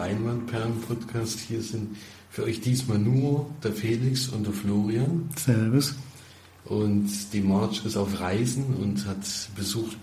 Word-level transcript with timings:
Einwandperlen-Podcast. 0.00 1.38
Hier 1.40 1.62
sind 1.62 1.96
für 2.30 2.44
euch 2.44 2.60
diesmal 2.60 2.98
nur 2.98 3.46
der 3.62 3.72
Felix 3.72 4.28
und 4.28 4.46
der 4.46 4.52
Florian. 4.52 5.28
Servus. 5.36 5.94
Und 6.64 7.08
die 7.32 7.40
Marge 7.40 7.80
ist 7.86 7.96
auf 7.96 8.20
Reisen 8.20 8.64
und 8.80 9.06
hat 9.06 9.24
besucht, 9.56 9.96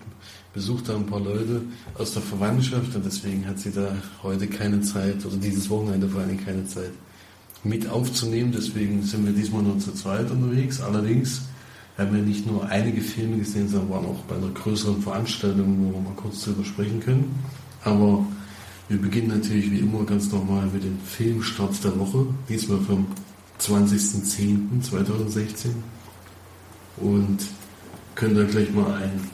besucht 0.54 0.90
da 0.90 0.96
ein 0.96 1.06
paar 1.06 1.20
Leute 1.20 1.62
aus 1.98 2.14
der 2.14 2.24
Verwandtschaft 2.24 2.96
und 2.96 3.06
deswegen 3.06 3.46
hat 3.46 3.60
sie 3.60 3.72
da 3.72 3.96
heute 4.24 4.48
keine 4.48 4.82
Zeit 4.82 5.24
oder 5.26 5.38
dieses 5.38 5.70
Wochenende 5.70 6.10
vor 6.10 6.22
allem 6.22 6.44
keine 6.44 6.66
Zeit 6.66 6.92
mit 7.64 7.88
aufzunehmen. 7.90 8.52
Deswegen 8.52 9.04
sind 9.04 9.26
wir 9.26 9.34
diesmal 9.34 9.64
nur 9.64 9.78
zu 9.80 9.94
zweit 9.94 10.32
unterwegs. 10.32 10.82
Allerdings 10.82 11.42
haben 11.98 12.14
wir 12.14 12.22
nicht 12.22 12.46
nur 12.46 12.66
einige 12.68 13.02
Filme 13.02 13.38
gesehen, 13.38 13.70
sondern 13.70 13.90
waren 13.90 14.06
auch 14.06 14.24
bei 14.24 14.36
einer 14.36 14.50
größeren 14.50 15.02
Veranstaltung, 15.02 15.78
wo 15.80 15.94
wir 15.94 16.02
mal 16.02 16.16
kurz 16.16 16.44
drüber 16.44 16.66
sprechen 16.66 17.00
können. 17.00 17.36
Aber 17.84 18.26
wir 18.88 19.02
beginnen 19.02 19.30
natürlich 19.30 19.72
wie 19.72 19.80
immer 19.80 20.04
ganz 20.04 20.32
normal 20.32 20.68
mit 20.72 20.84
dem 20.84 21.00
Filmstart 21.00 21.84
der 21.84 22.00
Woche, 22.00 22.28
diesmal 22.48 22.80
vom 22.82 23.08
20.10.2016. 23.60 25.70
Und 26.98 27.40
können 28.14 28.36
da 28.36 28.44
gleich 28.44 28.72
mal 28.72 28.94
einen, 28.94 29.28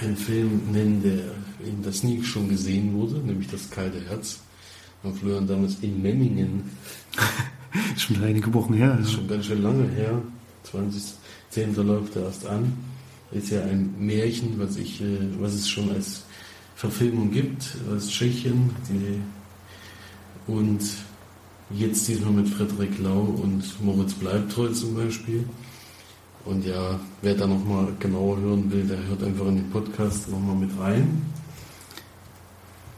einen 0.00 0.16
Film 0.16 0.62
nennen, 0.72 1.02
der 1.02 1.18
in 1.66 1.82
der 1.82 1.92
Sneak 1.92 2.24
schon 2.24 2.48
gesehen 2.48 2.94
wurde, 2.94 3.18
nämlich 3.18 3.48
Das 3.48 3.68
kalte 3.70 4.00
Herz. 4.08 4.38
Und 5.02 5.18
Florian 5.18 5.46
damals 5.46 5.76
in 5.82 6.00
Memmingen. 6.00 6.70
schon 7.96 8.22
einige 8.22 8.54
Wochen 8.54 8.74
her. 8.74 8.94
Also. 8.94 9.16
Schon 9.16 9.28
ganz 9.28 9.46
schön 9.46 9.62
lange 9.62 9.88
her. 9.90 10.22
2010. 10.64 11.74
läuft 11.86 12.16
er 12.16 12.24
erst 12.24 12.46
an. 12.46 12.72
Ist 13.32 13.50
ja 13.50 13.62
ein 13.62 13.94
Märchen, 13.98 14.58
was 14.58 14.76
ich, 14.76 15.00
äh, 15.00 15.18
was 15.40 15.54
es 15.54 15.68
schon 15.68 15.90
als 15.90 16.24
Verfilmung 16.82 17.30
gibt 17.30 17.76
aus 17.94 18.08
Tschechien. 18.08 18.70
Die, 18.88 19.22
und 20.50 20.80
jetzt 21.70 22.08
diesmal 22.08 22.32
mit 22.32 22.48
Frederik 22.48 22.98
Lau 22.98 23.20
und 23.20 23.62
Moritz 23.84 24.14
Bleibtreu 24.14 24.66
zum 24.70 24.96
Beispiel. 24.96 25.44
Und 26.44 26.66
ja, 26.66 26.98
wer 27.20 27.34
da 27.36 27.46
nochmal 27.46 27.86
genauer 28.00 28.36
hören 28.40 28.72
will, 28.72 28.82
der 28.82 28.98
hört 29.06 29.22
einfach 29.22 29.46
in 29.46 29.58
den 29.58 29.70
Podcast 29.70 30.28
nochmal 30.28 30.56
mit 30.56 30.70
rein. 30.76 31.22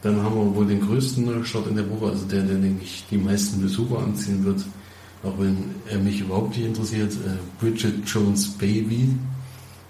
Dann 0.01 0.19
haben 0.23 0.35
wir 0.35 0.55
wohl 0.55 0.65
den 0.65 0.81
größten 0.81 1.23
Neustart 1.23 1.67
in 1.67 1.75
der 1.75 1.87
Woche, 1.87 2.07
also 2.07 2.25
der, 2.25 2.41
der, 2.41 2.57
denke 2.57 2.83
ich, 2.83 3.05
die 3.11 3.19
meisten 3.19 3.61
Besucher 3.61 3.99
anziehen 3.99 4.43
wird, 4.45 4.65
auch 5.21 5.37
wenn 5.37 5.57
er 5.87 5.99
mich 5.99 6.21
überhaupt 6.21 6.57
nicht 6.57 6.65
interessiert. 6.65 7.13
Äh, 7.13 7.37
Bridget 7.59 8.03
Jones 8.07 8.47
Baby 8.47 9.09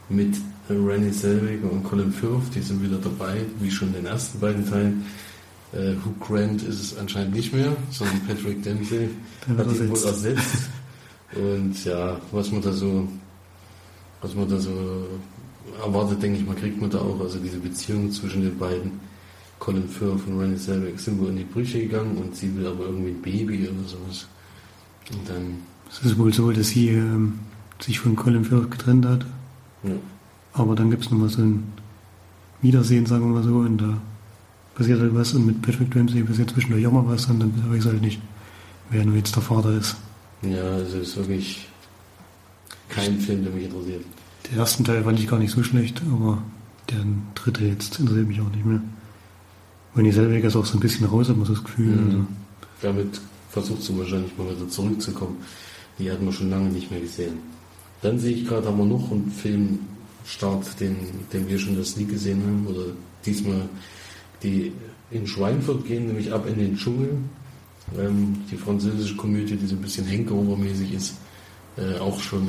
mit 0.10 0.36
Rennie 0.70 1.12
Selweger 1.12 1.72
und 1.72 1.84
Colin 1.84 2.12
Firth, 2.12 2.54
die 2.56 2.62
sind 2.62 2.82
wieder 2.82 2.98
dabei, 2.98 3.42
wie 3.60 3.70
schon 3.70 3.90
in 3.90 3.96
den 3.96 4.06
ersten 4.08 4.40
beiden 4.40 4.68
Teilen. 4.68 5.06
Äh, 5.74 5.96
Hugh 6.04 6.16
Grant 6.20 6.64
ist 6.64 6.82
es 6.82 6.98
anscheinend 6.98 7.36
nicht 7.36 7.54
mehr, 7.54 7.76
sondern 7.92 8.20
Patrick 8.28 8.64
Dempsey 8.64 9.10
hat 9.58 9.68
ihn 9.68 9.90
wohl 9.90 10.04
ersetzt. 10.04 10.70
Und 11.36 11.84
ja, 11.84 12.20
was 12.32 12.52
man 12.52 12.62
da 12.62 12.72
so, 12.72 13.08
was 14.22 14.34
man 14.36 14.50
da 14.50 14.58
so 14.58 15.06
erwartet, 15.84 16.24
denke 16.24 16.40
ich 16.40 16.46
mal, 16.46 16.56
kriegt 16.56 16.80
man 16.80 16.90
da 16.90 17.00
auch. 17.00 17.20
Also 17.20 17.40
diese 17.40 17.58
Beziehung 17.58 18.12
zwischen 18.12 18.42
den 18.42 18.58
beiden, 18.58 18.92
Colin 19.60 19.88
Firth 19.88 20.26
und 20.28 20.40
Rennie 20.40 20.58
Selweger, 20.58 20.98
sind 20.98 21.20
wohl 21.20 21.30
in 21.30 21.38
die 21.38 21.44
Brüche 21.44 21.80
gegangen 21.80 22.18
und 22.18 22.36
sie 22.36 22.56
will 22.56 22.66
aber 22.68 22.86
irgendwie 22.86 23.10
ein 23.10 23.22
Baby 23.22 23.68
oder 23.68 23.88
sowas. 23.88 24.28
Und 25.12 25.30
dann. 25.30 25.58
Es 25.90 26.06
ist 26.06 26.18
wohl 26.18 26.34
so, 26.34 26.52
dass 26.52 26.70
sie 26.70 26.90
ähm, 26.90 27.40
sich 27.80 28.00
von 28.00 28.16
Colin 28.16 28.46
Firth 28.46 28.72
getrennt 28.72 29.06
hat. 29.06 29.26
Ja. 29.84 29.92
Aber 30.56 30.76
dann 30.76 30.90
gibt 30.90 31.06
es 31.06 31.12
nochmal 31.12 31.30
so 31.30 31.42
ein 31.42 31.64
Wiedersehen, 32.62 33.06
sagen 33.06 33.28
wir 33.28 33.42
mal 33.42 33.44
so, 33.44 33.58
und 33.58 33.78
da 33.78 33.98
passiert 34.74 35.00
halt 35.00 35.14
was 35.14 35.34
und 35.34 35.46
mit 35.46 35.62
Patrick 35.62 35.92
Dempsey 35.92 36.24
passiert 36.24 36.50
zwischendurch 36.50 36.86
auch 36.88 36.92
mal 36.92 37.08
was 37.08 37.26
und 37.28 37.40
dann 37.40 37.54
weiß 37.72 37.86
ich 37.86 37.92
halt 37.92 38.02
nicht, 38.02 38.22
wer 38.90 39.06
nur 39.06 39.16
jetzt 39.16 39.36
der 39.36 39.44
Vater 39.44 39.72
ist. 39.78 39.96
Ja, 40.42 40.64
also 40.64 40.98
ist 40.98 41.18
wirklich 41.18 41.68
kein 42.90 43.20
Film, 43.20 43.44
der 43.44 43.54
mich 43.54 43.66
interessiert. 43.66 44.06
Den 44.50 44.60
ersten 44.60 44.84
Teil 44.84 45.04
fand 45.04 45.20
ich 45.20 45.28
gar 45.28 45.40
nicht 45.40 45.52
so 45.52 45.64
schlecht, 45.64 46.02
aber 46.12 46.42
der 46.90 47.00
dritte 47.36 47.66
jetzt 47.66 48.00
interessiert 48.00 48.28
mich 48.28 48.42
auch 48.42 48.52
nicht 48.52 48.66
mehr. 48.66 48.82
Und 49.96 50.04
die 50.04 50.12
Selweg 50.12 50.44
ist 50.44 50.56
auch 50.56 50.66
so 50.66 50.78
ein 50.78 50.82
bisschen 50.82 51.08
raus, 51.08 51.30
hat 51.30 51.38
man 51.38 51.46
so 51.46 51.54
das 51.54 51.64
Gefühl. 51.64 51.96
Mhm. 51.96 52.10
Also. 52.10 52.26
Damit 52.82 53.22
versucht 53.50 53.82
sie 53.82 53.98
wahrscheinlich 53.98 54.38
mal 54.38 54.56
wieder 54.56 54.70
zurückzukommen. 54.70 55.38
Die 55.98 56.12
hatten 56.12 56.26
wir 56.26 56.34
schon 56.34 56.50
lange 56.50 56.70
nicht 56.70 56.92
mehr 56.92 57.00
gesehen. 57.00 57.38
Dann 58.02 58.20
sehe 58.20 58.36
ich 58.36 58.46
gerade, 58.46 58.68
haben 58.68 58.78
wir 58.78 58.86
noch 58.86 59.12
einen 59.12 59.32
Film 59.32 59.80
Start, 60.26 60.80
den, 60.80 60.96
den 61.32 61.48
wir 61.48 61.60
schon 61.60 61.78
das 61.78 61.96
nie 61.98 62.06
gesehen 62.06 62.42
haben, 62.44 62.68
oder 62.68 62.86
diesmal 63.26 63.70
die 64.44 64.72
in 65.12 65.28
Schweinfurt 65.28 65.86
gehen, 65.86 66.08
nämlich 66.08 66.32
ab 66.34 66.48
in 66.48 66.58
den 66.58 66.76
Dschungel. 66.76 67.18
Ähm, 67.98 68.36
die 68.52 68.58
französische 68.58 69.16
Komödie, 69.16 69.56
die 69.56 69.68
so 69.68 69.76
ein 69.76 69.82
bisschen 69.82 70.06
Henkerobermäßig 70.06 70.94
ist, 70.94 71.16
äh, 71.78 72.00
auch 72.00 72.20
schon 72.20 72.48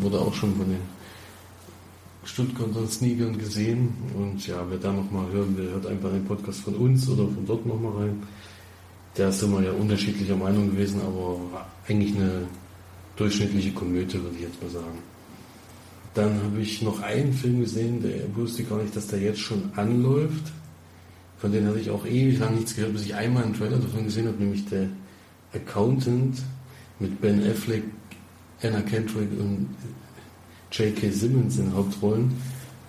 wurde 0.00 0.18
auch 0.18 0.34
schon 0.34 0.56
von 0.56 0.68
den 0.68 0.80
Stuttgarter 2.24 2.86
Sneakern 2.88 3.38
gesehen. 3.38 3.92
Und 4.16 4.46
ja, 4.46 4.64
wer 4.68 4.78
da 4.78 4.92
nochmal 4.92 5.30
hören 5.30 5.56
will, 5.56 5.70
hört 5.70 5.86
einfach 5.86 6.10
den 6.10 6.24
Podcast 6.24 6.60
von 6.60 6.74
uns 6.74 7.08
oder 7.08 7.24
von 7.24 7.46
dort 7.46 7.64
nochmal 7.66 7.92
rein. 8.04 8.22
Da 9.14 9.30
sind 9.30 9.52
wir 9.52 9.62
ja 9.62 9.72
unterschiedlicher 9.72 10.34
Meinung 10.34 10.70
gewesen, 10.72 11.00
aber 11.02 11.38
eigentlich 11.86 12.16
eine 12.16 12.48
durchschnittliche 13.16 13.72
Komödie, 13.72 14.14
würde 14.14 14.34
ich 14.34 14.42
jetzt 14.42 14.60
mal 14.60 14.70
sagen. 14.70 15.13
Dann 16.14 16.40
habe 16.44 16.60
ich 16.60 16.80
noch 16.80 17.02
einen 17.02 17.32
Film 17.32 17.60
gesehen, 17.60 18.00
der 18.00 18.34
wusste 18.36 18.62
gar 18.62 18.80
nicht, 18.80 18.94
dass 18.94 19.08
der 19.08 19.18
jetzt 19.18 19.40
schon 19.40 19.70
anläuft. 19.74 20.52
Von 21.38 21.50
dem 21.50 21.66
hatte 21.66 21.80
ich 21.80 21.90
auch 21.90 22.06
ewig 22.06 22.38
lang 22.38 22.54
nichts 22.54 22.76
gehört, 22.76 22.92
bis 22.92 23.04
ich 23.04 23.14
einmal 23.14 23.42
einen 23.42 23.54
Trailer 23.54 23.78
davon 23.78 24.04
gesehen 24.04 24.28
habe, 24.28 24.38
nämlich 24.38 24.64
der 24.66 24.88
Accountant 25.52 26.40
mit 27.00 27.20
Ben 27.20 27.44
Affleck, 27.44 27.82
Anna 28.62 28.80
Kendrick 28.82 29.28
und 29.38 29.68
J.K. 30.70 31.10
Simmons 31.10 31.58
in 31.58 31.74
Hauptrollen. 31.74 32.32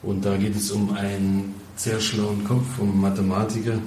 Und 0.03 0.23
da 0.23 0.37
geht 0.37 0.55
es 0.55 0.69
um 0.69 0.93
einen 0.93 1.55
sehr 1.75 1.99
schlauen 1.99 2.43
Kopf, 2.43 2.77
um 2.77 2.91
einen 2.91 3.01
Mathematiker, 3.01 3.79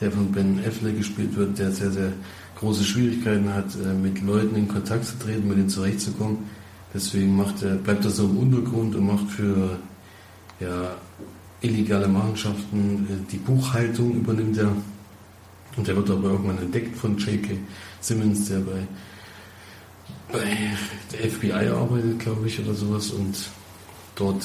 der 0.00 0.10
von 0.10 0.32
Ben 0.32 0.58
Affleck 0.66 0.96
gespielt 0.96 1.36
wird, 1.36 1.58
der 1.58 1.70
sehr, 1.70 1.90
sehr 1.90 2.12
große 2.58 2.82
Schwierigkeiten 2.82 3.52
hat, 3.52 3.74
äh, 3.74 3.92
mit 3.92 4.22
Leuten 4.22 4.56
in 4.56 4.68
Kontakt 4.68 5.04
zu 5.04 5.18
treten, 5.18 5.46
mit 5.48 5.58
ihnen 5.58 5.68
zurechtzukommen 5.68 6.38
Deswegen 6.92 7.36
macht 7.36 7.62
er, 7.62 7.76
bleibt 7.76 8.04
er 8.04 8.10
so 8.10 8.24
im 8.24 8.38
Untergrund 8.38 8.94
und 8.96 9.06
macht 9.06 9.30
für 9.30 9.78
ja, 10.58 10.96
illegale 11.60 12.08
Machenschaften 12.08 13.06
äh, 13.08 13.30
die 13.30 13.38
Buchhaltung 13.38 14.14
übernimmt 14.14 14.58
er. 14.58 14.72
Und 15.76 15.86
der 15.86 15.96
wird 15.96 16.10
aber 16.10 16.30
irgendwann 16.30 16.58
entdeckt 16.58 16.96
von 16.96 17.16
J.K. 17.16 17.56
Simmons, 18.00 18.48
der 18.48 18.58
bei, 18.58 18.86
bei 20.32 20.56
der 21.12 21.30
FBI 21.30 21.68
arbeitet, 21.68 22.18
glaube 22.18 22.48
ich, 22.48 22.58
oder 22.60 22.74
sowas. 22.74 23.10
Und 23.10 23.36
dort, 24.16 24.44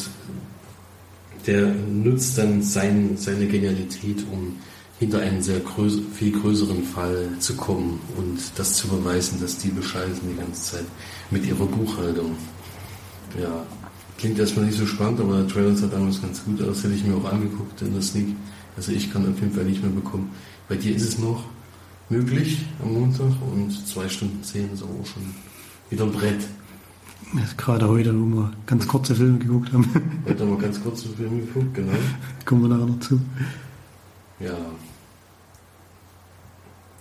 der 1.48 1.66
nutzt 1.74 2.38
dann 2.38 2.62
sein, 2.62 3.18
seine 3.18 3.48
Genialität, 3.48 4.24
um 4.32 4.56
hinter 5.00 5.20
einen 5.20 5.42
sehr 5.42 5.60
größ 5.60 6.00
viel 6.14 6.32
größeren 6.40 6.84
Fall 6.84 7.30
zu 7.40 7.56
kommen 7.56 8.00
und 8.18 8.40
das 8.56 8.76
zu 8.76 8.88
beweisen, 8.88 9.42
dass 9.42 9.58
die 9.58 9.70
bescheißen 9.70 10.22
die 10.30 10.38
ganze 10.38 10.78
Zeit 10.78 10.86
mit 11.32 11.46
ihrer 11.46 11.66
Buchhaltung. 11.66 12.32
Ja, 13.42 13.66
klingt 14.18 14.40
erstmal 14.40 14.66
nicht 14.66 14.78
so 14.78 14.86
spannend, 14.86 15.20
aber 15.20 15.38
der 15.38 15.48
Trailer 15.48 15.76
sah 15.76 15.88
damals 15.88 16.22
ganz 16.22 16.44
gut 16.44 16.62
aus, 16.62 16.84
hätte 16.84 16.94
ich 16.94 17.04
mir 17.04 17.16
auch 17.16 17.32
angeguckt 17.32 17.82
in 17.82 17.94
der 17.94 18.02
Sneak. 18.02 18.36
Also 18.78 18.92
ich 18.92 19.12
kann 19.12 19.24
auf 19.24 19.40
jeden 19.40 19.54
Fall 19.54 19.66
nicht 19.66 19.82
mehr 19.82 19.92
bekommen. 19.92 20.32
Bei 20.68 20.76
dir 20.76 20.96
ist 20.96 21.08
es 21.08 21.20
noch 21.20 21.44
möglich 22.10 22.66
am 22.84 22.94
Montag 22.94 23.32
und 23.52 23.72
zwei 23.88 24.08
Stunden 24.08 24.44
zehn 24.44 24.72
ist 24.74 24.84
auch 24.84 25.06
schon 25.06 25.24
wieder 25.90 26.06
ein 26.06 26.12
Brett. 26.12 26.48
gerade 27.58 27.88
heute, 27.88 28.14
wo 28.14 28.26
wir 28.26 28.52
ganz 28.66 28.88
kurze 28.88 29.16
Filme 29.16 29.40
geguckt 29.40 29.74
haben. 29.74 29.90
Heute 30.26 30.44
haben 30.44 30.52
wir 30.52 30.58
ganz 30.58 30.82
kurze 30.82 31.10
Filme 31.10 31.42
geguckt, 31.42 31.74
genau. 31.74 31.94
Kommen 32.46 32.62
wir 32.64 32.70
nachher 32.70 32.86
noch 32.86 33.00
zu. 33.00 33.20
Ja. 34.40 34.56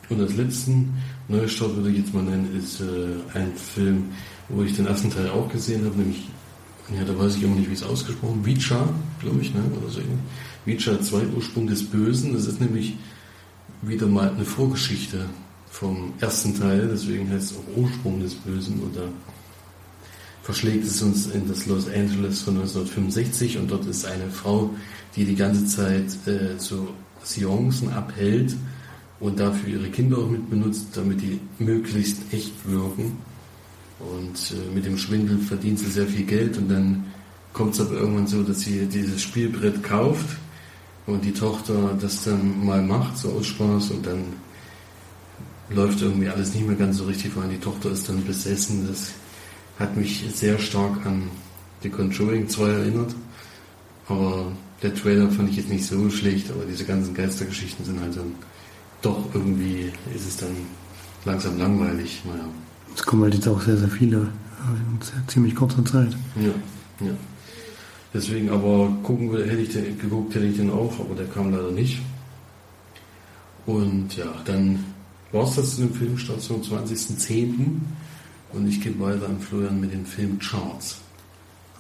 Und 0.09 0.21
als 0.21 0.37
letzten 0.37 0.95
Neustart 1.29 1.75
würde 1.77 1.91
ich 1.91 1.99
jetzt 1.99 2.15
mal 2.15 2.23
nennen, 2.23 2.55
ist 2.57 2.81
äh, 2.81 3.37
ein 3.37 3.55
Film, 3.55 4.11
wo 4.49 4.63
ich 4.63 4.77
den 4.77 4.87
ersten 4.87 5.11
Teil 5.11 5.31
auch 5.31 5.49
gesehen 5.49 5.85
habe, 5.85 5.97
nämlich, 5.97 6.29
ja, 6.95 7.05
da 7.05 7.19
weiß 7.19 7.37
ich 7.37 7.43
immer 7.43 7.57
nicht, 7.57 7.71
wie 7.71 7.75
es 7.75 7.83
ausgesprochen 7.83 8.45
Vicha, 8.45 8.89
glaube 9.21 9.41
ich, 9.41 9.55
ne? 9.55 9.63
oder 9.81 9.91
so 9.91 10.01
Vicha, 10.67 11.01
Zweitursprung 11.01 11.67
des 11.67 11.85
Bösen. 11.85 12.35
Das 12.35 12.47
ist 12.47 12.61
nämlich 12.61 12.97
wieder 13.83 14.07
mal 14.07 14.31
eine 14.31 14.45
Vorgeschichte 14.45 15.27
vom 15.71 16.13
ersten 16.21 16.59
Teil, 16.59 16.89
deswegen 16.91 17.31
heißt 17.31 17.53
es 17.53 17.57
auch 17.57 17.77
Ursprung 17.77 18.21
des 18.21 18.35
Bösen 18.35 18.81
oder 18.81 19.09
verschlägt 20.43 20.85
es 20.85 21.03
uns 21.03 21.27
in 21.29 21.49
das 21.49 21.67
Los 21.67 21.87
Angeles 21.89 22.43
von 22.43 22.55
1965 22.57 23.59
und 23.59 23.71
dort 23.71 23.87
ist 23.87 24.05
eine 24.05 24.31
Frau, 24.31 24.71
die 25.17 25.25
die 25.25 25.35
ganze 25.35 25.65
Zeit 25.67 26.07
äh, 26.27 26.59
so 26.59 26.89
Seancen 27.23 27.91
abhält 27.91 28.55
und 29.25 29.41
dafür 29.41 29.71
ihre 29.71 29.89
Kinder 29.89 30.19
auch 30.19 30.29
mit 30.29 30.51
benutzt, 30.51 30.89
damit 30.93 31.23
die 31.23 31.41
möglichst 31.59 32.19
echt 32.31 32.53
wirken. 32.69 33.17
Und 33.99 34.53
äh, 34.53 34.75
mit 34.75 34.85
dem 34.85 34.99
Schwindel 34.99 35.39
verdient 35.39 35.79
sie 35.79 35.91
sehr 35.91 36.07
viel 36.07 36.27
Geld 36.27 36.59
und 36.59 36.69
dann 36.69 37.05
kommt 37.55 37.73
es 37.73 37.81
aber 37.81 37.93
irgendwann 37.93 38.27
so, 38.27 38.43
dass 38.43 38.61
sie 38.61 38.85
dieses 38.85 39.23
Spielbrett 39.23 39.83
kauft 39.83 40.37
und 41.07 41.25
die 41.25 41.33
Tochter 41.33 41.97
das 41.99 42.25
dann 42.25 42.67
mal 42.67 42.83
macht, 42.83 43.17
so 43.17 43.31
aus 43.31 43.47
Spaß 43.47 43.93
und 43.93 44.05
dann 44.07 44.25
läuft 45.71 46.03
irgendwie 46.03 46.29
alles 46.29 46.53
nicht 46.53 46.67
mehr 46.67 46.77
ganz 46.77 46.99
so 46.99 47.05
richtig, 47.05 47.35
weil 47.35 47.49
die 47.49 47.57
Tochter 47.57 47.93
ist 47.93 48.07
dann 48.07 48.23
besessen. 48.27 48.87
Das 48.87 49.13
hat 49.79 49.97
mich 49.97 50.23
sehr 50.35 50.59
stark 50.59 51.07
an 51.07 51.31
The 51.83 51.89
Conjuring 51.89 52.47
2 52.47 52.69
erinnert. 52.69 53.15
Aber 54.07 54.53
der 54.83 54.95
Trailer 54.95 55.31
fand 55.31 55.49
ich 55.49 55.57
jetzt 55.57 55.71
nicht 55.71 55.87
so 55.87 56.11
schlecht, 56.11 56.51
aber 56.51 56.67
diese 56.67 56.85
ganzen 56.85 57.15
Geistergeschichten 57.15 57.87
sind 57.87 58.01
halt 58.01 58.19
dann 58.19 58.35
doch 59.03 59.35
irgendwie, 59.35 59.93
ist 60.15 60.27
es 60.27 60.37
dann 60.37 60.55
langsam 61.25 61.59
langweilig. 61.59 62.23
Naja. 62.27 62.45
Es 62.95 63.03
kommen 63.03 63.23
halt 63.25 63.35
jetzt 63.35 63.49
auch 63.49 63.61
sehr, 63.61 63.77
sehr 63.77 63.89
viele 63.89 64.17
in 64.17 65.01
sehr, 65.01 65.23
ziemlich 65.27 65.55
kurzer 65.55 65.85
Zeit. 65.85 66.17
Ja, 66.37 67.07
ja. 67.07 67.13
Deswegen 68.13 68.49
aber 68.51 68.97
gucken 69.03 69.31
hätte 69.33 69.57
ich 69.57 69.71
den, 69.71 69.99
geguckt 69.99 70.35
hätte 70.35 70.47
ich 70.47 70.57
den 70.57 70.71
auch, 70.71 71.01
aber 71.01 71.15
der 71.15 71.27
kam 71.27 71.51
leider 71.51 71.71
nicht. 71.71 72.01
Und 73.67 74.17
ja, 74.17 74.33
dann 74.45 74.79
war 75.33 75.45
es 75.45 75.57
das 75.57 75.75
zu 75.75 75.83
dem 75.83 75.95
Filmstart 75.95 76.41
zum 76.41 76.63
20.10. 76.63 77.81
Und 78.53 78.69
ich 78.69 78.81
gehe 78.81 78.99
weiter 79.01 79.27
an 79.27 79.41
Florian 79.41 79.81
mit 79.81 79.93
dem 79.93 80.07
Film 80.07 80.39
Charts. 80.39 80.99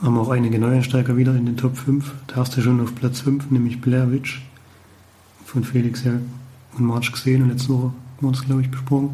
Haben 0.02 0.18
auch 0.18 0.30
einige 0.30 0.58
Neueinsteiger 0.58 1.16
wieder 1.16 1.34
in 1.36 1.46
den 1.46 1.56
Top 1.56 1.76
5. 1.76 2.12
Der 2.30 2.38
erste 2.38 2.62
schon 2.62 2.80
auf 2.80 2.94
Platz 2.96 3.20
5, 3.20 3.52
nämlich 3.52 3.80
Blair 3.80 4.10
Witch 4.10 4.42
von 5.44 5.62
Felix 5.62 6.02
ja 6.02 6.14
und 6.78 6.86
March 6.86 7.12
gesehen 7.12 7.42
und 7.42 7.50
letzte 7.50 7.70
Woche 7.70 7.92
haben 8.16 8.20
wir 8.20 8.32
das, 8.32 8.44
glaube 8.44 8.62
ich, 8.62 8.70
besprochen. 8.70 9.10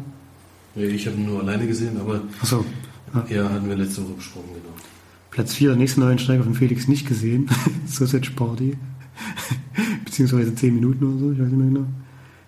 Ja, 0.75 0.83
ich 0.83 1.05
habe 1.07 1.17
ihn 1.17 1.25
nur 1.25 1.41
alleine 1.41 1.67
gesehen, 1.67 1.99
aber 1.99 2.21
so, 2.43 2.65
ja. 3.13 3.25
ja, 3.29 3.49
hatten 3.49 3.67
wir 3.67 3.75
letzte 3.75 4.03
Woche 4.03 4.13
besprochen, 4.13 4.49
genau. 4.53 4.75
Platz 5.31 5.53
4, 5.53 5.69
der 5.69 5.77
nächste 5.77 5.99
Neueinsteiger 5.99 6.43
von 6.43 6.53
Felix 6.53 6.87
nicht 6.87 7.07
gesehen. 7.07 7.49
Sausage 7.85 8.31
Party. 8.35 8.77
Beziehungsweise 10.05 10.53
10 10.53 10.75
Minuten 10.75 11.05
oder 11.05 11.19
so, 11.19 11.31
ich 11.31 11.39
weiß 11.39 11.47
nicht 11.47 11.57
mehr 11.57 11.67
genau. 11.67 11.85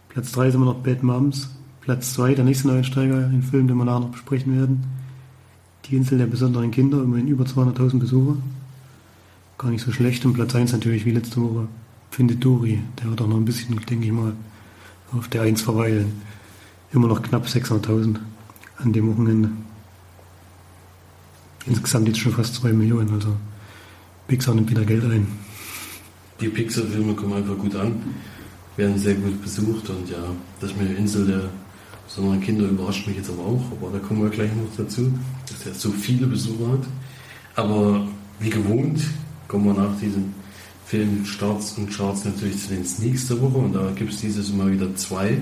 Platz 0.10 0.32
3 0.32 0.52
sind 0.52 0.62
wir 0.62 0.66
noch 0.66 0.84
Bad 0.84 1.04
Moms. 1.04 1.50
Platz 1.82 2.14
2, 2.14 2.36
der 2.36 2.46
nächste 2.46 2.68
Neueinsteiger, 2.68 3.28
ein 3.28 3.44
Film, 3.44 3.68
den 3.68 3.78
wir 3.78 3.86
nachher 3.86 4.02
noch 4.02 4.12
besprechen 4.12 4.56
werden. 4.56 4.84
Die 5.86 5.96
Insel 5.96 6.18
der 6.18 6.28
besonderen 6.28 6.72
Kinder, 6.72 7.02
immerhin 7.04 7.28
über 7.28 7.44
200.000 7.44 8.00
Besucher. 8.00 8.38
Gar 9.58 9.72
nicht 9.72 9.84
so 9.84 9.92
schlecht. 9.92 10.26
Und 10.26 10.34
Platz 10.34 10.56
1 10.56 10.72
natürlich 10.72 11.06
wie 11.06 11.12
letzte 11.12 11.42
Woche 11.42 11.68
Findet 12.14 12.46
Dori. 12.46 12.80
Der 13.02 13.10
wird 13.10 13.22
auch 13.22 13.28
noch 13.28 13.38
ein 13.38 13.46
bisschen, 13.46 13.76
denke 13.90 14.06
ich 14.06 14.12
mal, 14.12 14.34
auf 15.18 15.28
der 15.28 15.44
1 15.44 15.62
verweilen. 15.62 16.22
Immer 16.92 17.08
noch 17.08 17.22
knapp 17.22 17.46
600.000 17.46 18.18
an 18.78 18.94
dem 18.94 19.12
Wochenende. 19.12 19.50
Insgesamt 21.66 22.08
jetzt 22.08 22.20
schon 22.20 22.34
fast 22.34 22.56
2 22.56 22.74
Millionen. 22.74 23.14
Also 23.14 23.36
Pixar 24.28 24.56
nimmt 24.56 24.70
wieder 24.70 24.86
Geld 24.86 25.04
ein. 25.06 25.28
Die 26.40 26.50
Pixar-Filme 26.50 27.14
kommen 27.14 27.34
einfach 27.34 27.58
gut 27.58 27.76
an, 27.76 28.02
werden 28.76 28.98
sehr 28.98 29.16
gut 29.16 29.42
besucht 29.42 29.90
und 29.90 30.10
ja, 30.10 30.18
das 30.60 30.76
mit 30.76 30.90
der 30.90 30.98
Insel 30.98 31.26
der 31.28 31.50
besonderen 32.08 32.42
Kinder 32.42 32.66
überrascht 32.66 33.08
mich 33.08 33.18
jetzt 33.18 33.30
aber 33.30 33.44
auch, 33.44 33.64
aber 33.72 33.92
da 33.92 34.00
kommen 34.00 34.24
wir 34.24 34.30
gleich 34.30 34.50
noch 34.54 34.76
dazu, 34.76 35.14
dass 35.48 35.66
er 35.66 35.74
so 35.74 35.92
viele 35.92 36.28
Besucher 36.28 36.74
hat. 36.74 36.86
Aber 37.56 38.08
wie 38.40 38.50
gewohnt 38.50 39.02
kommen 39.48 39.66
wir 39.66 39.74
nach 39.74 39.98
diesem 40.00 40.34
Film 40.86 41.26
Starts 41.26 41.78
und 41.78 41.90
Charts 41.90 42.26
natürlich 42.26 42.60
zu 42.60 42.70
den 42.70 42.86
Sneaks 42.86 43.28
der 43.28 43.42
Woche 43.42 43.58
und 43.58 43.74
da 43.74 43.92
gibt 43.96 44.14
es 44.14 44.22
dieses 44.22 44.54
Mal 44.54 44.72
wieder 44.72 44.96
zwei, 44.96 45.42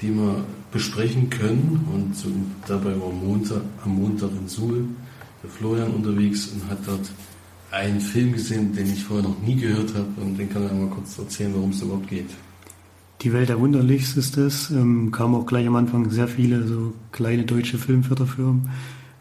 die 0.00 0.14
wir 0.14 0.44
besprechen 0.72 1.28
können 1.30 1.86
und 1.92 2.16
so, 2.16 2.28
dabei 2.66 2.98
war 3.00 3.10
Montag, 3.10 3.62
am 3.84 3.96
Montag 3.96 4.30
in 4.40 4.48
Suhl 4.48 4.84
der 5.42 5.50
Florian 5.50 5.90
unterwegs 5.92 6.48
und 6.48 6.68
hat 6.70 6.78
dort 6.86 7.10
einen 7.70 8.00
Film 8.00 8.32
gesehen, 8.32 8.72
den 8.74 8.92
ich 8.92 9.04
vorher 9.04 9.28
noch 9.28 9.40
nie 9.40 9.56
gehört 9.56 9.94
habe 9.94 10.08
und 10.20 10.38
den 10.38 10.50
kann 10.50 10.62
er 10.62 10.74
mal 10.74 10.88
kurz 10.88 11.18
erzählen, 11.18 11.52
worum 11.54 11.70
es 11.70 11.82
überhaupt 11.82 12.08
geht. 12.08 12.30
Die 13.22 13.32
Welt 13.34 13.50
der 13.50 13.60
Wunderlichs 13.60 14.16
ist 14.16 14.38
es. 14.38 14.70
Ähm, 14.70 15.10
kam 15.12 15.34
auch 15.34 15.44
gleich 15.44 15.66
am 15.66 15.76
Anfang 15.76 16.10
sehr 16.10 16.26
viele 16.26 16.66
so 16.66 16.94
kleine 17.12 17.44
deutsche 17.44 17.76
Filmförderfirmen, 17.76 18.70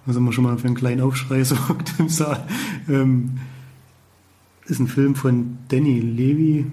was 0.05 0.15
immer 0.15 0.31
schon 0.31 0.45
mal 0.45 0.57
für 0.57 0.67
einen 0.67 0.75
kleinen 0.75 1.01
Aufschrei 1.01 1.43
sorgt 1.43 1.93
im 1.99 2.07
Saal. 2.07 2.47
Ähm, 2.87 3.39
ist 4.69 4.79
ein 4.79 4.87
Film 4.87 5.15
von 5.15 5.57
Danny 5.69 5.99
Levy. 5.99 6.65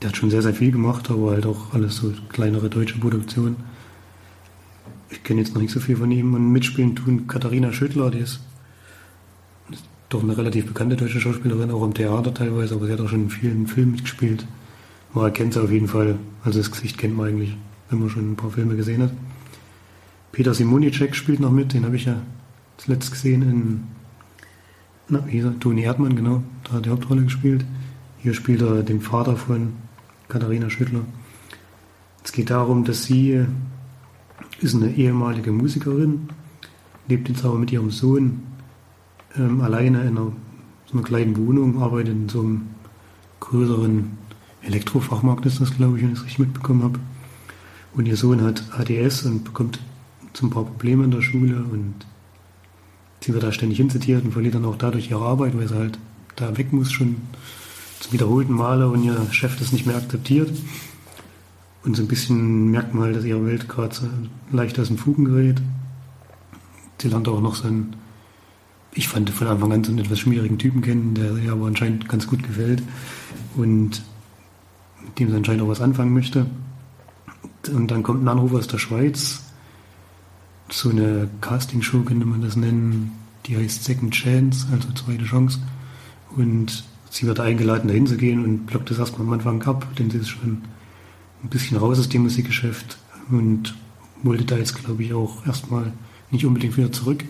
Der 0.00 0.10
hat 0.10 0.16
schon 0.16 0.30
sehr, 0.30 0.42
sehr 0.42 0.54
viel 0.54 0.70
gemacht, 0.70 1.10
aber 1.10 1.30
halt 1.30 1.46
auch 1.46 1.72
alles 1.72 1.96
so 1.96 2.12
kleinere 2.28 2.68
deutsche 2.68 2.98
Produktionen. 2.98 3.56
Ich 5.10 5.22
kenne 5.22 5.40
jetzt 5.40 5.54
noch 5.54 5.62
nicht 5.62 5.72
so 5.72 5.80
viel 5.80 5.96
von 5.96 6.10
ihm. 6.10 6.34
Und 6.34 6.52
mitspielen 6.52 6.96
tun 6.96 7.26
Katharina 7.26 7.72
Schüttler, 7.72 8.10
die 8.10 8.18
ist, 8.18 8.40
doch 10.10 10.22
eine 10.22 10.36
relativ 10.36 10.66
bekannte 10.66 10.96
deutsche 10.96 11.20
Schauspielerin, 11.20 11.70
auch 11.70 11.82
im 11.82 11.94
Theater 11.94 12.34
teilweise, 12.34 12.74
aber 12.74 12.86
sie 12.86 12.92
hat 12.92 13.00
auch 13.00 13.08
schon 13.08 13.24
in 13.24 13.30
vielen 13.30 13.66
Filmen 13.66 13.92
mitgespielt. 13.92 14.46
Man 15.12 15.24
erkennt 15.24 15.54
sie 15.54 15.62
auf 15.62 15.70
jeden 15.70 15.88
Fall. 15.88 16.18
Also 16.44 16.58
das 16.58 16.70
Gesicht 16.70 16.98
kennt 16.98 17.16
man 17.16 17.28
eigentlich, 17.28 17.56
wenn 17.88 18.00
man 18.00 18.10
schon 18.10 18.32
ein 18.32 18.36
paar 18.36 18.50
Filme 18.50 18.76
gesehen 18.76 19.02
hat. 19.02 19.12
Peter 20.32 20.52
Simonicek 20.52 21.14
spielt 21.14 21.40
noch 21.40 21.52
mit, 21.52 21.72
den 21.72 21.84
habe 21.84 21.96
ich 21.96 22.04
ja 22.04 22.20
zuletzt 22.76 23.12
gesehen 23.12 23.42
in 23.42 23.84
na, 25.08 25.24
wie 25.26 25.38
gesagt, 25.38 25.60
Toni 25.60 25.82
Erdmann, 25.82 26.16
genau, 26.16 26.42
da 26.64 26.74
hat 26.74 26.86
die 26.86 26.90
Hauptrolle 26.90 27.22
gespielt. 27.22 27.64
Hier 28.18 28.34
spielt 28.34 28.62
er 28.62 28.82
den 28.82 29.00
Vater 29.00 29.36
von 29.36 29.74
Katharina 30.28 30.70
Schüttler. 30.70 31.02
Es 32.22 32.32
geht 32.32 32.50
darum, 32.50 32.84
dass 32.84 33.04
sie 33.04 33.44
ist 34.60 34.74
eine 34.74 34.90
ehemalige 34.94 35.52
Musikerin, 35.52 36.28
lebt 37.06 37.28
jetzt 37.28 37.44
aber 37.44 37.58
mit 37.58 37.70
ihrem 37.70 37.90
Sohn 37.90 38.42
ähm, 39.36 39.60
alleine 39.60 40.00
in 40.02 40.16
einer, 40.16 40.32
so 40.86 40.94
einer 40.94 41.02
kleinen 41.02 41.36
Wohnung, 41.36 41.82
arbeitet 41.82 42.14
in 42.14 42.28
so 42.28 42.40
einem 42.40 42.62
größeren 43.40 44.12
Elektrofachmarkt, 44.62 45.44
ist 45.44 45.60
das, 45.60 45.76
glaube 45.76 45.98
ich, 45.98 46.02
wenn 46.02 46.12
ich 46.12 46.18
es 46.18 46.24
richtig 46.24 46.38
mitbekommen 46.38 46.82
habe. 46.82 46.98
Und 47.94 48.06
ihr 48.06 48.16
Sohn 48.16 48.42
hat 48.42 48.64
ADS 48.76 49.24
und 49.24 49.44
bekommt 49.44 49.80
so 50.32 50.46
ein 50.46 50.50
paar 50.50 50.64
Probleme 50.64 51.04
in 51.04 51.10
der 51.10 51.20
Schule 51.20 51.62
und 51.62 51.94
sie 53.24 53.32
wird 53.32 53.42
da 53.42 53.52
ständig 53.52 53.78
hinzitiert 53.78 54.22
und 54.22 54.32
verliert 54.32 54.54
dann 54.54 54.66
auch 54.66 54.76
dadurch 54.76 55.10
ihre 55.10 55.24
Arbeit, 55.24 55.56
weil 55.56 55.66
sie 55.66 55.74
halt 55.74 55.98
da 56.36 56.58
weg 56.58 56.74
muss, 56.74 56.92
schon 56.92 57.16
zum 58.00 58.12
wiederholten 58.12 58.52
Male 58.52 58.88
und 58.88 59.02
ihr 59.02 59.16
Chef 59.30 59.58
das 59.58 59.72
nicht 59.72 59.86
mehr 59.86 59.96
akzeptiert. 59.96 60.50
Und 61.84 61.96
so 61.96 62.02
ein 62.02 62.08
bisschen 62.08 62.70
merkt 62.70 62.92
man 62.92 63.04
halt, 63.04 63.16
dass 63.16 63.24
ihre 63.24 63.46
Welt 63.46 63.66
gerade 63.66 63.94
so 63.94 64.06
leicht 64.52 64.78
aus 64.78 64.88
den 64.88 64.98
Fugen 64.98 65.24
gerät. 65.24 65.62
Sie 67.00 67.08
lernt 67.08 67.26
auch 67.28 67.40
noch 67.40 67.54
so 67.54 67.66
einen, 67.66 67.96
ich 68.92 69.08
fand 69.08 69.30
von 69.30 69.46
Anfang 69.46 69.72
an 69.72 69.84
so 69.84 69.90
einen 69.90 70.00
etwas 70.00 70.18
schmierigen 70.18 70.58
Typen 70.58 70.82
kennen, 70.82 71.14
der 71.14 71.36
ihr 71.38 71.52
aber 71.52 71.66
anscheinend 71.66 72.08
ganz 72.08 72.26
gut 72.26 72.42
gefällt 72.42 72.82
und 73.56 74.02
mit 75.02 75.18
dem 75.18 75.30
sie 75.30 75.36
anscheinend 75.36 75.62
auch 75.62 75.68
was 75.68 75.80
anfangen 75.80 76.12
möchte. 76.12 76.46
Und 77.72 77.90
dann 77.90 78.02
kommt 78.02 78.22
ein 78.22 78.28
Anruf 78.28 78.52
aus 78.52 78.68
der 78.68 78.78
Schweiz, 78.78 79.43
so 80.74 80.90
eine 80.90 81.28
Castingshow 81.40 82.00
könnte 82.00 82.26
man 82.26 82.42
das 82.42 82.56
nennen, 82.56 83.12
die 83.46 83.56
heißt 83.56 83.84
Second 83.84 84.12
Chance, 84.12 84.66
also 84.72 84.88
zweite 84.92 85.24
Chance. 85.24 85.60
Und 86.36 86.82
sie 87.10 87.26
wird 87.26 87.38
eingeladen, 87.38 87.86
dahin 87.86 88.08
zu 88.08 88.16
gehen 88.16 88.42
und 88.42 88.66
blockt 88.66 88.90
das 88.90 88.98
erstmal 88.98 89.28
am 89.28 89.34
Anfang 89.34 89.62
ab, 89.62 89.86
denn 89.96 90.10
sie 90.10 90.18
ist 90.18 90.30
schon 90.30 90.62
ein 91.44 91.48
bisschen 91.48 91.76
raus 91.76 92.00
aus 92.00 92.08
dem 92.08 92.22
Musikgeschäft 92.22 92.98
und 93.30 93.76
wollte 94.24 94.44
da 94.44 94.56
jetzt, 94.56 94.74
glaube 94.74 95.04
ich, 95.04 95.14
auch 95.14 95.46
erstmal 95.46 95.92
nicht 96.32 96.44
unbedingt 96.44 96.76
wieder 96.76 96.90
zurück. 96.90 97.22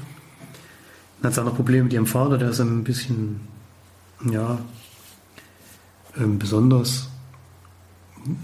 Dann 1.20 1.28
hat 1.28 1.34
sie 1.34 1.42
auch 1.42 1.46
noch 1.46 1.56
Probleme 1.56 1.84
mit 1.84 1.92
ihrem 1.92 2.06
Vater, 2.06 2.38
der 2.38 2.48
ist 2.48 2.60
ein 2.60 2.82
bisschen, 2.82 3.40
ja, 4.30 4.58
ähm, 6.16 6.38
besonders. 6.38 7.10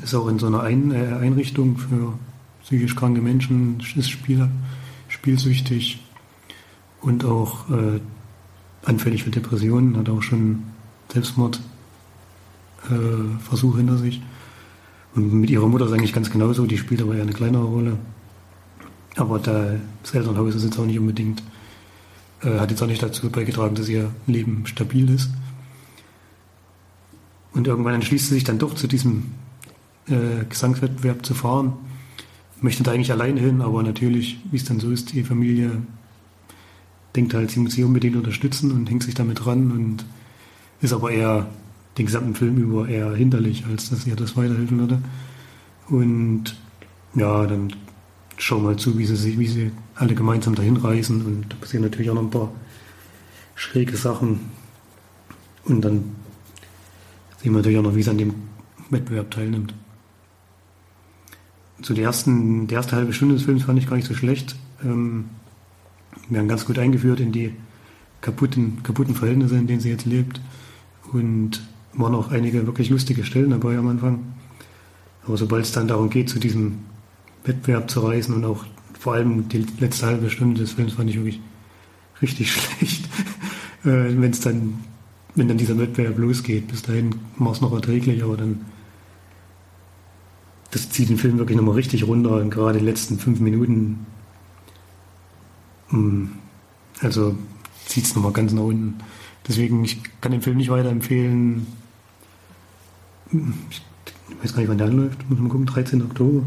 Ist 0.03 0.15
auch 0.15 0.29
in 0.29 0.39
so 0.39 0.49
einer 0.49 0.63
ein 0.63 0.91
äh, 0.91 1.15
Einrichtung 1.15 1.79
für 1.79 2.13
psychisch 2.65 2.95
kranke 2.95 3.23
Menschen, 3.23 3.83
ist 3.97 4.11
Spieler, 4.11 4.51
spielsüchtig 5.21 6.01
und 7.03 7.27
auch 7.27 7.69
äh, 7.69 8.01
anfällig 8.85 9.25
für 9.25 9.31
Depressionen, 9.31 9.99
hat 9.99 10.09
auch 10.09 10.23
schon 10.23 10.63
Selbstmordversuche 11.13 11.65
äh, 12.89 13.77
hinter 13.77 13.99
sich. 13.99 14.23
Und 15.15 15.35
mit 15.35 15.51
ihrer 15.51 15.69
Mutter 15.69 15.85
ist 15.85 15.93
eigentlich 15.93 16.15
ganz 16.15 16.31
genauso, 16.31 16.65
die 16.65 16.79
spielt 16.79 17.03
aber 17.03 17.15
eher 17.15 17.23
eine 17.23 17.35
kleinere 17.35 17.65
Rolle. 17.65 17.99
Aber 19.17 19.39
da, 19.39 19.75
das 20.03 20.15
Elternhaus 20.15 20.55
ist 20.55 20.65
jetzt 20.65 20.79
auch 20.79 20.87
nicht 20.87 20.99
unbedingt, 20.99 21.43
äh, 22.43 22.59
hat 22.59 22.71
jetzt 22.71 22.83
auch 22.83 22.87
nicht 22.87 23.03
dazu 23.03 23.29
beigetragen, 23.29 23.75
dass 23.75 23.91
ihr 23.91 24.11
Leben 24.27 24.65
stabil 24.67 25.11
ist. 25.11 25.29
Und 27.53 27.67
irgendwann 27.67 27.95
entschließt 27.95 28.29
sie 28.29 28.35
sich 28.35 28.45
dann 28.45 28.59
doch 28.59 28.75
zu 28.75 28.87
diesem 28.87 29.33
äh, 30.07 30.47
Gesangswettbewerb 30.49 31.27
zu 31.27 31.35
fahren 31.35 31.75
möchte 32.63 32.83
da 32.83 32.93
eigentlich 32.93 33.13
alleine 33.13 33.41
hin, 33.41 33.61
aber 33.61 33.83
natürlich, 33.83 34.39
wie 34.51 34.57
es 34.57 34.65
dann 34.65 34.81
so 34.81 34.91
ist, 34.91 35.13
die 35.13 35.25
Familie 35.25 35.83
denkt 37.17 37.35
halt, 37.35 37.51
sie 37.51 37.61
muss 37.61 37.73
sie 37.73 37.85
unbedingt 37.85 38.17
unterstützen 38.17 38.73
und 38.73 38.89
hängt 38.89 39.03
sich 39.03 39.15
damit 39.15 39.47
ran 39.47 39.71
und 39.73 40.05
ist 40.81 40.93
aber 40.93 41.11
eher 41.11 41.49
den 41.99 42.07
gesamten 42.07 42.35
Film 42.35 42.57
über 42.57 42.89
eher 42.89 43.15
hinderlich, 43.15 43.65
als 43.67 43.91
dass 43.91 44.07
ihr 44.07 44.17
das 44.17 44.37
weiterhelfen 44.37 44.79
würde. 44.79 45.03
Und 45.89 46.57
ja, 47.15 47.47
dann 47.47 47.73
schauen 48.37 48.63
wir 48.63 48.71
mal 48.71 48.77
zu, 48.77 48.97
wie 48.97 49.07
sie, 49.07 49.39
wie 49.39 49.47
sie 49.47 49.73
alle 49.97 50.15
gemeinsam 50.15 50.55
dahin 50.55 50.77
reisen 50.77 51.25
und 51.27 51.47
da 51.49 51.57
passieren 51.57 51.85
natürlich 51.85 52.11
auch 52.11 52.15
noch 52.15 52.23
ein 52.23 52.31
paar 52.31 52.53
schräge 53.55 53.97
Sachen. 53.97 54.41
Und 55.65 55.83
dann 55.83 56.05
sehen 57.43 57.53
wir 57.53 57.59
natürlich 57.59 57.79
auch 57.79 57.83
noch, 57.83 57.95
wie 57.95 58.03
sie 58.03 58.11
an 58.11 58.19
dem 58.19 58.35
Wettbewerb 58.89 59.31
teilnimmt. 59.31 59.75
So 61.83 61.95
die, 61.95 62.03
ersten, 62.03 62.67
die 62.67 62.75
erste 62.75 62.97
halbe 62.97 63.13
Stunde 63.13 63.35
des 63.35 63.45
Films 63.45 63.65
fand 63.65 63.79
ich 63.79 63.89
gar 63.89 63.97
nicht 63.97 64.09
so 64.09 64.15
schlecht. 64.15 64.57
Ähm, 64.85 65.27
wir 66.29 66.39
haben 66.39 66.49
ganz 66.49 66.65
gut 66.65 66.79
eingeführt 66.79 67.21
in 67.21 67.33
die 67.33 67.55
kaputten, 68.21 68.83
kaputten 68.83 69.15
Verhältnisse, 69.15 69.57
in 69.57 69.67
denen 69.67 69.81
sie 69.81 69.91
jetzt 69.91 70.07
lebt. 70.07 70.41
Und 71.13 71.63
waren 71.93 72.15
auch 72.15 72.31
einige 72.31 72.67
wirklich 72.67 72.91
lustige 72.91 73.25
Stellen 73.25 73.51
dabei 73.51 73.77
am 73.77 73.89
Anfang. 73.89 74.21
Aber 75.27 75.37
sobald 75.37 75.65
es 75.65 75.73
dann 75.73 75.89
darum 75.89 76.11
geht, 76.11 76.29
zu 76.29 76.39
diesem 76.39 76.81
Wettbewerb 77.45 77.91
zu 77.91 78.01
reisen 78.01 78.35
und 78.35 78.45
auch 78.45 78.65
vor 78.99 79.15
allem 79.15 79.49
die 79.49 79.67
letzte 79.79 80.07
halbe 80.07 80.31
Stunde 80.31 80.61
des 80.61 80.73
Films 80.73 80.93
fand 80.93 81.11
ich 81.11 81.17
wirklich 81.17 81.41
richtig 82.21 82.53
schlecht. 82.53 83.07
äh, 83.85 84.15
Wenn 84.17 84.31
es 84.31 84.41
dann, 84.41 84.75
wenn 85.35 85.49
dann 85.49 85.59
dieser 85.59 85.79
Wettbewerb 85.79 86.19
losgeht, 86.19 86.69
bis 86.69 86.83
dahin 86.83 87.15
war 87.39 87.53
es 87.53 87.61
noch 87.61 87.73
erträglich, 87.73 88.23
aber 88.23 88.37
dann 88.37 88.61
das 90.71 90.91
zieht 90.91 91.09
den 91.09 91.19
Film 91.19 91.39
wirklich 91.39 91.57
nochmal 91.57 91.75
richtig 91.75 92.07
runter 92.07 92.37
und 92.37 92.51
gerade 92.51 92.79
die 92.79 92.85
letzten 92.85 93.19
fünf 93.19 93.41
Minuten 93.41 94.07
mm, 95.91 96.27
also 97.01 97.35
zieht 97.87 98.05
es 98.05 98.15
nochmal 98.15 98.33
ganz 98.33 98.53
nach 98.53 98.63
unten. 98.63 99.01
Deswegen, 99.49 99.85
ich 99.85 100.01
kann 100.21 100.33
den 100.33 100.43
Film 100.43 100.59
nicht 100.59 100.71
weiterempfehlen. 100.71 101.67
Ich 103.33 103.83
weiß 104.43 104.53
gar 104.53 104.61
nicht, 104.61 104.69
wann 104.69 104.79
der 104.79 104.87
anläuft. 104.87 105.29
Muss 105.29 105.39
man 105.39 105.49
gucken, 105.49 105.67
13. 105.67 106.03
Oktober. 106.03 106.43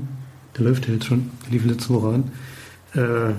Der 0.56 0.63
läuft 0.63 0.88
ja 0.88 0.94
jetzt 0.94 1.06
schon. 1.06 1.30
Der 1.46 1.51
lief 1.51 1.65
letzte 1.65 1.89
Woche 1.89 2.15
an. 2.15 2.32
Äh, 2.94 3.34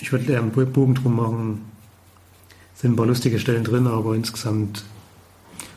ich 0.00 0.12
würde 0.12 0.30
eher 0.30 0.40
einen 0.40 0.50
Bogen 0.50 0.94
drum 0.94 1.16
machen. 1.16 1.60
Sind 2.74 2.92
ein 2.92 2.96
paar 2.96 3.06
lustige 3.06 3.38
Stellen 3.38 3.64
drin, 3.64 3.86
aber 3.86 4.14
insgesamt, 4.14 4.84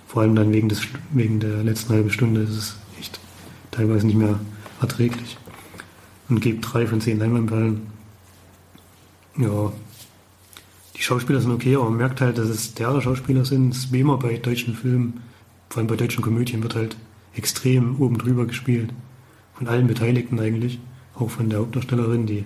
vor 0.07 0.23
allem 0.23 0.35
dann 0.35 0.51
wegen, 0.51 0.69
des, 0.69 0.81
wegen 1.11 1.39
der 1.39 1.63
letzten 1.63 1.93
halben 1.93 2.11
Stunde, 2.11 2.41
ist 2.41 2.49
es 2.49 2.75
teilweise 3.71 4.05
nicht 4.05 4.17
mehr 4.17 4.39
erträglich. 4.81 5.37
Und 6.29 6.41
gebe 6.41 6.59
drei 6.59 6.87
von 6.87 7.01
zehn 7.01 7.19
Leinwandperlen. 7.19 7.81
Ja, 9.37 9.71
die 10.95 11.01
Schauspieler 11.01 11.41
sind 11.41 11.51
okay, 11.51 11.75
aber 11.75 11.85
man 11.85 11.97
merkt 11.97 12.21
halt, 12.21 12.37
dass 12.37 12.47
es 12.47 12.73
derbe 12.73 13.01
Schauspieler 13.01 13.43
sind. 13.43 13.71
Ist 13.71 13.91
wie 13.91 14.01
immer 14.01 14.17
bei 14.17 14.37
deutschen 14.37 14.75
Filmen, 14.75 15.21
vor 15.69 15.79
allem 15.79 15.87
bei 15.87 15.95
deutschen 15.95 16.21
Komödien, 16.21 16.61
wird 16.63 16.75
halt 16.75 16.95
extrem 17.33 17.99
oben 17.99 18.17
drüber 18.17 18.45
gespielt. 18.45 18.91
Von 19.55 19.67
allen 19.67 19.87
Beteiligten 19.87 20.39
eigentlich. 20.39 20.79
Auch 21.15 21.29
von 21.29 21.49
der 21.49 21.59
Hauptdarstellerin, 21.59 22.25
die 22.25 22.45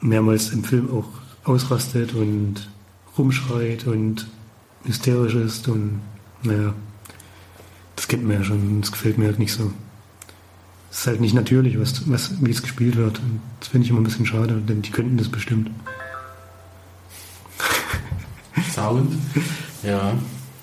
mehrmals 0.00 0.50
im 0.50 0.64
Film 0.64 0.90
auch 0.90 1.08
ausrastet 1.44 2.14
und 2.14 2.68
rumschreit 3.16 3.86
und 3.86 4.28
hysterisch 4.84 5.34
ist 5.34 5.68
und 5.68 6.00
naja, 6.42 6.74
das 7.96 8.08
kennt 8.08 8.24
man 8.24 8.38
ja 8.38 8.44
schon, 8.44 8.80
das 8.80 8.92
gefällt 8.92 9.18
mir 9.18 9.26
halt 9.26 9.38
nicht 9.38 9.52
so. 9.52 9.72
Es 10.90 11.00
ist 11.00 11.06
halt 11.06 11.20
nicht 11.20 11.34
natürlich, 11.34 11.80
was, 11.80 12.08
was, 12.10 12.32
wie 12.44 12.50
es 12.50 12.62
gespielt 12.62 12.96
wird. 12.96 13.18
Und 13.18 13.40
das 13.60 13.68
finde 13.68 13.84
ich 13.84 13.90
immer 13.90 14.00
ein 14.00 14.04
bisschen 14.04 14.26
schade, 14.26 14.60
denn 14.68 14.82
die 14.82 14.90
könnten 14.90 15.16
das 15.16 15.28
bestimmt. 15.28 15.70
Sound. 18.74 19.12
Ja. 19.82 20.12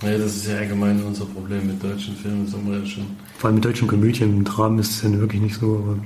ja, 0.04 0.18
das 0.18 0.36
ist 0.36 0.48
ja 0.48 0.58
allgemein 0.58 1.02
unser 1.04 1.26
Problem 1.26 1.68
mit 1.68 1.84
deutschen 1.84 2.16
Filmen, 2.16 2.46
das 2.46 2.54
haben 2.54 2.70
wir 2.70 2.80
ja 2.80 2.86
schon. 2.86 3.06
Vor 3.38 3.48
allem 3.48 3.56
mit 3.56 3.66
deutschen 3.66 3.88
Komödien, 3.88 4.38
im 4.38 4.44
Dramen 4.44 4.80
ist 4.80 4.92
es 4.92 5.02
ja 5.02 5.12
wirklich 5.20 5.42
nicht 5.42 5.60
so, 5.60 5.78
aber 5.78 5.98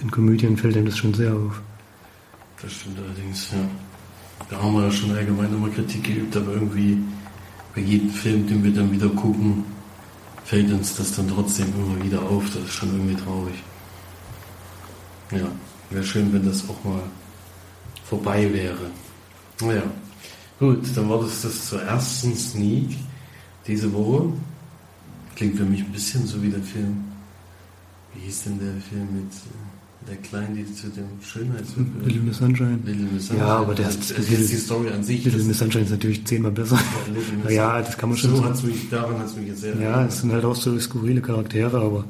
in 0.00 0.10
Komödien 0.10 0.56
fällt 0.56 0.76
einem 0.76 0.86
das 0.86 0.98
schon 0.98 1.14
sehr 1.14 1.32
auf. 1.32 1.60
Das 2.60 2.72
stimmt 2.72 2.98
allerdings, 2.98 3.50
ja. 3.52 3.58
Da 4.48 4.62
haben 4.62 4.74
wir 4.74 4.84
ja 4.84 4.90
schon 4.90 5.10
allgemein 5.10 5.52
immer 5.52 5.68
Kritik 5.70 6.04
geübt, 6.04 6.36
aber 6.36 6.52
irgendwie 6.52 6.98
bei 7.74 7.80
jedem 7.80 8.10
Film, 8.10 8.46
den 8.46 8.62
wir 8.62 8.72
dann 8.72 8.92
wieder 8.92 9.08
gucken, 9.08 9.64
fällt 10.44 10.70
uns 10.70 10.96
das 10.96 11.16
dann 11.16 11.28
trotzdem 11.28 11.72
immer 11.74 12.04
wieder 12.04 12.22
auf. 12.22 12.44
Das 12.46 12.64
ist 12.64 12.72
schon 12.72 12.90
irgendwie 12.90 13.22
traurig. 13.22 13.54
Ja, 15.30 15.48
wäre 15.90 16.04
schön, 16.04 16.32
wenn 16.32 16.44
das 16.44 16.68
auch 16.68 16.84
mal 16.84 17.02
vorbei 18.04 18.52
wäre. 18.52 18.90
Naja, 19.60 19.84
Gut, 20.62 20.96
dann 20.96 21.08
war 21.08 21.20
das 21.20 21.42
das 21.42 21.66
zur 21.66 21.82
ersten 21.82 22.36
Sneak 22.36 22.96
diese 23.66 23.92
Woche. 23.92 24.32
Klingt 25.34 25.56
für 25.56 25.64
mich 25.64 25.80
ein 25.80 25.90
bisschen 25.90 26.24
so 26.24 26.40
wie 26.40 26.50
der 26.50 26.62
Film. 26.62 27.02
Wie 28.14 28.20
hieß 28.20 28.44
denn 28.44 28.60
der 28.60 28.80
Film 28.80 29.08
mit 29.12 29.32
äh, 29.32 29.61
der 30.08 30.16
Kleinen, 30.16 30.56
die 30.56 30.74
zu 30.74 30.88
dem 30.88 31.04
Schönheitswettbewerb? 31.22 32.06
Little 32.06 32.22
Miss 32.22 32.38
Sunshine. 32.38 32.78
Little 32.84 33.06
Miss 33.12 33.26
Sunshine. 33.28 33.48
Ja, 33.48 33.56
aber 33.58 33.74
der 33.74 33.88
ist, 33.88 34.10
das 34.10 34.18
ist 34.18 34.52
die 34.52 34.56
Story 34.56 34.90
an 34.90 35.02
sich. 35.02 35.24
Little 35.24 35.42
Miss 35.42 35.58
Sunshine 35.58 35.84
ist 35.84 35.90
natürlich 35.90 36.24
zehnmal 36.24 36.52
besser. 36.52 36.78
Ja, 37.44 37.50
ja 37.50 37.78
das 37.82 37.96
kann 37.96 38.08
man 38.08 38.18
schon 38.18 38.36
so. 38.36 38.44
Hat's 38.44 38.62
mich, 38.62 38.88
daran 38.90 39.18
hat 39.18 39.26
es 39.26 39.36
mich 39.36 39.48
jetzt 39.48 39.60
sehr. 39.60 39.76
Ja, 39.76 40.04
es 40.04 40.20
sind 40.20 40.32
halt 40.32 40.44
auch 40.44 40.56
so 40.56 40.78
skurrile 40.78 41.20
Charaktere, 41.20 41.80
aber 41.80 42.04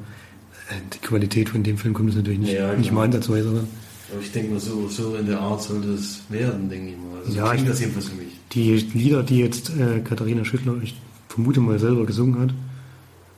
äh, 0.69 0.75
die 0.93 0.99
Qualität 0.99 1.49
von 1.49 1.63
dem 1.63 1.77
Film 1.77 1.93
kommt 1.93 2.09
es 2.09 2.15
natürlich 2.15 2.39
nicht, 2.39 2.53
ja, 2.53 2.67
genau. 2.67 2.79
nicht 2.79 2.91
mal 2.91 3.03
ansatzweise 3.03 3.49
ran. 3.49 3.67
Aber 4.11 4.21
ich 4.21 4.31
denke 4.31 4.53
mal, 4.53 4.59
so, 4.59 4.87
so 4.87 5.15
in 5.15 5.25
der 5.25 5.39
Art 5.39 5.61
sollte 5.61 5.89
es 5.93 6.21
werden, 6.29 6.69
denke 6.69 6.91
ich 6.91 6.97
mal. 6.97 7.19
Also 7.25 7.37
ja, 7.37 7.53
ich, 7.53 7.65
das 7.65 7.79
jedenfalls 7.79 8.09
für 8.09 8.15
mich. 8.15 8.27
Die 8.51 8.75
Lieder, 8.93 9.23
die 9.23 9.39
jetzt 9.39 9.71
äh, 9.71 10.01
Katharina 10.01 10.45
Schüttler, 10.45 10.75
ich 10.83 10.95
vermute 11.29 11.61
mal, 11.61 11.79
selber 11.79 12.05
gesungen 12.05 12.39
hat, 12.39 12.53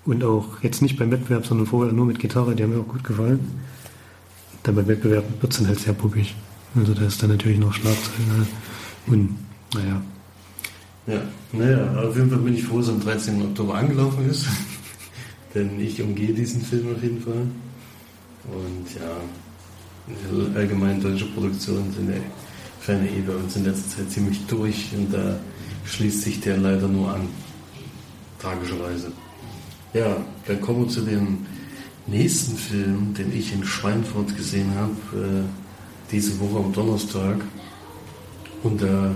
und 0.06 0.24
auch 0.24 0.62
jetzt 0.62 0.82
nicht 0.82 0.98
beim 0.98 1.12
Wettbewerb, 1.12 1.46
sondern 1.46 1.68
vorher 1.68 1.94
nur 1.94 2.06
mit 2.06 2.20
Gitarre, 2.20 2.56
die 2.56 2.64
haben 2.64 2.74
mir 2.74 2.82
auch 2.82 2.88
gut 2.88 3.04
gefallen. 3.04 3.40
Dann 4.66 4.74
beim 4.74 4.88
Wettbewerb 4.88 5.24
wird 5.42 5.52
es 5.54 5.60
dann 5.60 5.68
halt 5.68 5.80
sehr 5.80 5.94
puppig. 5.94 6.36
Also 6.76 6.96
da 6.96 7.06
ist 7.06 7.22
dann 7.22 7.30
natürlich 7.30 7.60
noch 7.60 7.72
Schlagzeug 7.72 8.14
äh, 8.20 9.12
und 9.12 9.38
naja. 9.76 10.02
Ja, 11.06 11.22
naja, 11.52 12.02
auf 12.02 12.16
jeden 12.16 12.32
Fall 12.32 12.40
bin 12.40 12.56
ich 12.56 12.64
froh, 12.64 12.80
dass 12.80 12.90
am 12.90 13.00
13. 13.00 13.44
Oktober 13.44 13.76
angelaufen 13.76 14.28
ist. 14.28 14.48
Denn 15.54 15.80
ich 15.80 16.02
umgehe 16.02 16.34
diesen 16.34 16.62
Film 16.62 16.96
auf 16.96 17.04
jeden 17.04 17.22
Fall. 17.22 17.46
Und 18.46 18.88
ja, 18.96 20.56
allgemein 20.56 21.00
deutsche 21.00 21.26
Produktionen 21.26 21.94
sind 21.94 22.10
ja 22.10 22.16
Ferne 22.80 23.08
eh 23.08 23.22
bei 23.22 23.36
uns 23.36 23.56
in 23.56 23.66
letzter 23.66 23.98
Zeit 23.98 24.12
ziemlich 24.12 24.46
durch 24.48 24.90
und 24.98 25.14
da 25.14 25.40
schließt 25.86 26.24
sich 26.24 26.40
der 26.42 26.58
leider 26.58 26.88
nur 26.88 27.14
an. 27.14 27.28
Tragischerweise. 28.40 29.12
Ja, 29.94 30.18
dann 30.48 30.60
kommen 30.60 30.86
wir 30.86 30.90
zu 30.90 31.02
dem 31.02 31.46
nächsten 32.08 32.56
Film, 32.58 33.14
den 33.14 33.36
ich 33.36 33.54
in 33.54 33.64
Schweinfurt 33.64 34.36
gesehen 34.36 34.72
habe, 34.76 34.92
äh, 35.18 35.44
diese 36.12 36.40
Woche 36.40 36.64
am 36.64 36.74
Donnerstag. 36.74 37.38
Und 38.64 38.82
da 38.82 39.16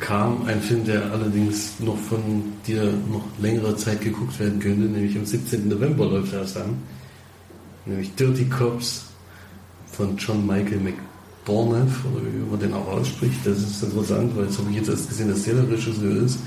kam 0.00 0.44
ein 0.46 0.60
Film, 0.60 0.84
der 0.84 1.12
allerdings 1.12 1.80
noch 1.80 1.96
von 1.96 2.52
dir 2.66 2.92
noch 3.10 3.24
längere 3.40 3.76
Zeit 3.76 4.00
geguckt 4.00 4.38
werden 4.38 4.58
könnte, 4.58 4.82
nämlich 4.86 5.16
am 5.16 5.24
17. 5.24 5.68
November 5.68 6.06
läuft 6.06 6.32
er 6.32 6.40
erst 6.40 6.56
an. 6.56 6.76
Nämlich 7.86 8.14
Dirty 8.14 8.46
Cops 8.46 9.06
von 9.86 10.16
John 10.16 10.46
Michael. 10.46 10.80
Dornev, 11.44 12.04
oder 12.06 12.24
wie 12.24 12.50
man 12.50 12.58
den 12.58 12.72
auch 12.72 12.88
ausspricht. 12.88 13.44
Das 13.44 13.58
ist 13.58 13.82
interessant, 13.82 14.34
weil 14.36 14.46
jetzt 14.46 14.58
habe 14.58 14.70
ich 14.70 14.76
jetzt 14.76 14.88
erst 14.88 15.08
gesehen, 15.08 15.28
dass 15.28 15.42
der 15.42 15.54
der 15.54 15.70
Regisseur 15.70 16.22
ist. 16.22 16.38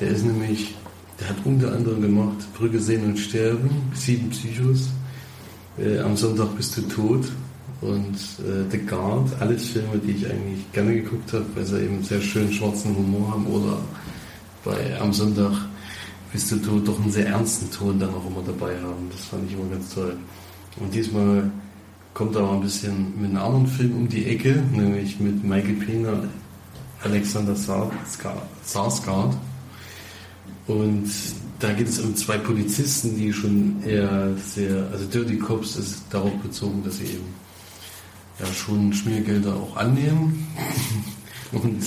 Der 0.00 0.08
ist 0.08 0.24
nämlich, 0.24 0.74
der 1.20 1.28
hat 1.28 1.36
unter 1.44 1.72
anderem 1.72 2.02
gemacht 2.02 2.52
Brücke 2.56 2.78
sehen 2.78 3.04
und 3.04 3.18
sterben, 3.18 3.70
sieben 3.94 4.30
Psychos, 4.30 4.88
äh, 5.78 5.98
am 6.00 6.16
Sonntag 6.16 6.56
bist 6.56 6.76
du 6.76 6.82
tot 6.82 7.26
und 7.80 8.14
äh, 8.14 8.70
The 8.70 8.78
Guard, 8.78 9.30
alles 9.40 9.68
Filme, 9.68 9.98
die 9.98 10.12
ich 10.12 10.30
eigentlich 10.30 10.72
gerne 10.72 10.94
geguckt 10.94 11.32
habe, 11.32 11.44
weil 11.54 11.64
sie 11.64 11.82
eben 11.82 12.02
sehr 12.02 12.20
schön 12.20 12.52
schwarzen 12.52 12.96
Humor 12.96 13.32
haben 13.32 13.46
oder 13.46 13.78
bei 14.64 14.98
Am 15.00 15.12
Sonntag 15.12 15.52
bist 16.32 16.50
du 16.50 16.56
tot 16.56 16.88
doch 16.88 17.00
einen 17.00 17.10
sehr 17.10 17.28
ernsten 17.28 17.70
Ton 17.70 17.98
dann 17.98 18.10
auch 18.10 18.26
immer 18.26 18.42
dabei 18.44 18.74
haben. 18.80 19.08
Das 19.10 19.26
fand 19.26 19.48
ich 19.48 19.56
immer 19.56 19.70
ganz 19.70 19.94
toll. 19.94 20.16
Und 20.78 20.92
diesmal 20.92 21.50
kommt 22.14 22.36
aber 22.36 22.52
ein 22.52 22.60
bisschen 22.60 23.14
mit 23.20 23.30
einem 23.30 23.38
anderen 23.38 23.66
Film 23.66 23.96
um 23.96 24.08
die 24.08 24.26
Ecke, 24.26 24.62
nämlich 24.72 25.20
mit 25.20 25.44
Michael 25.44 25.74
Pena, 25.74 26.24
Alexander 27.04 27.54
Sarsgaard. 27.54 29.36
Und 30.66 31.10
da 31.60 31.72
geht 31.72 31.88
es 31.88 31.98
um 32.00 32.14
zwei 32.16 32.38
Polizisten, 32.38 33.16
die 33.16 33.32
schon 33.32 33.82
eher 33.84 34.34
sehr, 34.36 34.88
also 34.92 35.04
Dirty 35.06 35.38
Cops 35.38 35.76
ist 35.76 36.02
darauf 36.10 36.32
bezogen, 36.42 36.82
dass 36.84 36.98
sie 36.98 37.04
eben 37.04 37.34
ja 38.38 38.46
schon 38.46 38.92
Schmiergelder 38.92 39.54
auch 39.54 39.76
annehmen 39.76 40.46
und 41.52 41.82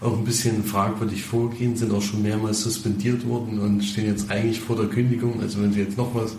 auch 0.00 0.16
ein 0.16 0.24
bisschen 0.24 0.64
fragwürdig 0.64 1.24
vorgehen, 1.24 1.76
sind 1.76 1.92
auch 1.92 2.02
schon 2.02 2.22
mehrmals 2.22 2.62
suspendiert 2.62 3.26
worden 3.26 3.58
und 3.58 3.82
stehen 3.82 4.06
jetzt 4.06 4.30
eigentlich 4.30 4.60
vor 4.60 4.76
der 4.76 4.86
Kündigung. 4.86 5.40
Also 5.40 5.62
wenn 5.62 5.72
sie 5.72 5.80
jetzt 5.80 5.96
noch 5.96 6.14
was 6.14 6.36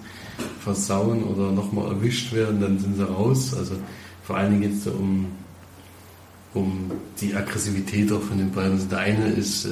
versauen 0.59 1.23
oder 1.23 1.51
nochmal 1.51 1.87
erwischt 1.87 2.33
werden, 2.33 2.59
dann 2.59 2.79
sind 2.79 2.97
sie 2.97 3.07
raus. 3.07 3.53
Also 3.55 3.75
vor 4.23 4.37
allen 4.37 4.51
Dingen 4.51 4.61
geht 4.63 4.73
es 4.73 4.83
da 4.83 4.91
um, 4.91 5.27
um 6.57 6.91
die 7.21 7.35
Aggressivität 7.35 8.11
auch 8.11 8.21
von 8.21 8.37
den 8.37 8.51
beiden. 8.51 8.73
Also 8.73 8.87
der 8.87 8.99
eine 8.99 9.27
ist, 9.29 9.65
äh, 9.65 9.69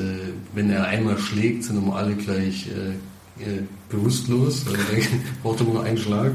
wenn 0.53 0.69
er 0.69 0.85
einmal 0.85 1.17
schlägt, 1.17 1.63
sind 1.63 1.77
immer 1.77 1.95
alle 1.95 2.15
gleich 2.15 2.67
äh, 2.67 3.43
äh, 3.43 3.63
bewusstlos. 3.89 4.65
Also 4.67 4.77
braucht 5.43 5.59
er 5.59 5.65
nur 5.65 5.83
einen 5.83 5.97
Schlag. 5.97 6.31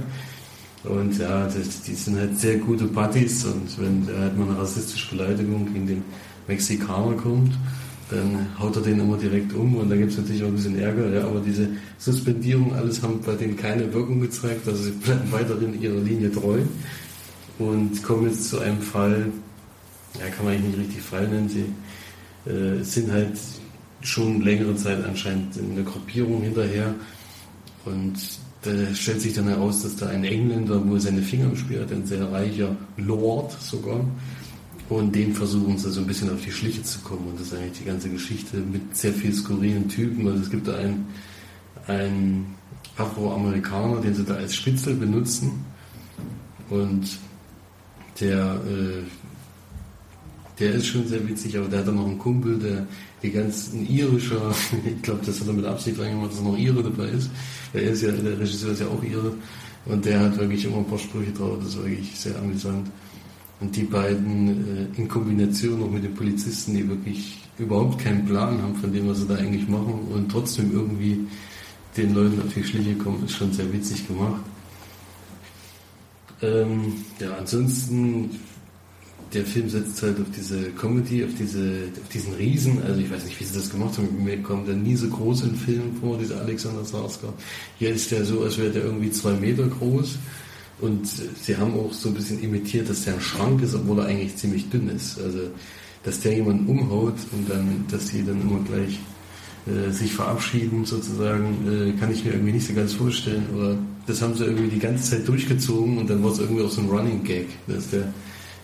Und 0.84 1.18
ja, 1.18 1.44
das, 1.44 1.82
die 1.82 1.94
sind 1.94 2.16
halt 2.16 2.38
sehr 2.38 2.56
gute 2.56 2.84
Buddies 2.84 3.44
und 3.44 3.78
wenn 3.78 4.06
da 4.06 4.18
halt 4.18 4.38
mal 4.38 4.48
eine 4.48 4.58
rassistische 4.58 5.10
Beleidigung 5.14 5.70
gegen 5.70 5.86
den 5.86 6.02
Mexikaner 6.48 7.16
kommt, 7.16 7.52
dann 8.08 8.46
haut 8.58 8.76
er 8.76 8.82
den 8.82 8.98
immer 9.00 9.18
direkt 9.18 9.52
um 9.52 9.76
und 9.76 9.90
dann 9.90 9.98
gibt 9.98 10.12
es 10.12 10.18
natürlich 10.18 10.42
auch 10.42 10.48
ein 10.48 10.54
bisschen 10.54 10.78
Ärger. 10.78 11.12
Ja, 11.12 11.26
aber 11.26 11.40
diese 11.40 11.68
Suspendierung, 11.98 12.74
alles 12.74 13.02
haben 13.02 13.20
bei 13.24 13.34
denen 13.34 13.56
keine 13.56 13.92
Wirkung 13.92 14.20
gezeigt. 14.20 14.66
Also 14.66 14.84
sie 14.84 14.92
bleiben 14.92 15.30
weiterhin 15.30 15.80
ihrer 15.80 16.00
Linie 16.00 16.32
treu 16.32 16.60
und 17.58 18.02
kommen 18.02 18.26
jetzt 18.26 18.48
zu 18.48 18.58
einem 18.58 18.80
Fall, 18.80 19.26
ja, 20.18 20.28
kann 20.28 20.44
man 20.44 20.54
eigentlich 20.54 20.76
nicht 20.76 20.88
richtig 20.88 21.02
Fall 21.02 21.28
nennen. 21.28 21.48
Sie 21.48 22.50
äh, 22.50 22.82
sind 22.82 23.12
halt 23.12 23.38
schon 24.02 24.40
längere 24.40 24.74
Zeit 24.76 25.04
anscheinend 25.04 25.56
in 25.56 25.74
der 25.74 25.84
Gruppierung 25.84 26.42
hinterher 26.42 26.94
und 27.84 28.18
da 28.62 28.94
stellt 28.94 29.22
sich 29.22 29.32
dann 29.32 29.48
heraus, 29.48 29.82
dass 29.82 29.96
da 29.96 30.08
ein 30.08 30.24
Engländer 30.24 30.86
wohl 30.86 31.00
seine 31.00 31.22
Finger 31.22 31.46
im 31.46 31.56
Spiel 31.56 31.80
hat, 31.80 31.92
ein 31.92 32.06
sehr 32.06 32.30
reicher 32.30 32.76
Lord 32.98 33.52
sogar. 33.60 34.04
Und 34.90 35.14
den 35.14 35.32
versuchen 35.34 35.78
sie 35.78 35.90
so 35.90 36.00
ein 36.00 36.06
bisschen 36.06 36.30
auf 36.30 36.42
die 36.44 36.50
Schliche 36.50 36.82
zu 36.82 36.98
kommen. 37.00 37.28
Und 37.28 37.40
das 37.40 37.46
ist 37.46 37.54
eigentlich 37.54 37.78
die 37.78 37.84
ganze 37.84 38.10
Geschichte 38.10 38.58
mit 38.58 38.94
sehr 38.94 39.14
viel 39.14 39.32
skurrilen 39.32 39.88
Typen. 39.88 40.26
Also 40.26 40.42
es 40.42 40.50
gibt 40.50 40.66
da 40.68 40.76
einen, 40.76 41.06
einen 41.86 42.54
Afroamerikaner, 42.96 44.00
den 44.00 44.14
sie 44.14 44.24
da 44.24 44.34
als 44.34 44.54
Spitzel 44.54 44.94
benutzen. 44.94 45.64
Und 46.68 47.08
der, 48.20 48.60
äh, 48.66 49.04
der 50.60 50.74
ist 50.74 50.86
schon 50.86 51.06
sehr 51.06 51.26
witzig, 51.26 51.56
aber 51.56 51.68
der 51.68 51.80
hat 51.80 51.88
dann 51.88 51.96
noch 51.96 52.06
einen 52.06 52.18
Kumpel, 52.18 52.58
der 52.58 52.86
die 53.22 53.30
ganzen 53.30 53.88
irischer, 53.88 54.54
ich 54.86 55.02
glaube, 55.02 55.20
das 55.24 55.40
hat 55.40 55.48
er 55.48 55.54
mit 55.54 55.64
Absicht 55.64 55.98
reingemacht, 55.98 56.32
dass 56.32 56.40
noch 56.42 56.56
Ire 56.56 56.82
dabei 56.82 57.08
ist. 57.08 57.30
Der 57.72 57.82
ist 57.82 58.02
ja, 58.02 58.12
der 58.12 58.38
Regisseur 58.38 58.72
ist 58.72 58.80
ja 58.80 58.86
auch 58.86 59.02
Ire. 59.02 59.32
Und 59.86 60.04
der 60.04 60.20
hat 60.20 60.38
wirklich 60.38 60.64
immer 60.64 60.78
ein 60.78 60.86
paar 60.86 60.98
Sprüche 60.98 61.32
drauf, 61.32 61.56
das 61.58 61.74
ist 61.74 61.78
wirklich 61.78 62.12
sehr 62.14 62.36
amüsant. 62.38 62.90
Und 63.60 63.74
die 63.74 63.84
beiden 63.84 64.48
äh, 64.94 64.98
in 64.98 65.08
Kombination 65.08 65.80
noch 65.80 65.90
mit 65.90 66.04
den 66.04 66.14
Polizisten, 66.14 66.74
die 66.74 66.88
wirklich 66.88 67.38
überhaupt 67.58 67.98
keinen 67.98 68.24
Plan 68.24 68.60
haben 68.62 68.74
von 68.74 68.92
dem, 68.92 69.08
was 69.08 69.18
sie 69.18 69.26
da 69.26 69.34
eigentlich 69.36 69.68
machen 69.68 70.08
und 70.12 70.30
trotzdem 70.30 70.72
irgendwie 70.72 71.26
den 71.96 72.14
Leuten 72.14 72.40
auf 72.40 72.52
die 72.54 72.64
Schliche 72.64 72.94
kommen, 72.94 73.24
ist 73.24 73.36
schon 73.36 73.52
sehr 73.52 73.70
witzig 73.72 74.06
gemacht. 74.06 74.42
Ähm, 76.42 76.94
ja, 77.18 77.34
ansonsten, 77.38 78.30
der 79.32 79.44
Film 79.44 79.68
setzt 79.68 80.02
halt 80.02 80.18
auf 80.20 80.26
diese 80.36 80.70
Comedy, 80.72 81.24
auf, 81.24 81.30
diese, 81.38 81.88
auf 82.00 82.08
diesen 82.08 82.34
Riesen. 82.34 82.82
Also 82.82 83.00
ich 83.00 83.10
weiß 83.10 83.24
nicht, 83.24 83.38
wie 83.38 83.44
sie 83.44 83.54
das 83.54 83.70
gemacht 83.70 83.96
haben. 83.96 84.24
Mir 84.24 84.42
kommt 84.42 84.68
er 84.68 84.74
nie 84.74 84.96
so 84.96 85.08
groß 85.08 85.42
in 85.42 85.54
Filmen 85.54 85.96
vor, 86.00 86.18
dieser 86.18 86.40
Alexander 86.40 86.84
Sarsgaard. 86.84 87.34
Hier 87.78 87.90
ist 87.90 88.10
der 88.10 88.24
so, 88.24 88.42
als 88.42 88.58
wäre 88.58 88.70
der 88.70 88.84
irgendwie 88.84 89.10
zwei 89.10 89.32
Meter 89.32 89.66
groß 89.66 90.18
und 90.80 91.06
sie 91.06 91.56
haben 91.56 91.74
auch 91.74 91.92
so 91.92 92.08
ein 92.08 92.14
bisschen 92.14 92.40
imitiert, 92.42 92.88
dass 92.88 93.04
der 93.04 93.14
ein 93.14 93.20
Schrank 93.20 93.62
ist, 93.62 93.74
obwohl 93.74 93.98
er 93.98 94.06
eigentlich 94.06 94.36
ziemlich 94.36 94.68
dünn 94.70 94.88
ist. 94.88 95.20
Also, 95.20 95.38
dass 96.02 96.20
der 96.20 96.34
jemanden 96.34 96.66
umhaut 96.66 97.16
und 97.32 97.48
dann, 97.48 97.84
dass 97.90 98.08
sie 98.08 98.24
dann 98.24 98.40
immer 98.40 98.60
gleich 98.60 98.98
äh, 99.66 99.92
sich 99.92 100.14
verabschieden 100.14 100.86
sozusagen, 100.86 101.68
äh, 101.68 102.00
kann 102.00 102.10
ich 102.10 102.24
mir 102.24 102.32
irgendwie 102.32 102.52
nicht 102.52 102.66
so 102.66 102.72
ganz 102.72 102.94
vorstellen. 102.94 103.44
Aber 103.52 103.76
das 104.06 104.22
haben 104.22 104.34
sie 104.34 104.44
irgendwie 104.44 104.68
die 104.68 104.78
ganze 104.78 105.10
Zeit 105.10 105.28
durchgezogen 105.28 105.98
und 105.98 106.08
dann 106.08 106.24
war 106.24 106.32
es 106.32 106.38
irgendwie 106.38 106.64
auch 106.64 106.70
so 106.70 106.80
ein 106.80 106.88
Running 106.88 107.22
Gag, 107.22 107.48
dass 107.66 107.90
der 107.90 108.12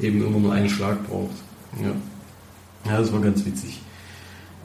eben 0.00 0.24
immer 0.24 0.38
nur 0.38 0.52
einen 0.52 0.68
Schlag 0.68 1.06
braucht. 1.06 1.34
Ja, 1.82 1.92
ja 2.90 2.98
das 2.98 3.12
war 3.12 3.20
ganz 3.20 3.44
witzig. 3.44 3.80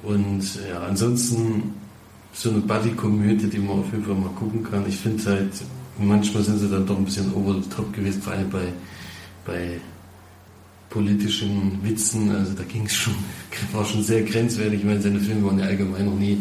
Und 0.04 0.44
ja, 0.68 0.82
ansonsten 0.82 1.74
so 2.34 2.50
eine 2.50 2.60
Buddy-Komödie, 2.60 3.48
die 3.48 3.60
man 3.60 3.80
auf 3.80 3.92
jeden 3.92 4.06
Fall 4.06 4.16
mal 4.16 4.30
gucken 4.30 4.64
kann. 4.64 4.86
Ich 4.88 4.98
finde 4.98 5.24
halt, 5.26 5.52
manchmal 6.00 6.44
sind 6.44 6.58
sie 6.58 6.70
dann 6.70 6.86
doch 6.86 6.98
ein 6.98 7.06
bisschen 7.06 7.34
over 7.34 7.62
the 7.62 7.70
top 7.70 7.94
gewesen, 7.94 8.22
vor 8.22 8.34
allem 8.34 8.50
bei, 8.50 8.74
bei 9.46 9.80
politischen 10.90 11.80
Witzen. 11.84 12.32
Also 12.32 12.54
da 12.54 12.64
ging 12.64 12.86
es 12.86 12.94
schon, 12.94 13.14
war 13.74 13.86
schon 13.86 14.04
sehr 14.04 14.24
grenzwertig. 14.24 14.80
Ich 14.80 14.86
meine, 14.86 15.02
seine 15.02 15.20
Filme 15.20 15.46
waren 15.48 15.60
ja 15.60 15.66
allgemein 15.66 16.06
noch 16.06 16.18
nie 16.18 16.38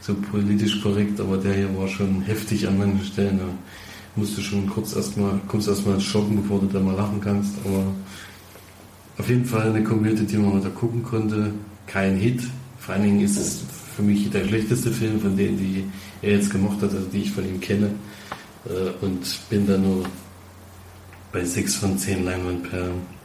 so 0.00 0.14
politisch 0.14 0.80
korrekt, 0.80 1.20
aber 1.20 1.36
der 1.36 1.54
hier 1.54 1.76
war 1.78 1.86
schon 1.86 2.22
heftig 2.22 2.66
an 2.66 2.78
manchen 2.78 3.04
Stellen. 3.04 3.38
Da 3.38 3.44
musst 4.18 4.36
du 4.36 4.42
schon 4.42 4.68
kurz 4.68 4.94
erstmal, 4.94 5.40
kommst 5.48 5.68
erstmal 5.68 6.00
schocken, 6.00 6.42
bevor 6.42 6.60
du 6.60 6.66
da 6.66 6.80
mal 6.80 6.94
lachen 6.94 7.20
kannst. 7.20 7.54
Aber 7.64 7.84
auf 9.18 9.28
jeden 9.28 9.44
Fall 9.44 9.70
eine 9.70 9.82
Komödie, 9.82 10.24
die 10.24 10.36
man 10.36 10.62
da 10.62 10.68
gucken 10.68 11.02
konnte. 11.02 11.52
Kein 11.86 12.16
Hit. 12.16 12.42
Vor 12.78 12.94
allen 12.94 13.04
Dingen 13.04 13.20
ist 13.20 13.38
es 13.38 13.62
für 13.96 14.02
mich 14.02 14.30
der 14.30 14.46
schlechteste 14.46 14.90
Film 14.90 15.20
von 15.20 15.36
denen, 15.36 15.58
die 15.58 15.84
er 16.22 16.32
jetzt 16.32 16.50
gemacht 16.50 16.76
hat, 16.82 16.92
also 16.92 17.06
die 17.12 17.22
ich 17.22 17.32
von 17.32 17.48
ihm 17.48 17.60
kenne. 17.60 17.90
Äh, 18.66 19.04
und 19.04 19.40
bin 19.50 19.66
da 19.66 19.76
nur 19.78 20.04
bei 21.32 21.44
6 21.44 21.74
von 21.76 21.98
10 21.98 22.24
Leinwandperlen. 22.24 23.18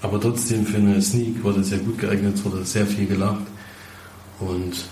Aber 0.00 0.20
trotzdem 0.20 0.64
für 0.64 0.76
eine 0.76 1.02
Sneak 1.02 1.42
wurde 1.42 1.64
sehr 1.64 1.78
gut 1.78 1.98
geeignet, 1.98 2.44
wurde 2.44 2.64
sehr 2.64 2.86
viel 2.86 3.06
gelacht 3.06 3.42
und 4.38 4.86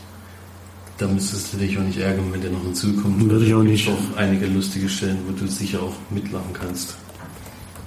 da 0.98 1.06
müsstest 1.06 1.52
du 1.52 1.58
dich 1.58 1.78
auch 1.78 1.82
nicht 1.82 1.98
ärgern, 1.98 2.32
wenn 2.32 2.40
der 2.40 2.50
noch 2.50 2.62
hinzukommt. 2.62 3.28
Würde 3.28 3.44
ich 3.44 3.54
auch 3.54 3.62
nicht. 3.62 3.88
auch 3.88 4.16
einige 4.16 4.46
lustige 4.46 4.88
Stellen, 4.88 5.18
wo 5.26 5.32
du 5.32 5.46
sicher 5.46 5.82
auch 5.82 5.94
mitlachen 6.10 6.52
kannst. 6.52 6.96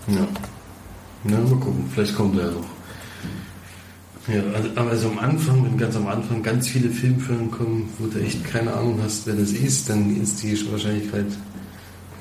Ja. 0.08 0.28
Na, 1.24 1.40
mal 1.40 1.60
gucken, 1.60 1.90
vielleicht 1.94 2.16
kommt 2.16 2.38
er 2.38 2.46
ja 2.46 2.52
noch. 2.52 2.66
Ja, 4.28 4.44
also, 4.54 4.70
aber 4.76 4.90
also 4.92 5.10
am 5.10 5.20
Anfang, 5.20 5.66
wenn 5.66 5.78
ganz 5.78 5.96
am 5.96 6.08
Anfang 6.08 6.44
ganz 6.44 6.68
viele 6.68 6.90
Filmfirmen 6.90 7.50
kommen, 7.50 7.90
wo 7.98 8.06
du 8.08 8.20
echt 8.20 8.44
keine 8.46 8.74
Ahnung 8.74 9.00
hast, 9.04 9.26
wer 9.26 9.34
das 9.34 9.52
ist, 9.52 9.90
dann 9.90 10.22
ist 10.22 10.44
die 10.44 10.72
Wahrscheinlichkeit 10.72 11.26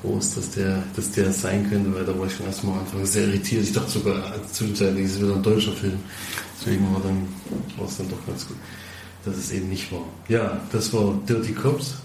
groß, 0.01 0.35
dass 0.35 0.51
der, 0.51 0.83
dass 0.95 1.11
der 1.11 1.31
sein 1.31 1.69
könnte, 1.69 1.93
weil 1.93 2.05
da 2.05 2.17
war 2.17 2.25
ich 2.25 2.35
schon 2.35 2.47
erstmal 2.47 2.73
am 2.73 2.79
Anfang 2.79 3.05
sehr 3.05 3.27
irritiert. 3.27 3.63
Ich 3.63 3.73
dachte 3.73 3.91
sogar 3.91 4.33
zwischenzeitlich, 4.51 5.05
es 5.05 5.11
ist 5.13 5.21
wieder 5.21 5.35
ein 5.35 5.43
deutscher 5.43 5.73
Film. 5.73 5.99
Deswegen 6.59 6.93
war 6.93 7.01
dann, 7.01 7.27
war 7.77 7.87
es 7.87 7.97
dann 7.97 8.09
doch 8.09 8.25
ganz 8.25 8.47
gut, 8.47 8.57
dass 9.25 9.37
es 9.37 9.51
eben 9.51 9.69
nicht 9.69 9.91
war. 9.91 10.05
Ja, 10.27 10.59
das 10.71 10.93
war 10.93 11.19
Dirty 11.27 11.53
Cops. 11.53 11.95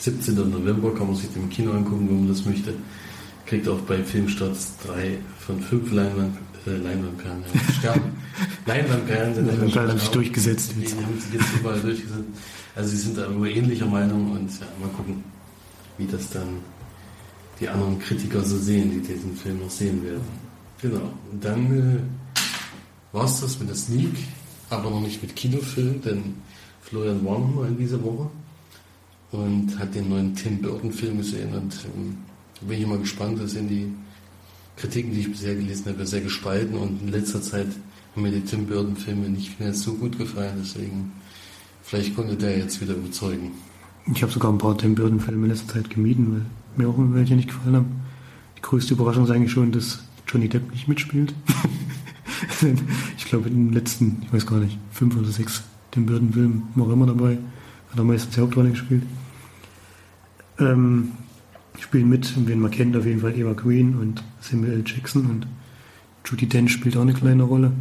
17. 0.00 0.34
November 0.50 0.94
kann 0.94 1.08
man 1.08 1.16
sich 1.16 1.28
im 1.34 1.50
Kino 1.50 1.72
angucken, 1.72 2.08
wenn 2.08 2.20
man 2.20 2.28
das 2.28 2.44
möchte. 2.44 2.74
Kriegt 3.46 3.68
auch 3.68 3.80
bei 3.80 4.02
Filmstarts 4.02 4.74
drei 4.84 5.18
von 5.38 5.60
fünf 5.60 5.90
Leinwand, 5.90 6.36
äh, 6.66 6.76
Leinwandperlen, 6.76 7.42
ja, 7.52 7.72
Sterne. 7.78 8.02
Leinwandperlen 8.66 9.34
sind 9.34 9.46
Leinwandperlen 9.46 9.90
haben 9.90 9.98
sich 9.98 10.08
durchgesetzt. 10.10 10.72
Die 10.76 10.86
haben 10.86 11.20
sich 11.20 11.32
jetzt 11.40 11.54
überall 11.58 11.80
durchgesetzt. 11.80 12.24
Also 12.76 12.90
sie 12.90 12.96
sind 12.96 13.18
da 13.18 13.26
immer 13.26 13.46
ähnlicher 13.46 13.86
Meinung 13.86 14.32
und 14.32 14.50
ja, 14.60 14.66
mal 14.80 14.90
gucken, 14.90 15.24
wie 15.96 16.06
das 16.06 16.30
dann 16.30 16.58
die 17.58 17.68
anderen 17.68 17.98
Kritiker 17.98 18.44
so 18.44 18.56
sehen, 18.56 18.90
die 18.90 19.00
diesen 19.00 19.34
Film 19.36 19.60
noch 19.60 19.70
sehen 19.70 20.04
werden. 20.04 20.22
Genau. 20.80 21.10
Und 21.32 21.44
dann 21.44 21.78
äh, 21.96 22.00
war 23.12 23.24
es 23.24 23.40
das 23.40 23.58
mit 23.58 23.68
der 23.68 23.76
Sneak, 23.76 24.14
aber 24.70 24.90
noch 24.90 25.00
nicht 25.00 25.22
mit 25.22 25.34
Kinofilm, 25.34 26.00
denn 26.02 26.34
Florian 26.82 27.24
war 27.24 27.38
noch 27.38 27.54
mal 27.54 27.68
in 27.68 27.78
dieser 27.78 28.02
Woche 28.02 28.28
und 29.32 29.78
hat 29.78 29.94
den 29.94 30.08
neuen 30.08 30.34
Tim 30.34 30.60
Burton 30.60 30.92
Film 30.92 31.18
gesehen 31.18 31.54
und 31.54 31.74
ähm, 31.94 32.16
bin 32.60 32.80
ich 32.80 32.86
mal 32.86 32.98
gespannt, 32.98 33.40
das 33.40 33.52
sind 33.52 33.68
die 33.68 33.92
Kritiken, 34.76 35.12
die 35.12 35.20
ich 35.20 35.30
bisher 35.30 35.54
gelesen 35.54 35.86
habe, 35.86 36.06
sehr 36.06 36.20
gespalten 36.20 36.76
und 36.76 37.02
in 37.02 37.08
letzter 37.08 37.42
Zeit 37.42 37.68
haben 38.14 38.22
mir 38.22 38.30
die 38.30 38.40
Tim 38.40 38.66
Burton 38.66 38.96
Filme 38.96 39.28
nicht 39.28 39.60
mehr 39.60 39.74
so 39.74 39.94
gut 39.94 40.18
gefallen, 40.18 40.58
deswegen 40.62 41.12
vielleicht 41.82 42.16
konnte 42.16 42.36
der 42.36 42.58
jetzt 42.58 42.80
wieder 42.80 42.94
überzeugen. 42.94 43.52
Ich 44.14 44.22
habe 44.22 44.32
sogar 44.32 44.50
ein 44.50 44.58
paar 44.58 44.76
Tim 44.78 44.94
Burton 44.94 45.20
Filme 45.20 45.46
in 45.46 45.52
letzter 45.52 45.74
Zeit 45.74 45.90
gemieden, 45.90 46.46
weil 46.76 46.86
mir 46.86 46.90
auch 46.90 46.96
welche 46.98 47.36
nicht 47.36 47.48
gefallen 47.48 47.76
haben. 47.76 48.00
Die 48.56 48.62
größte 48.62 48.94
Überraschung 48.94 49.24
ist 49.24 49.30
eigentlich 49.30 49.52
schon, 49.52 49.72
dass 49.72 50.02
Johnny 50.26 50.48
Depp 50.48 50.70
nicht 50.72 50.88
mitspielt. 50.88 51.34
ich 53.16 53.24
glaube, 53.24 53.48
in 53.48 53.68
den 53.68 53.72
letzten, 53.72 54.22
ich 54.22 54.32
weiß 54.32 54.46
gar 54.46 54.58
nicht, 54.58 54.78
fünf 54.90 55.16
oder 55.16 55.28
sechs 55.28 55.62
Tim 55.90 56.06
Burton 56.06 56.32
Filmen 56.32 56.68
war 56.74 56.86
er 56.86 56.92
immer 56.92 57.06
dabei. 57.06 57.38
Hat 57.90 57.98
er 57.98 58.04
meistens 58.04 58.34
die 58.34 58.40
Hauptrolle 58.40 58.70
gespielt. 58.70 59.02
Ähm, 60.58 61.12
spielen 61.78 62.08
mit, 62.08 62.34
wen 62.46 62.60
man 62.60 62.70
kennt, 62.70 62.96
auf 62.96 63.06
jeden 63.06 63.20
Fall 63.20 63.36
Eva 63.36 63.52
Green 63.52 63.96
und 63.96 64.22
Samuel. 64.40 64.82
Jackson 64.84 65.26
und 65.26 65.46
Judy 66.24 66.46
Dench 66.46 66.72
spielt 66.72 66.96
auch 66.96 67.02
eine 67.02 67.14
kleine 67.14 67.44
Rolle. 67.44 67.72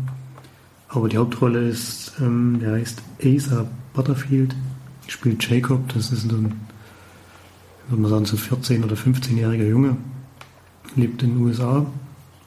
Aber 0.90 1.10
die 1.10 1.18
Hauptrolle 1.18 1.68
ist, 1.68 2.14
ähm, 2.22 2.60
der 2.62 2.74
heißt 2.74 3.02
Asa 3.24 3.68
Butterfield, 3.94 4.56
spielt 5.08 5.50
Jacob, 5.50 5.94
das 5.94 6.12
ist 6.12 6.32
ein 6.32 6.54
würde 7.90 8.02
man 8.02 8.12
sagen, 8.12 8.26
so 8.26 8.38
14- 8.38 8.84
oder 8.84 8.96
15-jähriger 8.96 9.68
Junge, 9.68 9.98
lebt 10.96 11.24
in 11.24 11.36
den 11.36 11.46
USA 11.46 11.86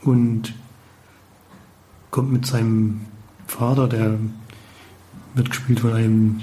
und 0.03 0.53
kommt 2.11 2.33
mit 2.33 2.47
seinem 2.47 3.03
Vater, 3.47 3.89
der 3.89 4.19
wird 5.35 5.51
gespielt 5.51 5.81
von 5.81 5.93
einem, 5.93 6.41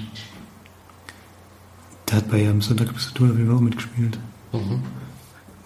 der 2.08 2.18
hat 2.18 2.30
bei 2.30 2.48
am 2.48 2.62
Sonntag 2.62 2.92
bis 2.92 3.08
zu 3.08 3.14
tun 3.14 3.50
auch 3.50 3.60
mitgespielt. 3.60 4.18
Mhm. 4.52 4.82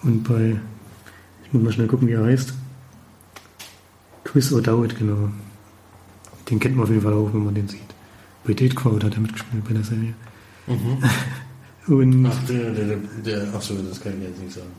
Und 0.03 0.23
bei, 0.23 0.59
ich 1.45 1.53
muss 1.53 1.63
mal 1.63 1.71
schnell 1.71 1.87
gucken, 1.87 2.07
wie 2.07 2.13
er 2.13 2.25
heißt. 2.25 2.53
Chris 4.23 4.51
O'Dowd, 4.51 4.95
genau. 4.95 5.29
Den 6.49 6.59
kennt 6.59 6.75
man 6.75 6.83
auf 6.83 6.89
jeden 6.89 7.01
Fall 7.01 7.13
auch, 7.13 7.33
wenn 7.33 7.45
man 7.45 7.55
den 7.55 7.67
sieht. 7.67 7.79
Bei 8.43 8.53
Date 8.53 8.75
Crowd 8.75 9.05
hat 9.05 9.13
er 9.13 9.21
mitgespielt 9.21 9.63
bei 9.63 9.73
der 9.73 9.83
Serie. 9.83 10.13
Mhm. 10.67 10.97
Und 11.87 12.25
ach, 12.25 12.43
der, 12.47 12.71
der, 12.71 12.97
der, 13.25 13.53
ach 13.53 13.61
so, 13.61 13.75
das 13.75 13.99
kann 13.99 14.13
ich 14.17 14.29
jetzt 14.29 14.41
nicht 14.41 14.53
sagen. 14.53 14.71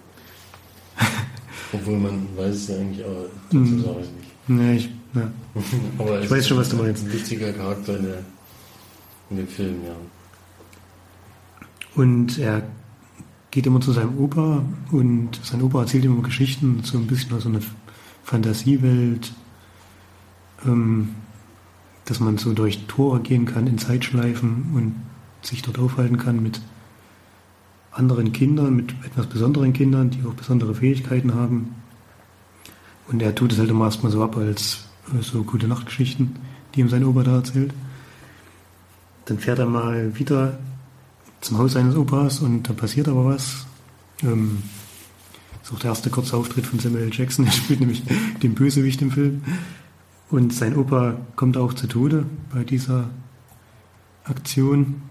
Obwohl 1.72 1.98
man 1.98 2.26
weiß 2.36 2.54
es 2.54 2.68
ja 2.68 2.76
eigentlich, 2.76 3.04
aber 3.04 3.26
das 3.50 3.52
hm. 3.52 3.82
sage 3.82 4.00
ich 4.00 4.10
nicht. 4.10 4.48
Nee, 4.48 4.76
ich 4.76 4.90
Ja. 5.14 5.30
Aber 5.98 6.20
ich 6.20 6.30
weiß 6.30 6.48
schon, 6.48 6.58
was 6.58 6.68
du 6.68 6.76
meinst. 6.76 7.04
Ein 7.04 7.12
wichtiger 7.12 7.52
Charakter 7.52 7.96
in, 7.96 8.04
der, 8.04 8.18
in 9.30 9.36
dem 9.36 9.48
Film, 9.48 9.76
ja. 9.84 9.94
Und 11.94 12.38
er 12.38 12.62
geht 13.50 13.66
immer 13.66 13.80
zu 13.80 13.92
seinem 13.92 14.18
Opa 14.18 14.64
und 14.90 15.38
sein 15.44 15.62
Opa 15.62 15.82
erzählt 15.82 16.04
ihm 16.04 16.14
immer 16.14 16.22
Geschichten, 16.22 16.80
so 16.82 16.98
ein 16.98 17.06
bisschen 17.06 17.32
aus 17.34 17.44
so 17.44 17.48
einer 17.48 17.60
Fantasiewelt, 18.24 19.32
ähm, 20.66 21.10
dass 22.04 22.18
man 22.18 22.36
so 22.36 22.52
durch 22.52 22.86
Tore 22.86 23.20
gehen 23.20 23.46
kann 23.46 23.68
in 23.68 23.78
Zeitschleifen 23.78 24.72
und 24.74 24.94
sich 25.42 25.62
dort 25.62 25.78
aufhalten 25.78 26.16
kann 26.16 26.42
mit 26.42 26.60
anderen 27.92 28.32
Kindern, 28.32 28.74
mit 28.74 28.94
etwas 29.04 29.26
besonderen 29.26 29.72
Kindern, 29.72 30.10
die 30.10 30.26
auch 30.26 30.34
besondere 30.34 30.74
Fähigkeiten 30.74 31.34
haben. 31.34 31.76
Und 33.06 33.22
er 33.22 33.34
tut 33.34 33.52
es 33.52 33.58
halt 33.58 33.70
immer 33.70 33.84
erstmal 33.84 34.10
so 34.10 34.24
ab 34.24 34.36
als 34.36 34.83
so 35.20 35.42
gute 35.42 35.68
Nachtgeschichten, 35.68 36.36
die 36.74 36.80
ihm 36.80 36.88
sein 36.88 37.04
Opa 37.04 37.22
da 37.22 37.36
erzählt. 37.36 37.72
Dann 39.26 39.38
fährt 39.38 39.58
er 39.58 39.66
mal 39.66 40.18
wieder 40.18 40.58
zum 41.40 41.58
Haus 41.58 41.72
seines 41.72 41.96
Opas 41.96 42.40
und 42.40 42.68
da 42.68 42.72
passiert 42.72 43.08
aber 43.08 43.24
was. 43.26 43.66
Ähm, 44.22 44.62
das 45.60 45.70
ist 45.70 45.76
auch 45.76 45.80
der 45.80 45.90
erste 45.90 46.10
kurze 46.10 46.36
Auftritt 46.36 46.66
von 46.66 46.78
Samuel 46.78 47.10
Jackson. 47.12 47.46
Er 47.46 47.52
spielt 47.52 47.80
nämlich 47.80 48.02
den 48.42 48.54
Bösewicht 48.54 49.00
im 49.02 49.10
Film. 49.10 49.42
Und 50.30 50.52
sein 50.52 50.76
Opa 50.76 51.16
kommt 51.36 51.56
auch 51.56 51.74
zu 51.74 51.86
Tode 51.86 52.26
bei 52.52 52.64
dieser 52.64 53.10
Aktion. 54.24 55.02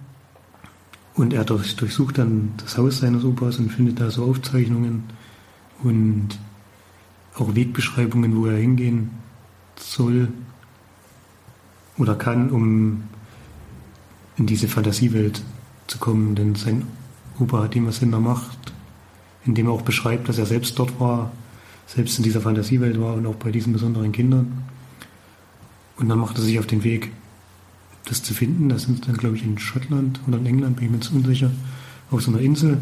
Und 1.16 1.34
er 1.34 1.44
durchsucht 1.44 2.18
dann 2.18 2.54
das 2.58 2.78
Haus 2.78 3.00
seines 3.00 3.24
Opas 3.24 3.58
und 3.58 3.72
findet 3.72 4.00
da 4.00 4.10
so 4.10 4.26
Aufzeichnungen 4.26 5.04
und 5.84 6.30
auch 7.36 7.56
Wegbeschreibungen, 7.56 8.36
wo 8.36 8.48
er 8.48 8.58
hingehen 8.58 9.12
soll 9.80 10.30
oder 11.98 12.16
kann, 12.16 12.50
um 12.50 13.04
in 14.38 14.46
diese 14.46 14.68
Fantasiewelt 14.68 15.44
zu 15.88 15.98
kommen. 16.00 16.36
Denn 16.36 16.56
sein 16.56 16.88
Opa 17.40 17.64
hat 17.64 17.76
ihm 17.76 17.88
was 17.88 18.02
in 18.02 18.12
der 18.12 18.20
Macht, 18.20 18.74
indem 19.46 19.68
er 19.68 19.74
auch 19.74 19.82
beschreibt, 19.82 20.30
dass 20.30 20.38
er 20.38 20.46
selbst 20.46 20.78
dort 20.80 21.00
war, 21.00 21.32
selbst 21.88 22.18
in 22.18 22.24
dieser 22.24 22.42
Fantasiewelt 22.42 23.00
war 23.00 23.16
und 23.16 23.26
auch 23.26 23.36
bei 23.36 23.52
diesen 23.52 23.74
besonderen 23.74 24.12
Kindern. 24.12 24.64
Und 25.98 26.10
dann 26.10 26.20
macht 26.20 26.38
er 26.38 26.44
sich 26.44 26.58
auf 26.60 26.68
den 26.68 26.84
Weg, 26.84 27.12
das 28.06 28.24
zu 28.24 28.34
finden. 28.34 28.70
Das 28.70 28.84
sind 28.84 29.08
dann, 29.08 29.18
glaube 29.18 29.36
ich, 29.36 29.44
in 29.44 29.60
Schottland 29.60 30.20
oder 30.28 30.38
in 30.38 30.46
England, 30.46 30.78
bin 30.78 30.86
ich 30.86 30.92
mir 30.92 30.98
jetzt 30.98 31.12
unsicher, 31.12 31.52
auf 32.10 32.22
so 32.22 32.32
einer 32.32 32.42
Insel. 32.42 32.80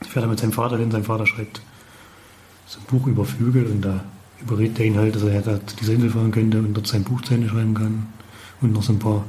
Fährt 0.00 0.24
er 0.24 0.28
mit 0.28 0.38
seinem 0.38 0.52
Vater 0.52 0.78
denn 0.78 0.90
Sein 0.90 1.04
Vater 1.04 1.26
schreibt 1.26 1.60
so 2.66 2.78
ein 2.78 2.86
Buch 2.86 3.06
über 3.06 3.24
Vögel 3.24 3.66
und 3.66 3.82
da 3.82 4.04
überredet 4.42 4.78
er 4.78 4.86
ihn 4.86 4.98
halt, 4.98 5.14
dass 5.14 5.22
er 5.22 5.42
da 5.42 5.64
zu 5.66 5.76
dieser 5.76 5.94
Insel 5.94 6.10
fahren 6.10 6.30
könnte 6.30 6.58
und 6.58 6.74
dort 6.74 6.86
sein 6.86 7.04
Buch 7.04 7.20
zu 7.22 7.34
Ende 7.34 7.48
schreiben 7.48 7.74
kann. 7.74 8.06
Und 8.60 8.72
noch 8.72 8.82
so 8.82 8.92
ein 8.92 8.98
paar 8.98 9.24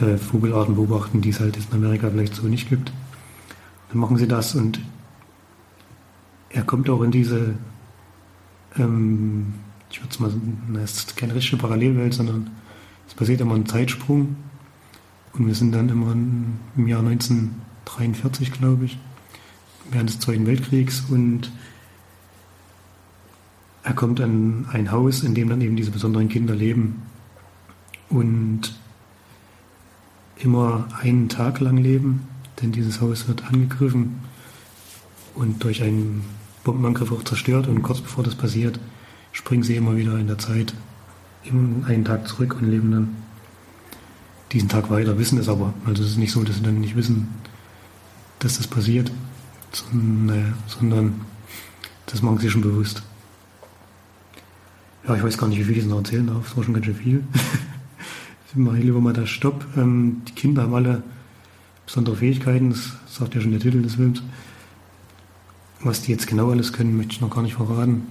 äh, 0.00 0.16
Vogelarten 0.16 0.74
beobachten, 0.74 1.20
die 1.20 1.30
es 1.30 1.40
halt 1.40 1.56
in 1.56 1.64
Amerika 1.72 2.10
vielleicht 2.10 2.34
so 2.34 2.46
nicht 2.46 2.68
gibt. 2.68 2.92
Dann 3.88 3.98
machen 3.98 4.16
sie 4.16 4.28
das 4.28 4.54
und 4.54 4.80
er 6.50 6.62
kommt 6.62 6.88
auch 6.88 7.02
in 7.02 7.10
diese, 7.10 7.54
ähm, 8.78 9.54
ich 9.90 10.00
würde 10.00 10.10
es 10.10 10.20
mal, 10.20 10.32
na, 10.68 10.80
es 10.80 10.98
ist 10.98 11.16
keine 11.16 11.34
richtige 11.34 11.56
Parallelwelt, 11.56 12.14
sondern 12.14 12.50
es 13.08 13.14
passiert 13.14 13.40
immer 13.40 13.54
ein 13.54 13.66
Zeitsprung. 13.66 14.36
Und 15.32 15.46
wir 15.46 15.54
sind 15.54 15.72
dann 15.72 15.88
immer 15.88 16.12
im 16.12 16.88
Jahr 16.88 17.00
1943, 17.00 18.52
glaube 18.52 18.86
ich, 18.86 18.98
während 19.90 20.08
des 20.08 20.18
Zweiten 20.18 20.46
Weltkriegs. 20.46 21.04
Und 21.10 21.50
er 23.86 23.94
kommt 23.94 24.20
an 24.20 24.66
ein 24.72 24.90
Haus, 24.90 25.22
in 25.22 25.34
dem 25.36 25.48
dann 25.48 25.60
eben 25.60 25.76
diese 25.76 25.92
besonderen 25.92 26.28
Kinder 26.28 26.56
leben. 26.56 27.02
Und 28.08 28.74
immer 30.38 30.88
einen 31.00 31.28
Tag 31.28 31.60
lang 31.60 31.76
leben, 31.76 32.26
denn 32.60 32.72
dieses 32.72 33.00
Haus 33.00 33.28
wird 33.28 33.44
angegriffen 33.44 34.16
und 35.36 35.62
durch 35.62 35.84
einen 35.84 36.24
Bombenangriff 36.64 37.12
auch 37.12 37.22
zerstört. 37.22 37.68
Und 37.68 37.82
kurz 37.82 38.00
bevor 38.00 38.24
das 38.24 38.34
passiert, 38.34 38.80
springen 39.30 39.62
sie 39.62 39.76
immer 39.76 39.96
wieder 39.96 40.18
in 40.18 40.26
der 40.26 40.38
Zeit 40.38 40.74
einen 41.44 42.04
Tag 42.04 42.26
zurück 42.26 42.56
und 42.60 42.68
leben 42.68 42.90
dann 42.90 43.16
diesen 44.50 44.68
Tag 44.68 44.90
weiter, 44.90 45.16
wissen 45.16 45.38
es 45.38 45.48
aber. 45.48 45.74
Also 45.84 46.02
es 46.02 46.10
ist 46.10 46.18
nicht 46.18 46.32
so, 46.32 46.42
dass 46.42 46.56
sie 46.56 46.62
dann 46.62 46.80
nicht 46.80 46.96
wissen, 46.96 47.28
dass 48.40 48.56
das 48.56 48.66
passiert, 48.66 49.12
sondern 49.70 51.20
das 52.06 52.20
machen 52.22 52.38
sie 52.38 52.50
schon 52.50 52.62
bewusst. 52.62 53.04
Ja, 55.06 55.14
ich 55.14 55.22
weiß 55.22 55.38
gar 55.38 55.48
nicht, 55.48 55.58
wie 55.58 55.64
viel 55.64 55.78
ich 55.78 55.86
noch 55.86 55.98
erzählen 55.98 56.26
darf. 56.26 56.48
Das 56.48 56.56
war 56.56 56.64
schon 56.64 56.74
ganz 56.74 56.86
schön 56.86 56.96
viel. 56.96 57.24
mache 58.56 58.78
ich 58.78 58.84
lieber 58.84 59.00
mal 59.00 59.12
da 59.12 59.26
Stopp. 59.26 59.66
Ähm, 59.76 60.22
die 60.28 60.32
Kinder 60.32 60.62
haben 60.62 60.74
alle 60.74 61.02
besondere 61.84 62.16
Fähigkeiten, 62.16 62.70
das 62.70 62.96
sagt 63.06 63.34
ja 63.34 63.40
schon 63.40 63.52
der 63.52 63.60
Titel 63.60 63.82
des 63.82 63.94
Films. 63.94 64.22
Was 65.80 66.02
die 66.02 66.12
jetzt 66.12 66.26
genau 66.26 66.50
alles 66.50 66.72
können, 66.72 66.96
möchte 66.96 67.12
ich 67.12 67.20
noch 67.20 67.30
gar 67.30 67.42
nicht 67.42 67.54
verraten. 67.54 68.06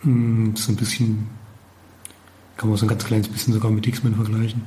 Hm, 0.00 0.56
so 0.56 0.72
ein 0.72 0.76
bisschen, 0.76 1.28
kann 2.56 2.68
man 2.68 2.78
so 2.78 2.86
ein 2.86 2.88
ganz 2.88 3.04
kleines 3.04 3.28
bisschen 3.28 3.54
sogar 3.54 3.70
mit 3.70 3.86
X-Men 3.86 4.14
vergleichen, 4.14 4.62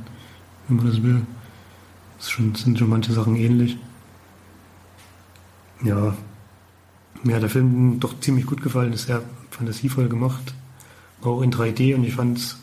wenn 0.67 0.77
man 0.77 0.87
das 0.87 1.03
will. 1.03 1.21
Das 2.17 2.29
schon, 2.29 2.55
sind 2.55 2.79
schon 2.79 2.89
manche 2.89 3.11
Sachen 3.11 3.35
ähnlich. 3.35 3.77
Ja, 5.83 6.15
mir 7.23 7.35
hat 7.35 7.43
der 7.43 7.49
Film 7.49 7.99
doch 7.99 8.19
ziemlich 8.21 8.45
gut 8.45 8.61
gefallen, 8.61 8.93
ist 8.93 9.07
sehr 9.07 9.21
fantasievoll 9.51 10.07
gemacht, 10.07 10.53
auch 11.25 11.41
in 11.41 11.51
3D 11.51 11.95
und 11.95 12.03
ich 12.03 12.15
fand 12.15 12.37
es 12.37 12.57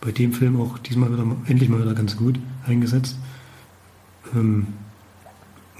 bei 0.00 0.12
dem 0.12 0.32
Film 0.32 0.60
auch 0.60 0.78
diesmal 0.78 1.12
wieder, 1.12 1.24
endlich 1.46 1.68
mal 1.68 1.80
wieder 1.80 1.94
ganz 1.94 2.16
gut 2.16 2.38
eingesetzt. 2.66 3.16
Ähm, 4.34 4.68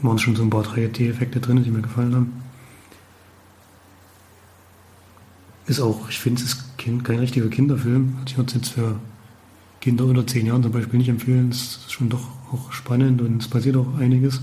waren 0.02 0.18
schon 0.18 0.36
so 0.36 0.42
ein 0.42 0.50
paar 0.50 0.64
3D-Effekte 0.64 1.40
drin, 1.40 1.62
die 1.62 1.70
mir 1.70 1.82
gefallen 1.82 2.14
haben. 2.14 2.32
Ist 5.66 5.80
auch, 5.80 6.08
ich 6.08 6.18
finde, 6.18 6.42
es 6.42 6.54
ist 6.54 6.78
kein, 6.78 7.02
kein 7.02 7.18
richtiger 7.18 7.48
Kinderfilm. 7.48 8.16
Also 8.20 8.26
ich 8.26 8.36
würde 8.36 8.48
es 8.48 8.54
jetzt 8.54 8.68
für 8.70 8.96
Kinder 9.80 10.04
unter 10.04 10.26
10 10.26 10.46
Jahren 10.46 10.62
zum 10.62 10.72
Beispiel 10.72 10.98
nicht 10.98 11.08
empfehlen. 11.08 11.50
Es 11.50 11.76
ist 11.76 11.92
schon 11.92 12.08
doch 12.08 12.28
auch 12.52 12.72
spannend 12.72 13.22
und 13.22 13.42
es 13.42 13.48
passiert 13.48 13.76
auch 13.76 13.98
einiges. 13.98 14.40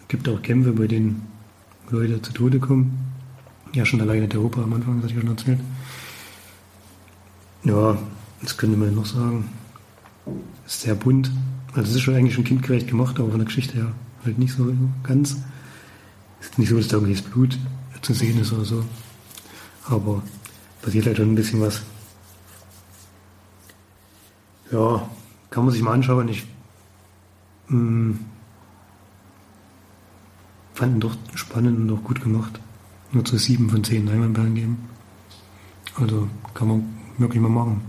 Es 0.00 0.08
gibt 0.08 0.28
auch 0.28 0.40
Kämpfe, 0.42 0.72
bei 0.72 0.86
denen 0.86 1.26
Leute 1.90 2.22
zu 2.22 2.32
Tode 2.32 2.58
kommen. 2.60 2.98
Ja, 3.72 3.84
schon 3.84 4.00
alleine 4.00 4.26
der 4.26 4.40
Opa 4.40 4.62
am 4.62 4.72
Anfang, 4.72 4.96
das 4.96 5.10
hatte 5.10 5.14
ich 5.14 5.20
schon 5.20 5.30
erzählt. 5.30 5.60
Ja, 7.64 7.98
das 8.42 8.56
könnte 8.56 8.76
man 8.76 8.94
noch 8.94 9.06
sagen. 9.06 9.50
Ist 10.66 10.82
sehr 10.82 10.94
bunt. 10.94 11.30
Also 11.74 11.90
es 11.90 11.96
ist 11.96 12.02
schon 12.02 12.14
eigentlich 12.14 12.34
schon 12.34 12.44
kindgerecht 12.44 12.88
gemacht, 12.88 13.18
aber 13.18 13.30
von 13.30 13.38
der 13.38 13.46
Geschichte 13.46 13.74
her 13.74 13.92
halt 14.24 14.38
nicht 14.38 14.54
so 14.54 14.72
ganz. 15.02 15.36
Ist 16.40 16.58
nicht 16.58 16.68
so, 16.68 16.76
dass 16.76 16.88
da 16.88 16.96
irgendwie 16.96 17.14
das 17.14 17.22
Blut 17.22 17.58
zu 18.02 18.14
sehen 18.14 18.40
ist 18.40 18.52
oder 18.52 18.64
so. 18.64 18.84
Aber 19.86 20.22
passiert 20.82 21.06
halt 21.06 21.18
schon 21.18 21.32
ein 21.32 21.34
bisschen 21.34 21.60
was. 21.60 21.82
Ja, 24.72 25.08
kann 25.50 25.64
man 25.64 25.72
sich 25.72 25.82
mal 25.82 25.92
anschauen. 25.92 26.28
Ich 26.28 26.46
mh, 27.68 27.78
hm, 27.78 28.18
fand 30.74 30.96
ihn 30.96 31.00
doch 31.00 31.16
spannend 31.34 31.78
und 31.78 31.98
auch 31.98 32.04
gut 32.04 32.22
gemacht. 32.22 32.58
Nur 33.12 33.24
zu 33.24 33.36
sieben 33.36 33.68
von 33.68 33.84
zehn 33.84 34.06
Leinwandperlen 34.06 34.54
geben. 34.54 34.88
Also 35.96 36.28
kann 36.54 36.68
man 36.68 36.99
wirklich 37.20 37.40
mal 37.40 37.48
machen 37.48 37.80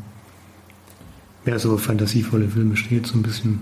wer 1.44 1.60
so 1.60 1.78
fantasievolle 1.78 2.50
Filme 2.50 2.76
steht, 2.78 3.08
so 3.08 3.16
ein 3.16 3.24
bisschen. 3.24 3.60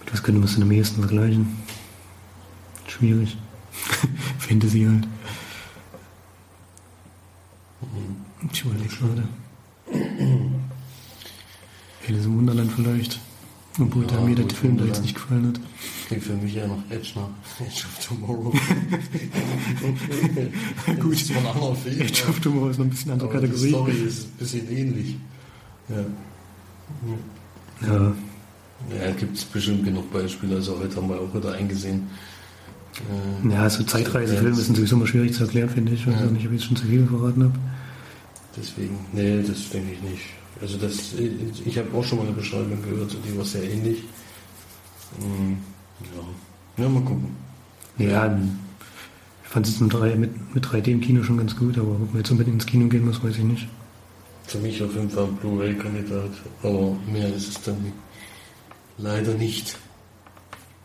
Mit 0.00 0.12
was 0.12 0.22
könnte 0.22 0.40
man 0.40 0.48
es 0.48 0.60
am 0.60 0.70
ehesten 0.70 1.00
vergleichen? 1.00 1.56
Schwierig. 2.86 3.36
Fantasy 4.38 4.84
halt. 4.84 5.06
Ich 8.52 8.64
überlege 8.64 8.96
gerade. 8.96 9.28
Alice 12.08 12.24
im 12.24 12.36
Wunderland 12.36 12.72
vielleicht. 12.72 13.20
Obwohl 13.78 14.06
ja, 14.10 14.20
mir 14.20 14.34
der 14.34 14.48
Film 14.48 14.78
da 14.78 14.84
jetzt 14.84 15.02
nicht 15.02 15.14
gefallen 15.14 15.48
hat. 15.48 15.60
Klingt 16.06 16.24
für 16.24 16.32
mich 16.34 16.56
eher 16.56 16.66
noch 16.66 16.82
Edge 16.88 17.10
nach 17.16 17.28
Edge 17.60 17.84
of 17.84 18.06
Tomorrow. 18.06 18.50
gut, 21.00 21.12
das 21.12 21.22
ist 21.22 21.36
ein 21.36 21.46
anderer 21.46 21.74
Film. 21.74 22.00
Edge 22.00 22.22
of 22.28 22.40
Tomorrow 22.40 22.70
ist 22.70 22.78
noch 22.78 22.86
ein 22.86 22.90
bisschen 22.90 23.12
andere 23.12 23.28
Kategorie. 23.28 23.62
Die 23.62 23.68
Story 23.68 23.92
ist 23.92 24.24
ein 24.24 24.30
bisschen 24.38 24.70
ähnlich. 24.70 25.16
Ja. 25.88 26.04
Ja. 27.86 28.14
Ja, 28.94 29.10
gibt 29.12 29.36
es 29.36 29.44
bestimmt 29.44 29.84
genug 29.84 30.10
Beispiele. 30.12 30.56
Also 30.56 30.78
heute 30.78 30.96
haben 30.96 31.08
wir 31.08 31.20
auch 31.20 31.34
wieder 31.34 31.52
eingesehen. 31.52 32.08
Äh, 33.44 33.52
ja, 33.52 33.68
so 33.68 33.84
Zeitreisefilme 33.84 34.54
sind 34.54 34.76
sowieso 34.76 34.96
immer 34.96 35.06
schwierig 35.06 35.34
zu 35.34 35.44
erklären, 35.44 35.68
finde 35.68 35.92
ich. 35.92 36.00
Ich 36.00 36.06
weiß 36.06 36.20
ja. 36.20 36.26
nicht, 36.26 36.46
ob 36.46 36.52
ich 36.52 36.60
jetzt 36.60 36.66
schon 36.66 36.76
zu 36.76 36.86
viel 36.86 37.06
verraten 37.06 37.44
habe. 37.44 37.58
Deswegen, 38.56 38.98
nee, 39.12 39.42
das 39.46 39.68
denke 39.68 39.92
ich 39.92 40.02
nicht. 40.02 40.24
Also 40.60 40.78
das, 40.78 41.14
ich 41.64 41.78
habe 41.78 41.94
auch 41.96 42.04
schon 42.04 42.18
mal 42.18 42.26
eine 42.26 42.34
Beschreibung 42.34 42.82
gehört, 42.82 43.16
die 43.26 43.36
war 43.36 43.44
sehr 43.44 43.62
ähnlich. 43.62 44.02
Hm, 45.20 45.58
ja. 46.00 46.82
ja, 46.82 46.88
mal 46.88 47.02
gucken. 47.02 47.36
Ja, 47.98 48.38
fand 49.42 49.66
es 49.66 49.80
mit, 49.80 50.54
mit 50.54 50.66
3D 50.66 50.88
im 50.88 51.00
Kino 51.00 51.22
schon 51.22 51.38
ganz 51.38 51.56
gut, 51.56 51.78
aber 51.78 51.92
ob 51.92 52.08
man 52.12 52.18
jetzt 52.18 52.30
unbedingt 52.30 52.56
ins 52.56 52.66
Kino 52.66 52.88
gehen 52.88 53.06
muss, 53.06 53.22
weiß 53.22 53.38
ich 53.38 53.44
nicht. 53.44 53.68
Für 54.46 54.58
mich 54.58 54.82
auf 54.82 54.94
jeden 54.94 55.10
Fall 55.10 55.24
ein 55.24 55.36
Blu-ray-Kandidat, 55.36 56.30
aber 56.62 56.96
mehr 57.10 57.34
ist 57.34 57.48
es 57.48 57.62
dann 57.62 57.92
leider 58.98 59.34
nicht. 59.34 59.78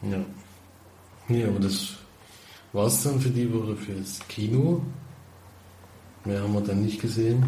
Ja. 0.04 0.20
Nee, 1.28 1.44
aber 1.44 1.60
das 1.60 1.96
war 2.74 2.88
es 2.88 3.04
dann 3.04 3.20
für 3.20 3.30
die 3.30 3.52
Woche 3.54 3.76
fürs 3.76 4.20
Kino. 4.28 4.82
Mehr 6.26 6.42
haben 6.42 6.54
wir 6.54 6.62
dann 6.62 6.84
nicht 6.84 7.02
gesehen. 7.02 7.44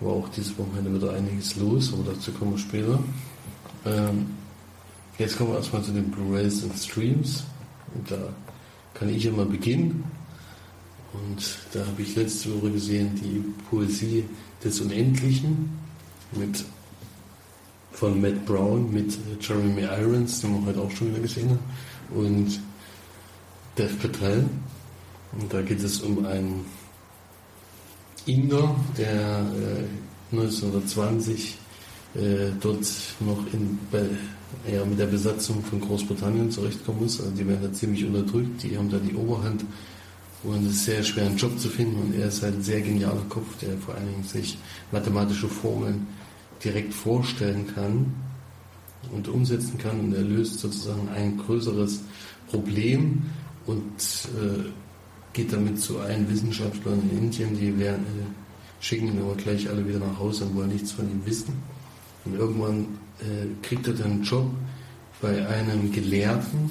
War 0.00 0.12
auch 0.12 0.28
dieses 0.30 0.56
Wochenende 0.58 0.94
wieder 0.94 1.12
einiges 1.12 1.56
los, 1.56 1.92
aber 1.92 2.12
dazu 2.12 2.32
kommen 2.32 2.52
wir 2.52 2.58
später. 2.58 2.98
Ähm, 3.86 4.26
jetzt 5.18 5.36
kommen 5.36 5.50
wir 5.50 5.56
erstmal 5.56 5.82
zu 5.82 5.92
den 5.92 6.10
Blu-rays 6.10 6.62
und 6.64 6.76
Streams. 6.76 7.44
Und 7.94 8.10
da 8.10 8.18
kann 8.94 9.08
ich 9.08 9.24
ja 9.24 9.32
mal 9.32 9.46
beginnen. 9.46 10.04
Und 11.12 11.58
da 11.72 11.86
habe 11.86 12.02
ich 12.02 12.16
letzte 12.16 12.54
Woche 12.54 12.72
gesehen 12.72 13.14
die 13.14 13.44
Poesie 13.70 14.24
des 14.62 14.80
Unendlichen 14.80 15.70
mit 16.32 16.64
von 17.92 18.20
Matt 18.20 18.44
Brown 18.44 18.92
mit 18.92 19.16
Jeremy 19.40 19.82
Irons, 19.82 20.40
den 20.40 20.60
wir 20.60 20.66
heute 20.66 20.80
auch 20.80 20.90
schon 20.90 21.10
wieder 21.10 21.20
gesehen 21.20 21.50
haben, 21.50 22.20
und 22.20 22.60
Dev 23.78 23.96
Patel. 24.00 24.44
Und 25.32 25.52
da 25.52 25.62
geht 25.62 25.82
es 25.82 26.00
um 26.00 26.26
einen 26.26 26.64
Inder, 28.26 28.74
der 28.96 29.40
äh, 29.40 30.34
1920 30.36 31.58
äh, 32.14 32.20
dort 32.60 32.86
noch 33.20 33.44
in, 33.52 33.78
bei, 33.90 34.04
ja, 34.70 34.84
mit 34.84 34.98
der 34.98 35.06
Besatzung 35.06 35.62
von 35.64 35.80
Großbritannien 35.80 36.50
zurechtkommen 36.50 37.00
muss. 37.02 37.20
Also 37.20 37.32
die 37.32 37.46
werden 37.46 37.62
da 37.62 37.72
ziemlich 37.72 38.04
unterdrückt, 38.04 38.62
die 38.62 38.76
haben 38.76 38.90
da 38.90 38.98
die 38.98 39.14
Oberhand 39.14 39.64
und 40.44 40.66
es 40.66 40.74
ist 40.74 40.84
sehr 40.84 41.02
schwer, 41.02 41.26
einen 41.26 41.36
Job 41.36 41.58
zu 41.58 41.68
finden. 41.68 42.00
Und 42.02 42.14
er 42.14 42.28
ist 42.28 42.42
halt 42.42 42.56
ein 42.56 42.62
sehr 42.62 42.82
genialer 42.82 43.24
Kopf, 43.30 43.58
der 43.60 43.76
vor 43.78 43.94
allen 43.94 44.08
Dingen 44.08 44.24
sich 44.24 44.58
mathematische 44.92 45.48
Formeln 45.48 46.06
direkt 46.62 46.92
vorstellen 46.92 47.66
kann 47.74 48.14
und 49.10 49.26
umsetzen 49.28 49.78
kann. 49.78 50.00
Und 50.00 50.14
er 50.14 50.22
löst 50.22 50.60
sozusagen 50.60 51.08
ein 51.08 51.38
größeres 51.38 52.02
Problem 52.48 53.22
und 53.66 53.82
äh, 54.38 54.68
geht 55.34 55.52
damit 55.52 55.80
zu 55.80 55.98
allen 55.98 56.30
Wissenschaftlern 56.30 57.02
in 57.10 57.18
Indien, 57.24 57.58
die 57.58 57.78
werden, 57.78 58.04
äh, 58.04 58.82
schicken 58.82 59.08
ihn 59.08 59.20
aber 59.20 59.34
gleich 59.34 59.68
alle 59.68 59.86
wieder 59.86 59.98
nach 59.98 60.18
Hause 60.18 60.44
und 60.44 60.56
wollen 60.56 60.70
nichts 60.70 60.92
von 60.92 61.10
ihm 61.10 61.20
wissen. 61.26 61.54
Und 62.24 62.36
irgendwann 62.36 62.86
äh, 63.20 63.46
kriegt 63.62 63.86
er 63.86 63.92
dann 63.92 64.12
einen 64.12 64.22
Job 64.22 64.46
bei 65.20 65.46
einem 65.46 65.92
Gelehrten, 65.92 66.70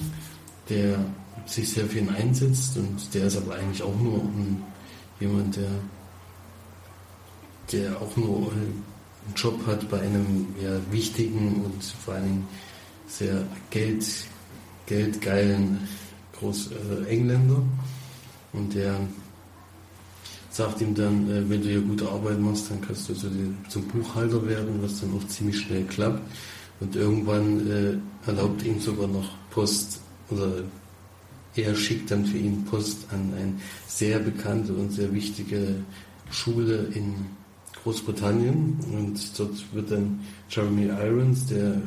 der 0.70 0.98
sich 1.46 1.70
sehr 1.70 1.92
ihn 1.94 2.10
einsetzt 2.10 2.78
und 2.78 3.14
der 3.14 3.26
ist 3.26 3.38
aber 3.38 3.56
eigentlich 3.56 3.84
auch 3.84 4.00
nur 4.00 4.20
ein, 4.20 4.64
jemand, 5.20 5.56
der, 5.58 5.72
der 7.72 8.02
auch 8.02 8.16
nur 8.16 8.52
einen 8.52 8.84
Job 9.36 9.60
hat 9.68 9.90
bei 9.90 10.02
einem 10.02 10.48
ja, 10.62 10.80
wichtigen 10.92 11.62
und 11.66 11.84
vor 11.84 12.16
allen 12.16 12.24
Dingen 12.26 12.48
sehr 13.08 13.46
Geld, 13.70 14.06
geldgeilen 14.86 15.80
Groß, 16.40 16.72
äh, 16.72 17.10
Engländer. 17.10 17.62
Und 18.54 18.74
der 18.74 18.96
sagt 20.54 20.82
ihm 20.82 20.94
dann, 20.94 21.30
äh, 21.30 21.50
wenn 21.50 21.62
du 21.62 21.70
hier 21.70 21.82
gute 21.82 22.08
Arbeit 22.08 22.40
machst, 22.40 22.70
dann 22.70 22.80
kannst 22.82 23.10
du 23.10 23.14
zu 23.14 23.28
den, 23.28 23.58
zum 23.70 23.84
Buchhalter 23.88 24.48
werden, 24.48 24.80
was 24.82 25.02
dann 25.02 25.14
auch 25.18 25.28
ziemlich 25.28 25.60
schnell 25.60 25.84
klappt. 25.86 26.22
Und 26.80 26.96
irgendwann 26.96 27.68
äh, 27.70 28.28
erlaubt 28.28 28.64
ihm 28.64 28.80
sogar 28.80 29.08
noch 29.08 29.30
Post, 29.50 30.00
oder 30.30 30.64
er 31.56 31.76
schickt 31.76 32.12
dann 32.12 32.26
für 32.26 32.38
ihn 32.38 32.66
Post 32.66 33.06
an 33.12 33.34
eine 33.36 33.54
sehr 33.88 34.20
bekannte 34.20 34.74
und 34.74 34.92
sehr 34.92 35.14
wichtige 35.14 35.76
Schule 36.30 36.88
in 36.94 37.14
Großbritannien. 37.84 38.78
Und 38.92 39.40
dort 39.40 39.74
wird 39.74 39.92
dann 39.92 40.20
Jeremy 40.50 40.86
Irons, 40.86 41.48
der, 41.48 41.82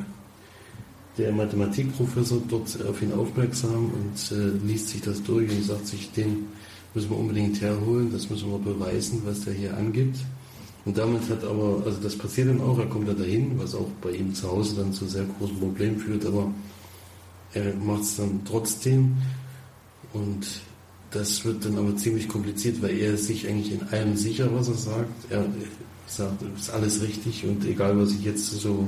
der 1.17 1.31
Mathematikprofessor, 1.31 2.41
dort 2.49 2.85
auf 2.85 3.01
ihn 3.01 3.13
aufmerksam 3.13 3.91
und 3.91 4.37
äh, 4.37 4.65
liest 4.65 4.89
sich 4.89 5.01
das 5.01 5.23
durch 5.23 5.49
und 5.51 5.63
sagt 5.63 5.87
sich, 5.87 6.11
den 6.11 6.47
müssen 6.97 7.11
wir 7.11 7.19
unbedingt 7.19 7.61
herholen, 7.61 8.11
das 8.11 8.27
müssen 8.27 8.49
wir 8.49 8.57
beweisen, 8.57 9.21
was 9.23 9.45
der 9.45 9.53
hier 9.53 9.77
angibt. 9.77 10.17
Und 10.83 10.97
damit 10.97 11.29
hat 11.29 11.43
aber, 11.43 11.83
also 11.85 11.99
das 12.01 12.17
passiert 12.17 12.49
dann 12.49 12.59
auch, 12.59 12.79
er 12.79 12.87
kommt 12.87 13.07
da 13.07 13.13
dahin, 13.13 13.59
was 13.59 13.75
auch 13.75 13.87
bei 14.01 14.11
ihm 14.13 14.33
zu 14.33 14.49
Hause 14.49 14.77
dann 14.77 14.93
zu 14.93 15.05
sehr 15.05 15.25
großen 15.37 15.59
Problemen 15.59 15.99
führt, 15.99 16.25
aber 16.25 16.51
er 17.53 17.75
macht 17.75 18.01
es 18.01 18.15
dann 18.15 18.41
trotzdem 18.45 19.15
und 20.13 20.47
das 21.11 21.45
wird 21.45 21.63
dann 21.65 21.77
aber 21.77 21.95
ziemlich 21.97 22.27
kompliziert, 22.27 22.81
weil 22.81 22.97
er 22.97 23.15
sich 23.15 23.47
eigentlich 23.47 23.73
in 23.73 23.87
allem 23.89 24.17
sicher, 24.17 24.49
was 24.51 24.67
er 24.67 24.73
sagt. 24.73 25.31
Er 25.31 25.45
sagt, 26.07 26.41
ist 26.57 26.69
alles 26.69 27.01
richtig 27.01 27.45
und 27.45 27.65
egal, 27.65 27.99
was 27.99 28.11
ich 28.11 28.23
jetzt 28.23 28.47
so, 28.47 28.87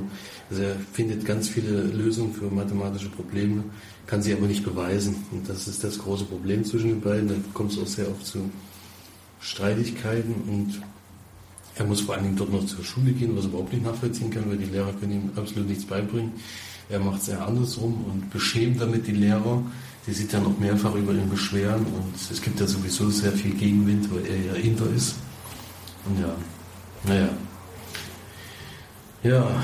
also 0.50 0.62
er 0.62 0.76
findet 0.92 1.24
ganz 1.24 1.48
viele 1.48 1.82
Lösungen 1.82 2.32
für 2.32 2.46
mathematische 2.50 3.10
Probleme, 3.10 3.64
kann 4.06 4.22
sie 4.22 4.32
aber 4.32 4.46
nicht 4.46 4.64
beweisen. 4.64 5.16
Und 5.30 5.48
das 5.48 5.68
ist 5.68 5.84
das 5.84 5.98
große 5.98 6.24
Problem 6.24 6.64
zwischen 6.64 6.88
den 6.88 7.00
beiden. 7.00 7.28
Da 7.28 7.34
kommt 7.54 7.72
es 7.72 7.78
auch 7.78 7.86
sehr 7.86 8.10
oft 8.10 8.26
zu 8.26 8.50
Streitigkeiten 9.40 10.34
und 10.48 10.82
er 11.76 11.84
muss 11.84 12.00
vor 12.00 12.14
allen 12.14 12.24
Dingen 12.24 12.36
dort 12.36 12.52
noch 12.52 12.66
zur 12.66 12.84
Schule 12.84 13.12
gehen, 13.12 13.36
was 13.36 13.44
er 13.44 13.50
überhaupt 13.50 13.72
nicht 13.72 13.84
nachvollziehen 13.84 14.30
kann, 14.30 14.50
weil 14.50 14.58
die 14.58 14.64
Lehrer 14.64 14.92
können 14.94 15.12
ihm 15.12 15.30
absolut 15.36 15.68
nichts 15.68 15.84
beibringen. 15.84 16.32
Er 16.88 16.98
macht 16.98 17.22
es 17.22 17.28
eher 17.28 17.46
andersrum 17.46 18.04
und 18.10 18.30
beschämt 18.30 18.80
damit 18.80 19.06
die 19.06 19.12
Lehrer, 19.12 19.62
die 20.06 20.12
sich 20.12 20.28
dann 20.28 20.44
auch 20.44 20.58
mehrfach 20.58 20.94
über 20.94 21.12
ihn 21.12 21.30
beschweren 21.30 21.86
und 21.86 22.14
es 22.30 22.42
gibt 22.42 22.58
ja 22.58 22.66
sowieso 22.66 23.10
sehr 23.10 23.32
viel 23.32 23.52
Gegenwind, 23.52 24.12
weil 24.12 24.26
er 24.26 24.44
ja 24.44 24.54
Inder 24.54 24.90
ist. 24.94 25.14
Und 26.06 26.20
ja, 26.20 26.34
naja. 27.04 27.28
Ja, 29.22 29.62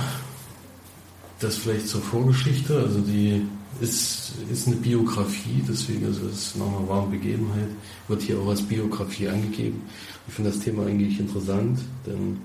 das 1.40 1.56
vielleicht 1.56 1.88
zur 1.88 2.02
Vorgeschichte. 2.02 2.78
Also 2.78 3.00
die 3.00 3.46
ist, 3.80 4.32
ist 4.50 4.66
eine 4.66 4.76
Biografie, 4.76 5.62
deswegen 5.68 6.06
also 6.06 6.26
es 6.26 6.48
ist 6.48 6.56
einer 6.56 6.88
wahren 6.88 7.10
Begebenheit, 7.10 7.68
wird 8.08 8.22
hier 8.22 8.38
auch 8.38 8.48
als 8.48 8.62
Biografie 8.62 9.28
angegeben. 9.28 9.82
Ich 10.28 10.34
finde 10.34 10.50
das 10.50 10.60
Thema 10.60 10.86
eigentlich 10.86 11.18
interessant, 11.18 11.78
denn 12.06 12.38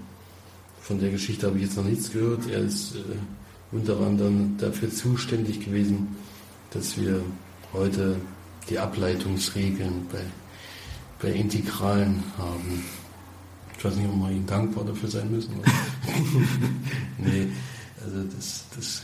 von 0.82 0.99
der 0.99 1.12
Geschichte 1.12 1.47
habe 1.47 1.58
ich 1.58 1.63
jetzt 1.63 1.77
noch 1.77 1.86
nichts 1.86 2.12
gehört. 2.12 2.49
Er 2.49 2.60
ist 2.60 2.95
äh, 2.95 2.99
unter 3.71 3.99
anderem 3.99 4.58
dafür 4.58 4.89
zuständig 4.89 5.63
gewesen, 5.63 6.15
dass 6.71 6.97
wir 6.97 7.21
heute 7.73 8.17
die 8.69 8.80
Ableitungsregeln 8.80 10.08
bei, 10.12 10.23
bei 11.21 11.34
Integralen 11.34 12.23
haben. 12.38 12.84
Ich 13.81 13.85
weiß 13.85 13.95
nicht, 13.95 14.09
ob 14.09 14.15
wir 14.15 14.29
Ihnen 14.29 14.45
dankbar 14.45 14.85
dafür 14.85 15.09
sein 15.09 15.31
müssen. 15.31 15.55
nee, 17.17 17.47
also 18.05 18.23
das, 18.25 18.65
das 18.75 19.01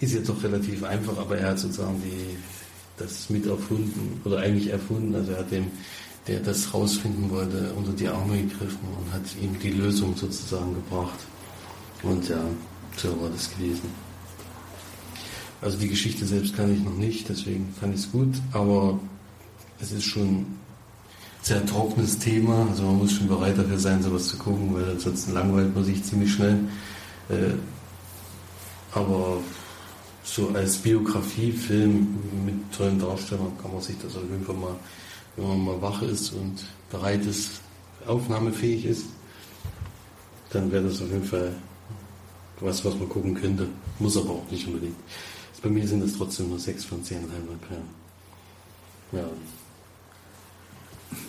ist 0.00 0.14
jetzt 0.14 0.28
doch 0.28 0.42
relativ 0.42 0.82
einfach, 0.82 1.16
aber 1.16 1.38
er 1.38 1.50
hat 1.50 1.60
sozusagen 1.60 2.02
die, 2.02 2.36
das 2.96 3.30
mit 3.30 3.46
erfunden 3.46 4.20
oder 4.24 4.38
eigentlich 4.38 4.72
erfunden. 4.72 5.14
Also 5.14 5.30
er 5.30 5.38
hat 5.38 5.52
dem, 5.52 5.70
der 6.26 6.40
das 6.40 6.74
rausfinden 6.74 7.30
wollte, 7.30 7.72
unter 7.74 7.92
die 7.92 8.08
Arme 8.08 8.42
gegriffen 8.42 8.80
und 8.98 9.12
hat 9.12 9.22
ihm 9.40 9.56
die 9.60 9.70
Lösung 9.70 10.16
sozusagen 10.16 10.74
gebracht. 10.74 11.20
Und 12.02 12.28
ja, 12.28 12.42
so 12.96 13.10
war 13.22 13.30
das 13.30 13.48
gewesen. 13.56 13.88
Also 15.62 15.78
die 15.78 15.88
Geschichte 15.88 16.26
selbst 16.26 16.56
kann 16.56 16.74
ich 16.74 16.82
noch 16.82 16.96
nicht, 16.96 17.28
deswegen 17.28 17.72
fand 17.78 17.94
ich 17.94 18.00
es 18.00 18.10
gut, 18.10 18.34
aber 18.50 18.98
es 19.78 19.92
ist 19.92 20.04
schon 20.04 20.46
sehr 21.46 21.64
trockenes 21.64 22.18
Thema, 22.18 22.66
also 22.68 22.82
man 22.82 22.98
muss 22.98 23.12
schon 23.12 23.28
bereit 23.28 23.56
dafür 23.56 23.78
sein, 23.78 24.02
sowas 24.02 24.26
zu 24.26 24.36
gucken, 24.36 24.74
weil 24.74 24.90
ansonsten 24.90 25.32
langweilt 25.32 25.72
man 25.72 25.84
sich 25.84 26.02
ziemlich 26.02 26.32
schnell. 26.32 26.58
Äh, 27.28 27.54
aber 28.90 29.38
so 30.24 30.48
als 30.48 30.76
Biografiefilm 30.78 32.18
mit 32.44 32.76
tollen 32.76 32.98
Darstellern 32.98 33.52
kann 33.62 33.72
man 33.72 33.80
sich 33.80 33.96
das 34.02 34.16
auf 34.16 34.24
jeden 34.24 34.44
Fall 34.44 34.56
mal, 34.56 34.74
wenn 35.36 35.46
man 35.46 35.64
mal 35.64 35.80
wach 35.80 36.02
ist 36.02 36.32
und 36.32 36.64
bereit 36.90 37.24
ist, 37.24 37.60
aufnahmefähig 38.08 38.84
ist, 38.84 39.04
dann 40.50 40.72
wäre 40.72 40.82
das 40.82 41.00
auf 41.00 41.12
jeden 41.12 41.24
Fall 41.24 41.54
was, 42.58 42.84
was 42.84 42.96
man 42.96 43.08
gucken 43.08 43.34
könnte. 43.34 43.68
Muss 44.00 44.16
aber 44.16 44.30
auch 44.30 44.50
nicht 44.50 44.66
unbedingt. 44.66 44.96
Bei 45.62 45.68
mir 45.68 45.86
sind 45.86 46.02
es 46.02 46.16
trotzdem 46.16 46.48
nur 46.48 46.58
6 46.58 46.84
von 46.86 47.04
10 47.04 47.18
Leinwandperlen. 47.22 47.86
Ja. 49.12 49.28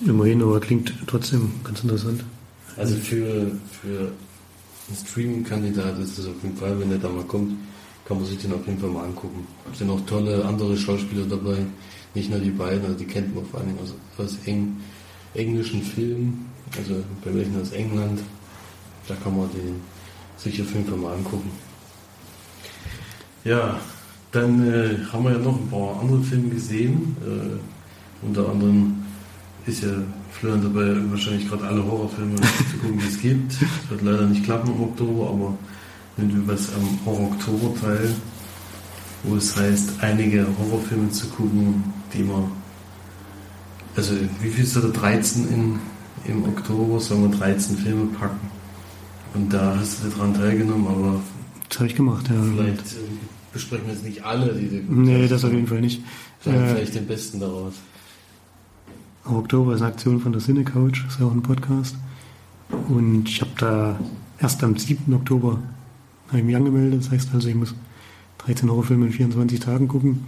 Immerhin, 0.05 0.41
aber 0.41 0.59
klingt 0.59 0.93
trotzdem 1.07 1.51
ganz 1.63 1.83
interessant. 1.83 2.23
Also 2.75 2.95
für, 2.95 3.51
für 3.81 4.11
einen 4.87 4.97
Streaming-Kandidat 5.05 5.99
ist 5.99 6.19
es 6.19 6.27
auf 6.27 6.35
jeden 6.43 6.55
Fall, 6.55 6.79
wenn 6.79 6.89
der 6.89 6.99
da 6.99 7.09
mal 7.09 7.23
kommt, 7.23 7.53
kann 8.05 8.17
man 8.17 8.25
sich 8.25 8.37
den 8.37 8.53
auf 8.53 8.65
jeden 8.65 8.79
Fall 8.79 8.89
mal 8.89 9.05
angucken. 9.05 9.45
Es 9.71 9.79
sind 9.79 9.89
auch 9.89 9.99
tolle 10.05 10.45
andere 10.45 10.77
Schauspieler 10.77 11.25
dabei, 11.25 11.57
nicht 12.13 12.29
nur 12.29 12.39
die 12.39 12.51
beiden, 12.51 12.85
also 12.85 12.97
die 12.97 13.05
kennt 13.05 13.35
man 13.35 13.45
vor 13.45 13.59
allem 13.59 13.77
aus, 13.83 13.93
aus 14.17 14.37
Eng, 14.45 14.77
englischen 15.33 15.81
Filmen, 15.81 16.49
also 16.77 17.03
bei 17.25 17.33
welchen 17.33 17.59
aus 17.59 17.71
England. 17.71 18.21
Da 19.07 19.15
kann 19.15 19.35
man 19.35 19.49
den 19.51 19.81
sich 20.37 20.61
auf 20.61 20.71
jeden 20.73 20.85
Fall 20.85 20.97
mal 20.97 21.15
angucken. 21.15 21.49
Ja, 23.43 23.79
dann 24.31 24.71
äh, 24.71 24.97
haben 25.11 25.23
wir 25.23 25.31
ja 25.31 25.37
noch 25.37 25.57
ein 25.57 25.69
paar 25.69 25.99
andere 26.01 26.21
Filme 26.21 26.49
gesehen, 26.49 27.15
äh, 27.25 28.25
unter 28.25 28.49
anderem 28.49 28.96
ist 29.67 29.83
ja 29.83 29.89
Florian 30.31 30.61
dabei, 30.61 30.95
wahrscheinlich 31.11 31.47
gerade 31.47 31.65
alle 31.65 31.83
Horrorfilme 31.83 32.35
zu 32.35 32.77
gucken, 32.81 32.99
die 32.99 33.07
es 33.07 33.19
gibt. 33.19 33.53
Das 33.53 33.89
wird 33.89 34.01
leider 34.01 34.25
nicht 34.27 34.43
klappen 34.43 34.71
im 34.73 34.81
Oktober, 34.81 35.29
aber 35.29 35.57
wenn 36.15 36.29
du 36.29 36.47
was 36.47 36.73
am 36.73 37.05
Horror-Oktober-Teil, 37.05 38.15
wo 39.23 39.35
es 39.35 39.55
heißt, 39.55 39.89
einige 40.01 40.45
Horrorfilme 40.57 41.09
zu 41.11 41.27
gucken, 41.27 41.83
die 42.13 42.23
man, 42.23 42.51
also 43.95 44.13
wie 44.41 44.49
viel 44.49 44.63
ist 44.63 44.75
da 44.75 44.81
13 44.81 45.47
in, 45.49 45.79
im 46.25 46.43
Oktober, 46.43 46.99
sollen 46.99 47.31
wir 47.31 47.37
13 47.37 47.77
Filme 47.77 48.05
packen. 48.17 48.49
Und 49.33 49.53
da 49.53 49.75
hast 49.77 50.03
du 50.03 50.09
daran 50.09 50.33
teilgenommen, 50.33 50.87
aber. 50.87 51.19
Das 51.69 51.79
habe 51.79 51.89
ich 51.89 51.95
gemacht, 51.95 52.27
ja. 52.29 52.41
Vielleicht 52.41 52.93
äh, 52.93 52.99
besprechen 53.51 53.87
wir 53.87 53.93
jetzt 53.93 54.05
nicht 54.05 54.23
alle, 54.23 54.53
die 54.53 54.69
du 54.69 54.93
Nee, 54.93 55.27
das 55.27 55.43
auf 55.43 55.51
jeden 55.51 55.67
Fall 55.67 55.81
nicht. 55.81 56.01
Äh, 56.45 56.73
vielleicht 56.73 56.95
den 56.95 57.05
besten 57.05 57.39
daraus. 57.39 57.73
Oktober 59.35 59.73
ist 59.73 59.81
eine 59.81 59.91
Aktion 59.91 60.19
von 60.19 60.31
der 60.31 60.41
Cine 60.41 60.63
Couch, 60.63 61.05
ist 61.07 61.19
ja 61.19 61.25
auch 61.25 61.31
ein 61.31 61.41
Podcast. 61.41 61.95
Und 62.87 63.27
ich 63.27 63.41
habe 63.41 63.51
da 63.57 63.99
erst 64.39 64.63
am 64.63 64.77
7. 64.77 65.13
Oktober 65.13 65.59
habe 66.27 66.39
ich 66.39 66.43
mich 66.43 66.55
angemeldet. 66.55 67.01
Das 67.01 67.11
heißt 67.11 67.29
also, 67.33 67.47
ich 67.47 67.55
muss 67.55 67.75
13 68.39 68.69
Horrorfilme 68.69 69.07
in 69.07 69.11
24 69.11 69.59
Tagen 69.59 69.87
gucken. 69.87 70.25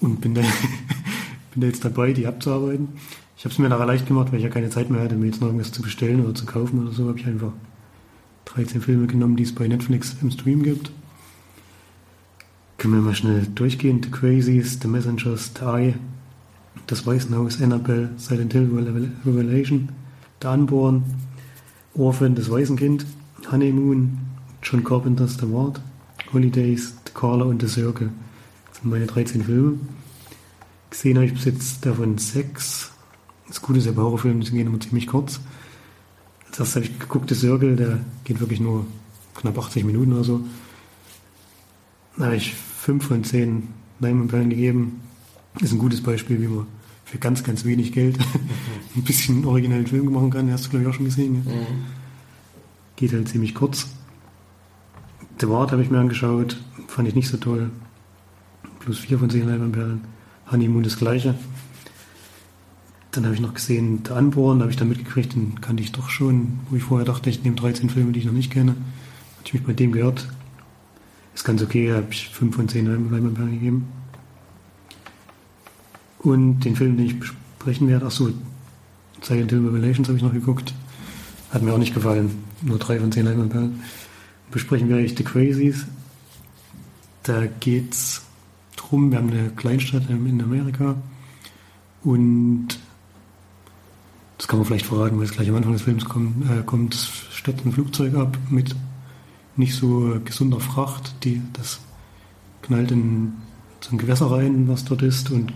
Und 0.00 0.20
bin 0.20 0.34
da, 0.34 0.42
bin 1.52 1.60
da 1.60 1.66
jetzt 1.66 1.84
dabei, 1.84 2.12
die 2.12 2.26
abzuarbeiten. 2.26 2.88
Ich 3.36 3.44
habe 3.44 3.52
es 3.52 3.58
mir 3.58 3.68
nachher 3.68 3.86
leicht 3.86 4.06
gemacht, 4.06 4.30
weil 4.30 4.38
ich 4.38 4.44
ja 4.44 4.50
keine 4.50 4.70
Zeit 4.70 4.90
mehr 4.90 5.02
hatte, 5.02 5.16
mir 5.16 5.26
jetzt 5.26 5.40
noch 5.40 5.48
irgendwas 5.48 5.72
zu 5.72 5.82
bestellen 5.82 6.24
oder 6.24 6.34
zu 6.34 6.46
kaufen 6.46 6.80
oder 6.80 6.92
so. 6.92 7.08
Habe 7.08 7.18
ich 7.18 7.26
einfach 7.26 7.52
13 8.46 8.80
Filme 8.80 9.06
genommen, 9.06 9.36
die 9.36 9.42
es 9.42 9.54
bei 9.54 9.66
Netflix 9.66 10.16
im 10.22 10.30
Stream 10.30 10.62
gibt. 10.62 10.90
Können 12.78 12.94
wir 12.94 13.00
mal 13.00 13.14
schnell 13.14 13.46
durchgehen. 13.54 14.02
The 14.02 14.10
Crazies, 14.10 14.78
The 14.80 14.88
Messengers, 14.88 15.52
The 15.58 15.64
Eye, 15.64 15.94
Das 16.86 17.06
Weißenhaus, 17.06 17.60
Annabelle, 17.62 18.10
Silent 18.16 18.52
Hill 18.52 18.70
Revelation, 19.24 19.88
The 20.42 20.48
Unborn, 20.48 21.04
Orphan, 21.94 22.34
Das 22.34 22.50
Waisenkind, 22.50 23.06
Honeymoon, 23.50 24.18
John 24.62 24.84
Carpenter's 24.84 25.38
The 25.38 25.50
Ward, 25.50 25.80
Holidays, 26.32 26.94
The 27.06 27.12
Caller 27.12 27.46
und 27.46 27.62
The 27.62 27.68
Circle. 27.68 28.10
Das 28.68 28.80
sind 28.80 28.90
meine 28.90 29.06
13 29.06 29.44
Filme. 29.44 29.78
Gesehen 30.90 31.16
habe 31.16 31.26
ich 31.26 31.34
bis 31.34 31.44
jetzt 31.44 31.86
davon 31.86 32.18
sechs. 32.18 32.90
Das 33.48 33.60
Gute 33.62 33.78
ist 33.78 33.86
ja 33.86 33.92
bei 33.92 34.02
Horrorfilmen, 34.02 34.40
die 34.40 34.50
gehen 34.50 34.66
immer 34.66 34.80
ziemlich 34.80 35.06
kurz. 35.06 35.40
Als 36.48 36.58
erstes 36.58 36.76
habe 36.76 36.84
ich 36.86 36.98
geguckt, 36.98 37.28
The 37.28 37.34
Circle, 37.34 37.76
der 37.76 38.00
geht 38.24 38.40
wirklich 38.40 38.60
nur 38.60 38.86
knapp 39.34 39.58
80 39.58 39.84
Minuten 39.84 40.12
oder 40.12 40.24
so. 40.24 40.40
Da 42.16 42.26
habe 42.26 42.36
ich 42.36 42.54
5 42.54 43.04
von 43.04 43.24
10 43.24 43.68
Leinwandperlen 44.00 44.50
gegeben. 44.50 45.00
Ist 45.60 45.72
ein 45.72 45.78
gutes 45.78 46.02
Beispiel, 46.02 46.40
wie 46.40 46.48
man 46.48 46.66
für 47.04 47.18
ganz, 47.18 47.44
ganz 47.44 47.64
wenig 47.64 47.92
Geld 47.92 48.18
ein 48.96 49.02
bisschen 49.02 49.44
originellen 49.44 49.86
Film 49.86 50.12
machen 50.12 50.30
kann. 50.30 50.46
Den 50.46 50.54
hast 50.54 50.66
du, 50.66 50.70
glaube 50.70 50.84
ich, 50.84 50.90
auch 50.90 50.94
schon 50.94 51.04
gesehen. 51.04 51.44
Ja? 51.46 51.52
Mhm. 51.52 51.84
Geht 52.96 53.12
halt 53.12 53.28
ziemlich 53.28 53.54
kurz. 53.54 53.88
The 55.40 55.48
Ward 55.48 55.72
habe 55.72 55.82
ich 55.82 55.90
mir 55.90 55.98
angeschaut, 55.98 56.56
fand 56.86 57.08
ich 57.08 57.14
nicht 57.14 57.28
so 57.28 57.36
toll. 57.36 57.70
Plus 58.80 58.98
4 58.98 59.18
von 59.18 59.30
10 59.30 59.48
Leinwandperlen. 59.48 60.02
Honeymoon 60.50 60.82
das 60.82 60.96
gleiche. 60.96 61.34
Dann 63.10 63.24
habe 63.24 63.34
ich 63.34 63.40
noch 63.40 63.54
gesehen 63.54 64.00
The 64.06 64.12
Unborn, 64.12 64.58
da 64.58 64.64
habe 64.64 64.72
ich 64.72 64.76
dann 64.76 64.88
mitgekriegt, 64.88 65.34
den 65.34 65.60
kannte 65.60 65.82
ich 65.82 65.92
doch 65.92 66.10
schon, 66.10 66.60
wo 66.68 66.76
ich 66.76 66.82
vorher 66.82 67.06
dachte, 67.06 67.30
ich 67.30 67.44
nehme 67.44 67.56
13 67.56 67.90
Filme, 67.90 68.12
die 68.12 68.20
ich 68.20 68.26
noch 68.26 68.32
nicht 68.32 68.52
kenne. 68.52 68.72
Hatte 69.38 69.46
ich 69.46 69.54
mich 69.54 69.64
bei 69.64 69.72
dem 69.72 69.92
gehört, 69.92 70.28
ist 71.34 71.44
ganz 71.44 71.62
okay, 71.62 71.92
habe 71.92 72.08
ich 72.10 72.28
5 72.28 72.54
von 72.54 72.68
10 72.68 72.86
Leinwandperlen 72.86 73.52
gegeben. 73.52 73.88
Und 76.24 76.60
den 76.60 76.74
Film, 76.74 76.96
den 76.96 77.06
ich 77.06 77.20
besprechen 77.20 77.86
werde, 77.86 78.06
achso, 78.06 78.30
Silent 79.22 79.50
Hill 79.50 79.66
Revelations 79.66 80.08
habe 80.08 80.18
ich 80.18 80.24
noch 80.24 80.32
geguckt. 80.32 80.74
Hat 81.50 81.62
mir 81.62 81.72
auch 81.72 81.78
nicht 81.78 81.94
gefallen. 81.94 82.42
Nur 82.62 82.78
3 82.78 82.98
von 82.98 83.12
10 83.12 83.26
Leinwandperlen. 83.26 83.80
Besprechen 84.50 84.88
wir 84.88 84.96
eigentlich 84.96 85.16
The 85.16 85.24
Crazies. 85.24 85.86
Da 87.22 87.44
geht's 87.60 88.22
drum, 88.76 89.10
wir 89.10 89.18
haben 89.18 89.30
eine 89.30 89.50
Kleinstadt 89.50 90.08
in 90.10 90.42
Amerika 90.42 90.96
und 92.02 92.68
das 94.36 94.46
kann 94.46 94.58
man 94.58 94.66
vielleicht 94.66 94.86
verraten, 94.86 95.16
weil 95.16 95.24
es 95.24 95.32
gleich 95.32 95.48
am 95.48 95.56
Anfang 95.56 95.72
des 95.72 95.82
Films 95.82 96.04
kommt, 96.04 96.50
äh, 96.50 96.62
kommt 96.64 96.94
stürzt 96.94 97.64
ein 97.64 97.72
Flugzeug 97.72 98.14
ab 98.14 98.36
mit 98.50 98.74
nicht 99.56 99.74
so 99.74 100.20
gesunder 100.24 100.60
Fracht, 100.60 101.14
die, 101.24 101.40
das 101.54 101.80
knallt 102.62 102.90
in 102.90 103.32
so 103.80 103.92
ein 103.92 103.98
Gewässer 103.98 104.30
rein, 104.30 104.68
was 104.68 104.84
dort 104.84 105.02
ist, 105.02 105.30
und 105.30 105.52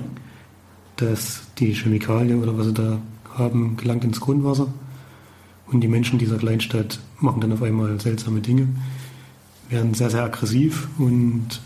das, 0.99 1.43
die 1.59 1.75
Chemikalie 1.75 2.37
oder 2.37 2.57
was 2.59 2.67
sie 2.67 2.75
da 2.75 2.99
haben, 3.35 3.77
gelangt 3.77 4.05
ins 4.05 4.21
Grundwasser. 4.21 4.73
Und 5.67 5.81
die 5.81 5.89
Menschen 5.89 6.19
dieser 6.19 6.39
Kleinstadt 6.39 7.01
machen 7.21 7.41
dann 7.41 7.53
auf 7.53 7.63
einmal 7.63 8.01
seltsame 8.01 8.41
Dinge, 8.41 8.69
werden 9.69 9.95
sehr, 9.95 10.11
sehr 10.11 10.25
aggressiv 10.25 10.89
und 10.99 11.61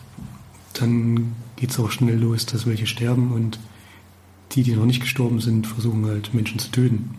dann 0.75 1.33
geht 1.57 1.71
es 1.71 1.79
auch 1.79 1.91
schnell 1.91 2.19
los, 2.19 2.47
dass 2.47 2.67
welche 2.67 2.87
sterben 2.87 3.33
und 3.33 3.59
die, 4.53 4.63
die 4.63 4.75
noch 4.75 4.87
nicht 4.87 5.01
gestorben 5.01 5.41
sind, 5.41 5.67
versuchen 5.67 6.05
halt 6.07 6.35
Menschen 6.35 6.59
zu 6.59 6.71
töten. 6.71 7.15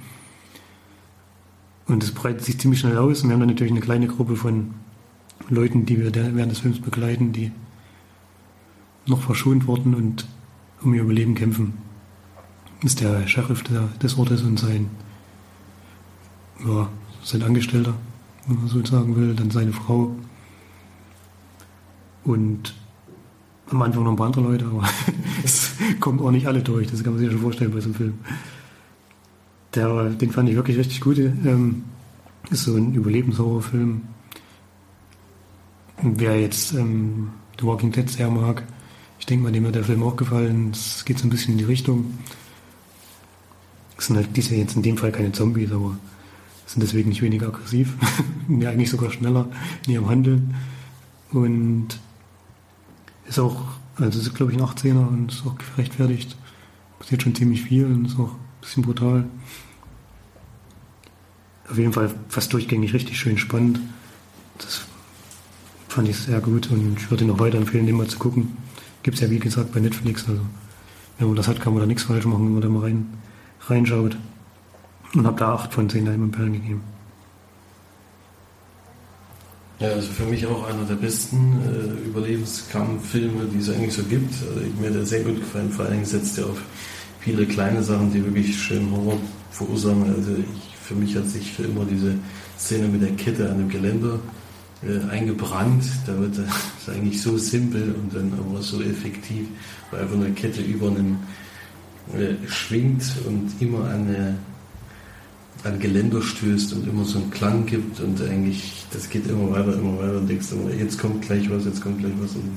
Und 1.88 2.04
das 2.04 2.12
breitet 2.12 2.44
sich 2.44 2.60
ziemlich 2.60 2.82
schnell 2.82 2.98
aus 2.98 3.22
und 3.22 3.30
wir 3.30 3.34
haben 3.34 3.42
dann 3.42 3.50
natürlich 3.50 3.72
eine 3.72 3.82
kleine 3.82 4.08
Gruppe 4.08 4.36
von 4.36 4.74
Leuten, 5.50 5.86
die 5.86 6.00
wir 6.00 6.14
während 6.14 6.52
des 6.52 6.60
Films 6.60 6.80
begleiten, 6.80 7.32
die 7.34 7.52
noch 9.06 9.22
verschont 9.22 9.68
wurden 9.68 9.96
und 9.96 10.28
um 10.82 10.94
ihr 10.94 11.02
Überleben 11.02 11.36
kämpfen. 11.36 11.83
Ist 12.84 13.02
der 13.02 13.28
Sheriff 13.28 13.64
des 13.64 14.18
Ortes 14.18 14.42
und 14.42 14.60
sein, 14.60 14.90
ja, 16.66 16.90
sein 17.24 17.44
Angestellter, 17.44 17.94
wenn 18.46 18.58
man 18.58 18.68
so 18.68 18.84
sagen 18.86 19.16
will, 19.16 19.34
dann 19.36 19.52
seine 19.52 19.72
Frau 19.72 20.14
und 22.26 22.74
am 23.70 23.82
Anfang 23.82 24.04
noch 24.04 24.12
ein 24.12 24.18
paar 24.18 24.28
andere 24.28 24.44
Leute, 24.44 24.66
aber 24.66 24.84
es 25.44 25.72
kommen 26.00 26.20
auch 26.20 26.32
nicht 26.32 26.48
alle 26.48 26.62
durch, 26.62 26.88
das 26.88 27.04
kann 27.04 27.14
man 27.14 27.22
sich 27.22 27.32
schon 27.32 27.42
vorstellen 27.42 27.72
bei 27.72 27.80
so 27.80 27.86
einem 27.86 27.96
Film. 27.96 28.14
Der, 29.76 30.10
den 30.10 30.32
fand 30.32 30.50
ich 30.50 30.56
wirklich 30.56 30.78
richtig 30.78 31.02
gut. 31.02 31.18
Ähm, 31.18 31.84
ist 32.52 32.66
so 32.66 32.76
ein 32.76 32.94
Überlebenshorrorfilm 32.94 34.02
Wer 36.02 36.42
jetzt 36.42 36.74
ähm, 36.74 37.30
The 37.60 37.66
Walking 37.66 37.92
Dead 37.92 38.10
sehr 38.10 38.30
mag, 38.30 38.64
ich 39.20 39.26
denke 39.26 39.46
mal, 39.46 39.54
dem 39.54 39.64
wird 39.64 39.76
der 39.76 39.86
Film 39.86 40.04
auch 40.04 40.18
gefallen. 40.18 40.72
Es 40.74 41.06
geht 41.06 41.18
so 41.18 41.26
ein 41.26 41.30
bisschen 41.30 41.54
in 41.54 41.60
die 41.60 41.64
Richtung. 41.64 42.18
Es 44.04 44.08
sind 44.08 44.18
halt 44.18 44.36
diese 44.36 44.54
jetzt 44.54 44.76
in 44.76 44.82
dem 44.82 44.98
Fall 44.98 45.14
keine 45.14 45.32
Zombies, 45.32 45.72
aber 45.72 45.98
sind 46.66 46.84
deswegen 46.84 47.08
nicht 47.08 47.22
weniger 47.22 47.48
aggressiv. 47.48 47.94
ja, 48.50 48.70
eigentlich 48.70 48.90
sogar 48.90 49.10
schneller 49.10 49.48
in 49.88 49.94
ihrem 49.94 50.10
Handeln. 50.10 50.56
Und 51.32 51.88
ist 53.26 53.40
auch, 53.40 53.64
also 53.96 54.20
ist 54.20 54.36
glaube 54.36 54.52
ich 54.52 54.58
ein 54.58 54.66
18er 54.66 55.08
und 55.08 55.32
ist 55.32 55.46
auch 55.48 55.56
gerechtfertigt. 55.58 56.36
Passiert 57.00 57.24
schon 57.24 57.34
ziemlich 57.34 57.62
viel 57.62 57.86
und 57.86 58.08
ist 58.08 58.20
auch 58.20 58.34
ein 58.34 58.60
bisschen 58.60 58.84
brutal. 58.84 59.26
Auf 61.70 61.78
jeden 61.78 61.94
Fall 61.94 62.14
fast 62.28 62.52
durchgängig 62.52 62.94
richtig 62.94 63.18
schön 63.18 63.38
spannend. 63.38 63.80
Das 64.58 64.82
fand 65.88 66.10
ich 66.10 66.18
sehr 66.18 66.42
gut 66.42 66.70
und 66.72 66.98
ich 67.00 67.10
würde 67.10 67.24
ihn 67.24 67.30
noch 67.30 67.40
weiterempfehlen, 67.40 67.86
den 67.86 67.96
mal 67.96 68.08
zu 68.08 68.20
gucken. 68.20 68.58
Gibt 69.02 69.16
es 69.16 69.22
ja 69.22 69.30
wie 69.30 69.40
gesagt 69.40 69.72
bei 69.72 69.80
Netflix, 69.80 70.28
also 70.28 70.42
wenn 71.20 71.28
man 71.28 71.38
das 71.38 71.48
hat, 71.48 71.62
kann 71.62 71.72
man 71.72 71.80
da 71.80 71.86
nichts 71.86 72.04
falsch 72.04 72.26
machen, 72.26 72.48
wenn 72.48 72.54
man 72.54 72.62
da 72.62 72.68
mal 72.68 72.82
rein, 72.82 73.06
reinschaut. 73.68 74.18
Und 75.14 75.28
habe 75.28 75.40
da 75.40 75.54
8 75.54 75.74
von 75.74 75.90
10 75.90 76.06
Leinwandperlen 76.06 76.54
gegeben. 76.54 76.82
Ja, 79.80 79.90
also 79.90 80.08
für 80.08 80.24
mich 80.24 80.46
auch 80.48 80.68
einer 80.68 80.86
der 80.86 80.96
besten 80.96 81.60
äh, 81.62 82.08
Überlebenskampffilme, 82.08 83.46
die 83.54 83.60
es 83.60 83.70
eigentlich 83.70 83.94
so 83.94 84.04
gibt. 84.04 84.34
Also 84.34 84.62
mir 84.80 84.90
hat 84.90 84.96
er 84.96 85.06
sehr 85.06 85.24
gut 85.24 85.40
gefallen, 85.40 85.70
vor 85.72 85.86
allem 85.86 86.06
setzt 86.06 86.38
er 86.38 86.46
auf 86.46 86.62
viele 87.20 87.46
kleine 87.46 87.84
Sachen, 87.84 88.12
die 88.12 88.24
wirklich 88.24 88.58
schön 88.58 88.90
Horror 88.92 89.18
verursachen. 89.52 90.04
Also 90.16 90.32
ich, 90.36 90.78
für 90.78 90.96
mich 90.96 91.16
hat 91.16 91.28
sich 91.28 91.52
für 91.52 91.64
immer 91.64 91.86
diese 91.86 92.16
Szene 92.58 92.88
mit 92.88 93.02
der 93.02 93.12
Kette 93.12 93.50
an 93.50 93.58
dem 93.58 93.70
Geländer 93.70 94.20
äh, 94.84 95.12
eingebrannt. 95.12 95.84
Da 96.08 96.18
wird 96.18 96.38
das 96.86 96.96
eigentlich 96.96 97.22
so 97.22 97.38
simpel 97.38 97.94
und 97.94 98.14
dann 98.16 98.32
aber 98.40 98.62
so 98.62 98.82
effektiv, 98.82 99.48
weil 99.92 100.02
einfach 100.02 100.16
eine 100.16 100.32
Kette 100.32 100.62
über 100.62 100.88
einen 100.88 101.20
äh, 102.14 102.48
schwingt 102.48 103.04
und 103.26 103.50
immer 103.60 103.90
eine 103.90 104.38
an 105.64 105.80
Geländer 105.80 106.22
stößt 106.22 106.74
und 106.74 106.88
immer 106.90 107.06
so 107.06 107.20
einen 107.20 107.32
Klang 107.32 107.66
gibt 107.66 108.02
und 108.02 108.22
eigentlich, 108.22 108.86
das 108.92 109.10
geht 109.10 109.28
immer 109.28 109.52
weiter, 109.52 109.74
immer 109.74 109.98
weiter 109.98 110.18
und 110.18 110.28
denkst 110.28 110.52
immer, 110.52 110.70
jetzt 110.72 111.00
kommt 111.00 111.22
gleich 111.22 111.50
was, 111.50 111.64
jetzt 111.64 111.82
kommt 111.82 112.00
gleich 112.00 112.12
was. 112.20 112.36
Und 112.36 112.52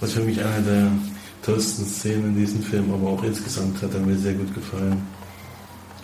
was 0.00 0.12
für 0.12 0.20
mich 0.20 0.44
eine 0.44 0.62
der 0.62 0.92
tollsten 1.40 1.86
Szenen 1.86 2.26
in 2.26 2.36
diesem 2.36 2.62
Film, 2.62 2.92
aber 2.92 3.08
auch 3.08 3.22
insgesamt 3.22 3.80
hat 3.80 3.94
er 3.94 4.00
mir 4.00 4.16
sehr 4.16 4.34
gut 4.34 4.54
gefallen. 4.54 5.00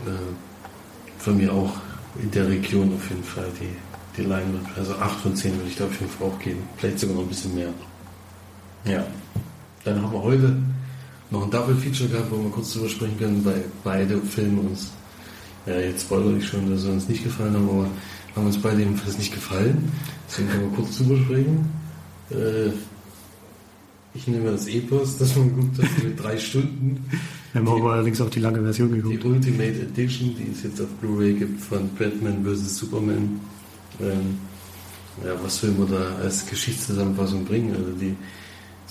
Äh, 0.07 1.19
von 1.19 1.37
mir 1.37 1.53
auch 1.53 1.75
in 2.23 2.31
der 2.31 2.49
Region 2.49 2.95
auf 2.95 3.11
jeden 3.11 3.25
Fall 3.25 3.49
die 3.61 3.77
die 4.17 4.23
Leinwand. 4.23 4.67
Also 4.77 4.95
8 4.95 5.21
von 5.21 5.37
10 5.37 5.57
würde 5.57 5.69
ich 5.69 5.77
da 5.77 5.85
auf 5.85 6.01
jeden 6.01 6.11
Fall 6.11 6.29
auch 6.29 6.39
geben. 6.39 6.63
Vielleicht 6.77 6.99
sogar 6.99 7.17
noch 7.17 7.23
ein 7.23 7.29
bisschen 7.29 7.55
mehr. 7.55 7.69
Ja. 8.85 9.05
Dann 9.85 10.03
haben 10.03 10.13
wir 10.13 10.23
heute 10.23 10.57
noch 11.33 11.45
ein 11.45 11.51
Double 11.51 11.75
Feature 11.75 12.09
gehabt, 12.09 12.31
wo 12.31 12.43
wir 12.43 12.51
kurz 12.51 12.75
drüber 12.75 12.89
sprechen 12.89 13.19
können, 13.19 13.45
weil 13.45 13.65
beide 13.83 14.21
Filme 14.21 14.61
uns, 14.61 14.93
ja 15.67 15.79
jetzt 15.81 16.03
spoilere 16.03 16.37
ich 16.37 16.47
schon, 16.47 16.71
dass 16.71 16.83
sie 16.83 16.91
uns 16.91 17.09
nicht 17.09 17.25
gefallen 17.25 17.55
haben, 17.55 17.69
aber 17.69 17.89
haben 18.37 18.47
uns 18.47 18.59
beide 18.59 18.79
jedenfalls 18.79 19.19
nicht 19.19 19.33
gefallen. 19.33 19.93
Deswegen 20.29 20.49
können 20.49 20.71
wir 20.71 20.77
kurz 20.77 20.99
drüber 20.99 21.17
sprechen. 21.19 21.71
Äh, 22.31 22.71
ich 24.15 24.27
nehme 24.27 24.51
das 24.51 24.67
Epos, 24.67 25.17
das 25.17 25.35
man 25.37 25.57
geguckt 25.57 25.83
hat, 25.83 26.05
mit 26.05 26.23
drei 26.23 26.39
Stunden. 26.39 27.05
Wir 27.53 27.61
haben 27.61 27.69
aber 27.69 27.93
allerdings 27.93 28.21
auch 28.21 28.29
die 28.29 28.41
lange 28.41 28.61
Version 28.63 28.91
geguckt. 28.93 29.23
Die 29.23 29.27
Ultimate 29.27 29.81
Edition, 29.81 30.35
die 30.37 30.53
es 30.53 30.63
jetzt 30.63 30.81
auf 30.81 30.89
Blu-ray 31.01 31.35
gibt 31.35 31.61
von 31.61 31.89
Batman 31.99 32.45
vs. 32.45 32.79
Superman. 32.79 33.41
Ähm, 34.01 34.39
ja, 35.25 35.33
was 35.43 35.63
will 35.63 35.73
man 35.73 35.91
da 35.91 36.17
als 36.23 36.47
Geschichtszusammenfassung 36.47 37.45
bringen? 37.45 37.75
Also 37.75 37.93
die 37.93 38.15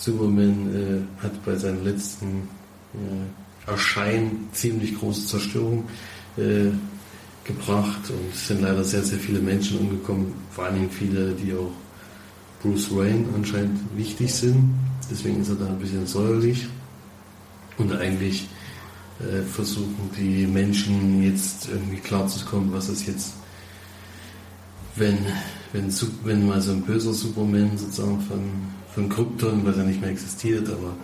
Superman 0.02 1.08
äh, 1.20 1.24
hat 1.24 1.46
bei 1.46 1.56
seinem 1.56 1.84
letzten 1.84 2.48
äh, 2.96 3.70
Erscheinen 3.70 4.50
ziemlich 4.52 4.98
große 4.98 5.28
Zerstörung 5.28 5.84
äh, 6.38 6.72
gebracht 7.44 8.10
und 8.10 8.34
es 8.34 8.48
sind 8.48 8.62
leider 8.62 8.84
sehr, 8.84 9.04
sehr 9.04 9.20
viele 9.20 9.40
Menschen 9.40 9.78
umgekommen, 9.78 10.34
vor 10.50 10.70
Dingen 10.70 10.90
viele, 10.90 11.34
die 11.34 11.54
auch 11.54 11.72
Bruce 12.62 12.96
Wayne 12.96 13.26
anscheinend 13.36 13.80
wichtig 13.96 14.34
sind. 14.34 14.74
Deswegen 15.10 15.42
ist 15.42 15.50
er 15.50 15.56
da 15.56 15.68
ein 15.68 15.80
bisschen 15.80 16.08
säuerlich. 16.08 16.68
Und 17.78 17.94
eigentlich 17.94 18.48
äh, 19.20 19.42
versuchen 19.44 20.10
die 20.18 20.48
Menschen 20.48 21.24
jetzt 21.24 21.70
irgendwie 21.70 21.98
klarzukommen, 21.98 22.74
was 22.74 22.90
es 22.90 23.06
jetzt, 23.06 23.34
wenn, 24.96 25.18
wenn, 25.74 25.94
wenn 26.24 26.48
mal 26.48 26.62
so 26.62 26.72
ein 26.72 26.82
böser 26.82 27.14
Superman 27.14 27.78
sozusagen 27.78 28.20
von, 28.22 28.40
von 28.94 29.10
Krypton, 29.10 29.66
was 29.66 29.78
ja 29.78 29.84
nicht 29.84 30.02
mehr 30.02 30.10
existiert, 30.10 30.68
aber 30.70 30.96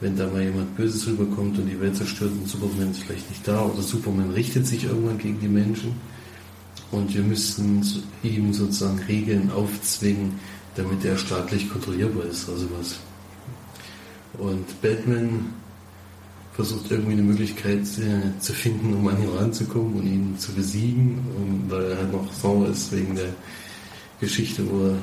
wenn 0.00 0.16
da 0.16 0.26
mal 0.26 0.42
jemand 0.42 0.76
Böses 0.76 1.06
rüberkommt 1.06 1.58
und 1.58 1.66
die 1.66 1.80
Welt 1.80 1.96
zerstört 1.96 2.32
und 2.32 2.48
Superman 2.48 2.90
ist 2.90 3.04
vielleicht 3.04 3.30
nicht 3.30 3.46
da 3.46 3.64
oder 3.64 3.82
Superman 3.82 4.30
richtet 4.30 4.66
sich 4.66 4.84
irgendwann 4.84 5.18
gegen 5.18 5.40
die 5.40 5.48
Menschen 5.48 5.94
und 6.90 7.14
wir 7.14 7.22
müssten 7.22 7.82
ihm 8.22 8.52
sozusagen 8.52 8.98
Regeln 9.08 9.50
aufzwingen, 9.50 10.38
damit 10.74 11.04
er 11.04 11.16
staatlich 11.16 11.70
kontrollierbar 11.70 12.24
ist 12.26 12.48
oder 12.48 12.58
sowas. 12.58 12.98
Und 14.38 14.82
Batman 14.82 15.46
versucht 16.52 16.90
irgendwie 16.90 17.12
eine 17.12 17.22
Möglichkeit 17.22 17.82
äh, 17.98 18.38
zu 18.38 18.52
finden, 18.52 18.94
um 18.94 19.06
an 19.08 19.20
ihn 19.20 19.28
ranzukommen 19.28 19.94
und 19.94 20.06
ihn 20.06 20.38
zu 20.38 20.52
besiegen, 20.52 21.18
und 21.36 21.70
weil 21.70 21.90
er 21.90 21.98
halt 21.98 22.12
noch 22.12 22.32
sauer 22.32 22.68
ist 22.68 22.92
wegen 22.92 23.14
der 23.16 23.30
Geschichte, 24.20 24.62
wo, 24.70 24.86
er, 24.86 24.98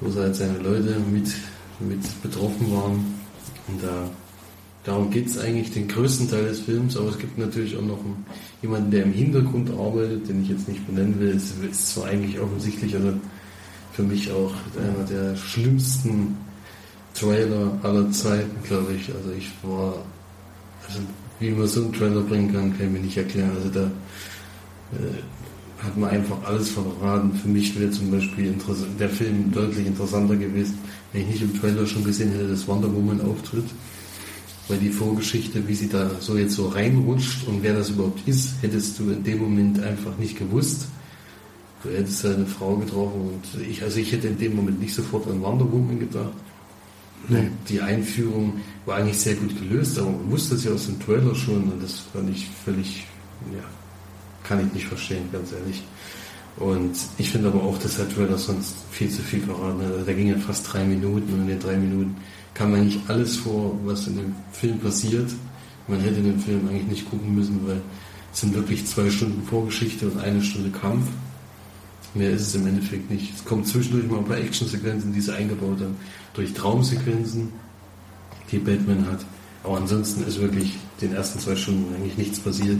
wo 0.00 0.14
halt 0.14 0.36
seine 0.36 0.58
Leute 0.58 0.96
mit, 1.10 1.28
mit 1.80 2.22
betroffen 2.22 2.72
waren. 2.72 3.14
Und 3.68 3.82
da, 3.82 4.08
darum 4.84 5.10
geht 5.10 5.26
es 5.26 5.38
eigentlich 5.38 5.72
den 5.72 5.88
größten 5.88 6.30
Teil 6.30 6.46
des 6.46 6.60
Films, 6.60 6.96
aber 6.96 7.10
es 7.10 7.18
gibt 7.18 7.38
natürlich 7.38 7.76
auch 7.76 7.82
noch 7.82 7.98
jemanden, 8.62 8.90
der 8.90 9.04
im 9.04 9.12
Hintergrund 9.12 9.70
arbeitet, 9.70 10.28
den 10.28 10.42
ich 10.42 10.48
jetzt 10.48 10.68
nicht 10.68 10.86
benennen 10.86 11.18
will. 11.18 11.30
Es 11.30 11.52
ist 11.52 11.94
zwar 11.94 12.06
eigentlich 12.06 12.38
offensichtlich, 12.40 12.94
also 12.94 13.12
für 13.92 14.02
mich 14.02 14.30
auch 14.30 14.52
einer 14.78 15.04
der 15.08 15.36
schlimmsten 15.36 16.36
Trailer 17.14 17.72
aller 17.82 18.10
Zeiten, 18.12 18.62
glaube 18.62 18.92
ich. 18.92 19.12
Also 19.12 19.32
ich 19.36 19.50
war, 19.62 20.04
also 20.86 21.00
wie 21.40 21.50
man 21.50 21.66
so 21.66 21.82
einen 21.82 21.92
Trailer 21.92 22.20
bringen 22.20 22.52
kann, 22.52 22.76
kann 22.76 22.86
ich 22.86 22.92
mir 22.92 23.00
nicht 23.00 23.16
erklären. 23.16 23.50
Also 23.56 23.68
da 23.70 23.90
äh, 24.92 25.18
hat 25.82 25.96
man 25.96 26.10
einfach 26.10 26.36
alles 26.44 26.70
verraten. 26.70 27.32
Für 27.34 27.48
mich 27.48 27.78
wäre 27.78 27.90
zum 27.90 28.10
Beispiel 28.10 28.54
der 28.98 29.08
Film 29.08 29.52
deutlich 29.52 29.86
interessanter 29.86 30.36
gewesen, 30.36 30.78
wenn 31.12 31.22
ich 31.22 31.28
nicht 31.28 31.42
im 31.42 31.58
Trailer 31.58 31.86
schon 31.86 32.04
gesehen 32.04 32.32
hätte, 32.32 32.48
dass 32.48 32.66
Wonder 32.66 32.92
Woman 32.92 33.20
auftritt. 33.20 33.66
Weil 34.68 34.78
die 34.78 34.90
Vorgeschichte, 34.90 35.66
wie 35.66 35.74
sie 35.74 35.88
da 35.88 36.10
so 36.20 36.36
jetzt 36.36 36.54
so 36.54 36.68
reinrutscht 36.68 37.46
und 37.46 37.62
wer 37.62 37.74
das 37.74 37.90
überhaupt 37.90 38.26
ist, 38.26 38.50
hättest 38.60 38.98
du 38.98 39.10
in 39.10 39.24
dem 39.24 39.38
Moment 39.38 39.80
einfach 39.80 40.16
nicht 40.18 40.38
gewusst. 40.38 40.88
Du 41.82 41.90
hättest 41.90 42.26
eine 42.26 42.44
Frau 42.44 42.76
getroffen 42.76 43.20
und 43.20 43.62
ich, 43.62 43.82
also 43.82 43.98
ich 43.98 44.12
hätte 44.12 44.28
in 44.28 44.36
dem 44.36 44.56
Moment 44.56 44.80
nicht 44.80 44.94
sofort 44.94 45.26
an 45.28 45.40
Wonder 45.40 45.70
Woman 45.70 46.00
gedacht. 46.00 46.32
Nee. 47.28 47.48
Die 47.68 47.80
Einführung 47.80 48.54
war 48.84 48.96
eigentlich 48.96 49.18
sehr 49.18 49.34
gut 49.36 49.58
gelöst, 49.58 49.98
aber 49.98 50.10
man 50.10 50.30
wusste 50.30 50.56
es 50.56 50.64
ja 50.64 50.72
aus 50.72 50.86
dem 50.86 51.00
Trailer 51.00 51.34
schon 51.34 51.64
und 51.64 51.82
das 51.82 52.00
fand 52.12 52.30
ich 52.30 52.48
völlig, 52.64 53.06
ja, 53.52 53.64
kann 54.48 54.66
ich 54.66 54.72
nicht 54.72 54.86
verstehen, 54.86 55.28
ganz 55.32 55.52
ehrlich. 55.52 55.82
Und 56.56 56.96
ich 57.18 57.30
finde 57.30 57.48
aber 57.48 57.62
auch, 57.62 57.78
dass 57.78 57.96
der 57.96 58.08
Trailer 58.08 58.36
sonst 58.36 58.74
viel 58.90 59.08
zu 59.08 59.22
viel 59.22 59.40
verraten 59.40 59.80
hat. 59.80 60.06
Der 60.06 60.14
ging 60.14 60.28
ja 60.28 60.38
fast 60.38 60.72
drei 60.72 60.84
Minuten 60.84 61.32
und 61.32 61.42
in 61.42 61.48
den 61.48 61.60
drei 61.60 61.76
Minuten 61.76 62.16
kam 62.54 62.74
eigentlich 62.74 62.98
alles 63.06 63.36
vor, 63.36 63.78
was 63.84 64.08
in 64.08 64.16
dem 64.16 64.34
Film 64.52 64.80
passiert. 64.80 65.30
Man 65.86 66.00
hätte 66.00 66.20
den 66.20 66.40
Film 66.40 66.68
eigentlich 66.68 66.88
nicht 66.88 67.10
gucken 67.10 67.34
müssen, 67.34 67.60
weil 67.66 67.80
es 68.32 68.40
sind 68.40 68.54
wirklich 68.54 68.84
zwei 68.86 69.08
Stunden 69.08 69.46
Vorgeschichte 69.46 70.08
und 70.08 70.18
eine 70.20 70.42
Stunde 70.42 70.70
Kampf. 70.70 71.06
Mehr 72.14 72.30
ist 72.30 72.42
es 72.42 72.54
im 72.56 72.66
Endeffekt 72.66 73.10
nicht. 73.10 73.34
Es 73.36 73.44
kommt 73.44 73.68
zwischendurch 73.68 74.10
mal 74.10 74.18
ein 74.18 74.24
paar 74.24 74.38
Actionsequenzen, 74.38 75.12
die 75.12 75.20
sie 75.20 75.34
eingebaut 75.34 75.80
haben, 75.80 75.96
durch 76.34 76.52
Traumsequenzen, 76.54 77.52
die 78.50 78.58
Batman 78.58 79.06
hat. 79.06 79.24
Aber 79.62 79.76
ansonsten 79.76 80.24
ist 80.26 80.40
wirklich 80.40 80.76
den 81.00 81.14
ersten 81.14 81.38
zwei 81.38 81.54
Stunden 81.54 81.94
eigentlich 81.94 82.16
nichts 82.16 82.40
passiert. 82.40 82.78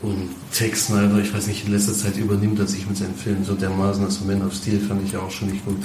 Und 0.00 0.28
Tex 0.52 0.86
Snyder, 0.86 1.18
ich 1.18 1.34
weiß 1.34 1.48
nicht, 1.48 1.66
in 1.66 1.72
letzter 1.72 1.92
Zeit 1.92 2.16
übernimmt 2.16 2.58
er 2.58 2.66
sich 2.66 2.86
mit 2.86 2.96
seinen 2.96 3.16
Filmen 3.16 3.44
so 3.44 3.54
dermaßen. 3.54 4.04
Also 4.04 4.24
Man 4.24 4.42
of 4.42 4.54
Steel 4.54 4.80
fand 4.80 5.06
ich 5.06 5.16
auch 5.16 5.30
schon 5.30 5.50
nicht 5.50 5.64
gut. 5.64 5.80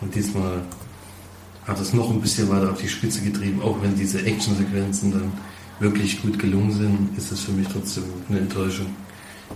Und 0.00 0.14
diesmal 0.14 0.62
hat 1.66 1.80
es 1.80 1.92
noch 1.92 2.10
ein 2.10 2.20
bisschen 2.20 2.48
weiter 2.48 2.70
auf 2.70 2.80
die 2.80 2.88
Spitze 2.88 3.20
getrieben. 3.20 3.60
Auch 3.62 3.80
wenn 3.82 3.96
diese 3.96 4.24
Actionsequenzen 4.24 5.12
dann 5.12 5.32
wirklich 5.80 6.22
gut 6.22 6.38
gelungen 6.38 6.72
sind, 6.72 7.18
ist 7.18 7.32
es 7.32 7.40
für 7.40 7.52
mich 7.52 7.66
trotzdem 7.68 8.04
eine 8.28 8.40
Enttäuschung. 8.40 8.86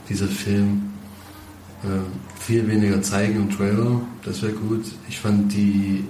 Dieser 0.09 0.26
Film 0.26 0.91
äh, 1.84 2.41
viel 2.41 2.66
weniger 2.68 3.01
zeigen 3.03 3.37
im 3.37 3.51
Trailer, 3.51 4.01
das 4.24 4.43
wäre 4.43 4.53
gut. 4.53 4.84
Ich 5.09 5.18
fand 5.18 5.53
die, 5.53 6.05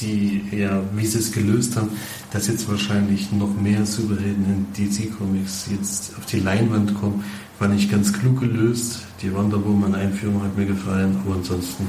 die, 0.00 0.42
ja, 0.50 0.82
wie 0.94 1.06
sie 1.06 1.18
es 1.18 1.32
gelöst 1.32 1.76
haben, 1.76 1.90
dass 2.32 2.48
jetzt 2.48 2.68
wahrscheinlich 2.68 3.30
noch 3.32 3.54
mehr 3.54 3.86
Superhelden 3.86 4.44
in 4.44 4.66
DC 4.72 5.16
Comics 5.16 5.66
jetzt 5.70 6.16
auf 6.18 6.26
die 6.26 6.40
Leinwand 6.40 6.94
kommen, 6.94 7.24
fand 7.58 7.78
ich 7.78 7.90
ganz 7.90 8.12
klug 8.12 8.40
gelöst. 8.40 9.02
Die 9.22 9.32
Wonder 9.32 9.64
Woman 9.64 9.94
Einführung 9.94 10.42
hat 10.42 10.56
mir 10.56 10.66
gefallen, 10.66 11.16
aber 11.24 11.36
ansonsten, 11.36 11.86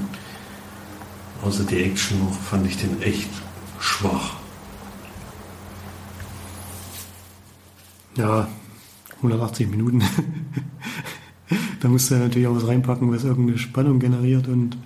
außer 1.44 1.64
die 1.64 1.84
Action 1.84 2.20
noch, 2.20 2.34
fand 2.34 2.68
ich 2.68 2.78
den 2.78 3.02
echt 3.02 3.30
schwach. 3.80 4.36
Ja, 8.18 8.48
180 9.18 9.70
Minuten. 9.70 10.04
da 11.82 11.88
musste 11.88 12.16
er 12.16 12.22
natürlich 12.22 12.48
auch 12.48 12.56
was 12.56 12.68
reinpacken, 12.68 13.12
was 13.12 13.24
irgendeine 13.24 13.58
Spannung 13.58 14.00
generiert 14.00 14.48
und 14.48 14.78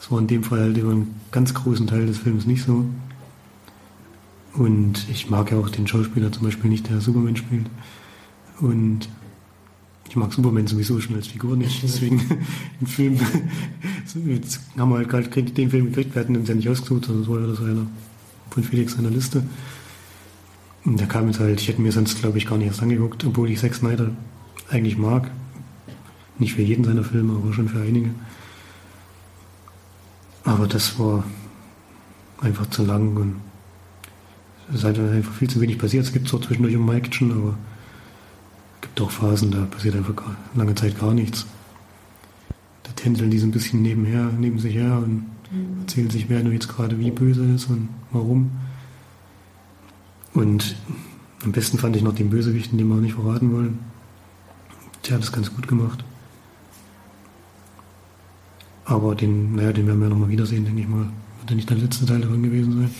das 0.00 0.10
war 0.10 0.18
in 0.18 0.26
dem 0.26 0.42
Fall 0.42 0.60
halt 0.60 0.78
über 0.78 0.92
einen 0.92 1.14
ganz 1.30 1.52
großen 1.52 1.86
Teil 1.86 2.06
des 2.06 2.16
Films 2.16 2.46
nicht 2.46 2.64
so. 2.64 2.86
Und 4.54 5.06
ich 5.10 5.28
mag 5.28 5.52
ja 5.52 5.58
auch 5.58 5.68
den 5.68 5.86
Schauspieler 5.86 6.32
zum 6.32 6.44
Beispiel 6.44 6.70
nicht, 6.70 6.88
der 6.88 7.02
Superman 7.02 7.36
spielt. 7.36 7.66
Und 8.60 9.10
ich 10.08 10.16
mag 10.16 10.32
Superman 10.32 10.66
sowieso 10.66 10.98
schon 11.00 11.16
als 11.16 11.26
Figur 11.26 11.54
nicht. 11.54 11.82
Deswegen 11.82 12.18
im 12.80 12.86
Film 12.86 13.18
jetzt 14.26 14.60
haben 14.78 14.90
wir 14.90 14.96
halt 14.96 15.10
gerade 15.10 15.28
den 15.28 15.70
Film 15.70 15.86
gekriegt. 15.86 16.14
Wir 16.14 16.22
hatten 16.22 16.36
uns 16.36 16.48
ja 16.48 16.54
nicht 16.54 16.68
ausgesucht, 16.68 17.04
sondern 17.04 17.22
es 17.22 17.28
war 17.28 17.40
ja 17.40 17.46
das 17.46 17.60
einer 17.60 17.86
von 18.48 18.62
Felix 18.64 18.94
seiner 18.94 19.10
Liste. 19.10 19.44
Und 20.86 20.98
der 20.98 21.08
kam 21.08 21.26
jetzt 21.26 21.40
halt, 21.40 21.60
ich 21.60 21.68
hätte 21.68 21.82
mir 21.82 21.92
sonst 21.92 22.18
glaube 22.20 22.38
ich 22.38 22.46
gar 22.46 22.56
nicht 22.56 22.68
erst 22.68 22.82
angeguckt, 22.82 23.22
obwohl 23.26 23.50
ich 23.50 23.60
Zack 23.60 23.74
Snyder 23.74 24.12
eigentlich 24.70 24.96
mag. 24.96 25.30
Nicht 26.38 26.54
für 26.54 26.62
jeden 26.62 26.84
seiner 26.84 27.04
Filme, 27.04 27.34
aber 27.34 27.52
schon 27.52 27.68
für 27.68 27.82
einige. 27.82 28.10
Aber 30.44 30.66
das 30.66 30.98
war 30.98 31.24
einfach 32.40 32.68
zu 32.70 32.84
lang 32.84 33.16
und 33.16 33.36
es 34.72 34.84
ist 34.84 34.84
einfach 34.84 35.32
viel 35.32 35.50
zu 35.50 35.60
wenig 35.60 35.78
passiert. 35.78 36.04
Es 36.04 36.12
gibt 36.12 36.28
zwar 36.28 36.40
zwischendurch 36.40 36.76
um 36.76 36.90
Action, 36.90 37.32
aber 37.32 37.56
es 38.76 38.80
gibt 38.82 39.00
auch 39.00 39.10
Phasen, 39.10 39.50
da 39.50 39.64
passiert 39.66 39.96
einfach 39.96 40.16
gar, 40.16 40.36
lange 40.54 40.74
Zeit 40.74 40.98
gar 40.98 41.12
nichts. 41.12 41.46
Da 42.84 42.92
tänzeln 42.92 43.30
die 43.30 43.38
so 43.38 43.46
ein 43.46 43.50
bisschen 43.50 43.82
nebenher, 43.82 44.30
neben 44.38 44.58
sich 44.58 44.74
her 44.74 44.98
und 44.98 45.26
mhm. 45.50 45.80
erzählen 45.82 46.10
sich, 46.10 46.28
wer 46.28 46.42
nur 46.42 46.52
jetzt 46.52 46.68
gerade 46.68 46.98
wie 46.98 47.10
böse 47.10 47.44
ist 47.44 47.68
und 47.68 47.88
warum. 48.12 48.50
Und 50.32 50.76
am 51.44 51.52
besten 51.52 51.78
fand 51.78 51.96
ich 51.96 52.02
noch 52.02 52.14
den 52.14 52.30
Bösewichten, 52.30 52.78
den 52.78 52.88
wir 52.88 52.96
auch 52.96 53.00
nicht 53.00 53.14
verraten 53.14 53.52
wollen. 53.52 53.78
Der 55.06 55.14
hat 55.14 55.22
das 55.22 55.32
ganz 55.32 55.52
gut 55.54 55.66
gemacht. 55.66 56.04
Aber 58.90 59.14
den, 59.14 59.54
naja, 59.54 59.72
den 59.72 59.86
werden 59.86 60.00
wir 60.00 60.08
nochmal 60.08 60.30
wiedersehen, 60.30 60.64
denke 60.64 60.80
ich 60.80 60.88
mal. 60.88 61.06
Wird 61.38 61.50
ja 61.50 61.56
nicht 61.56 61.70
der 61.70 61.76
letzte 61.76 62.06
Teil 62.06 62.20
davon 62.20 62.42
gewesen 62.42 62.72
sein. 62.72 62.90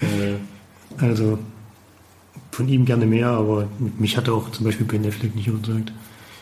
Äh. 0.00 0.36
also 1.04 1.38
von 2.52 2.68
ihm 2.68 2.84
gerne 2.84 3.06
mehr, 3.06 3.26
aber 3.26 3.68
mich 3.98 4.16
hat 4.16 4.28
auch 4.28 4.52
zum 4.52 4.66
Beispiel 4.66 4.86
Ben 4.86 5.04
Affleck 5.04 5.34
nicht 5.34 5.48
überzeugt. 5.48 5.92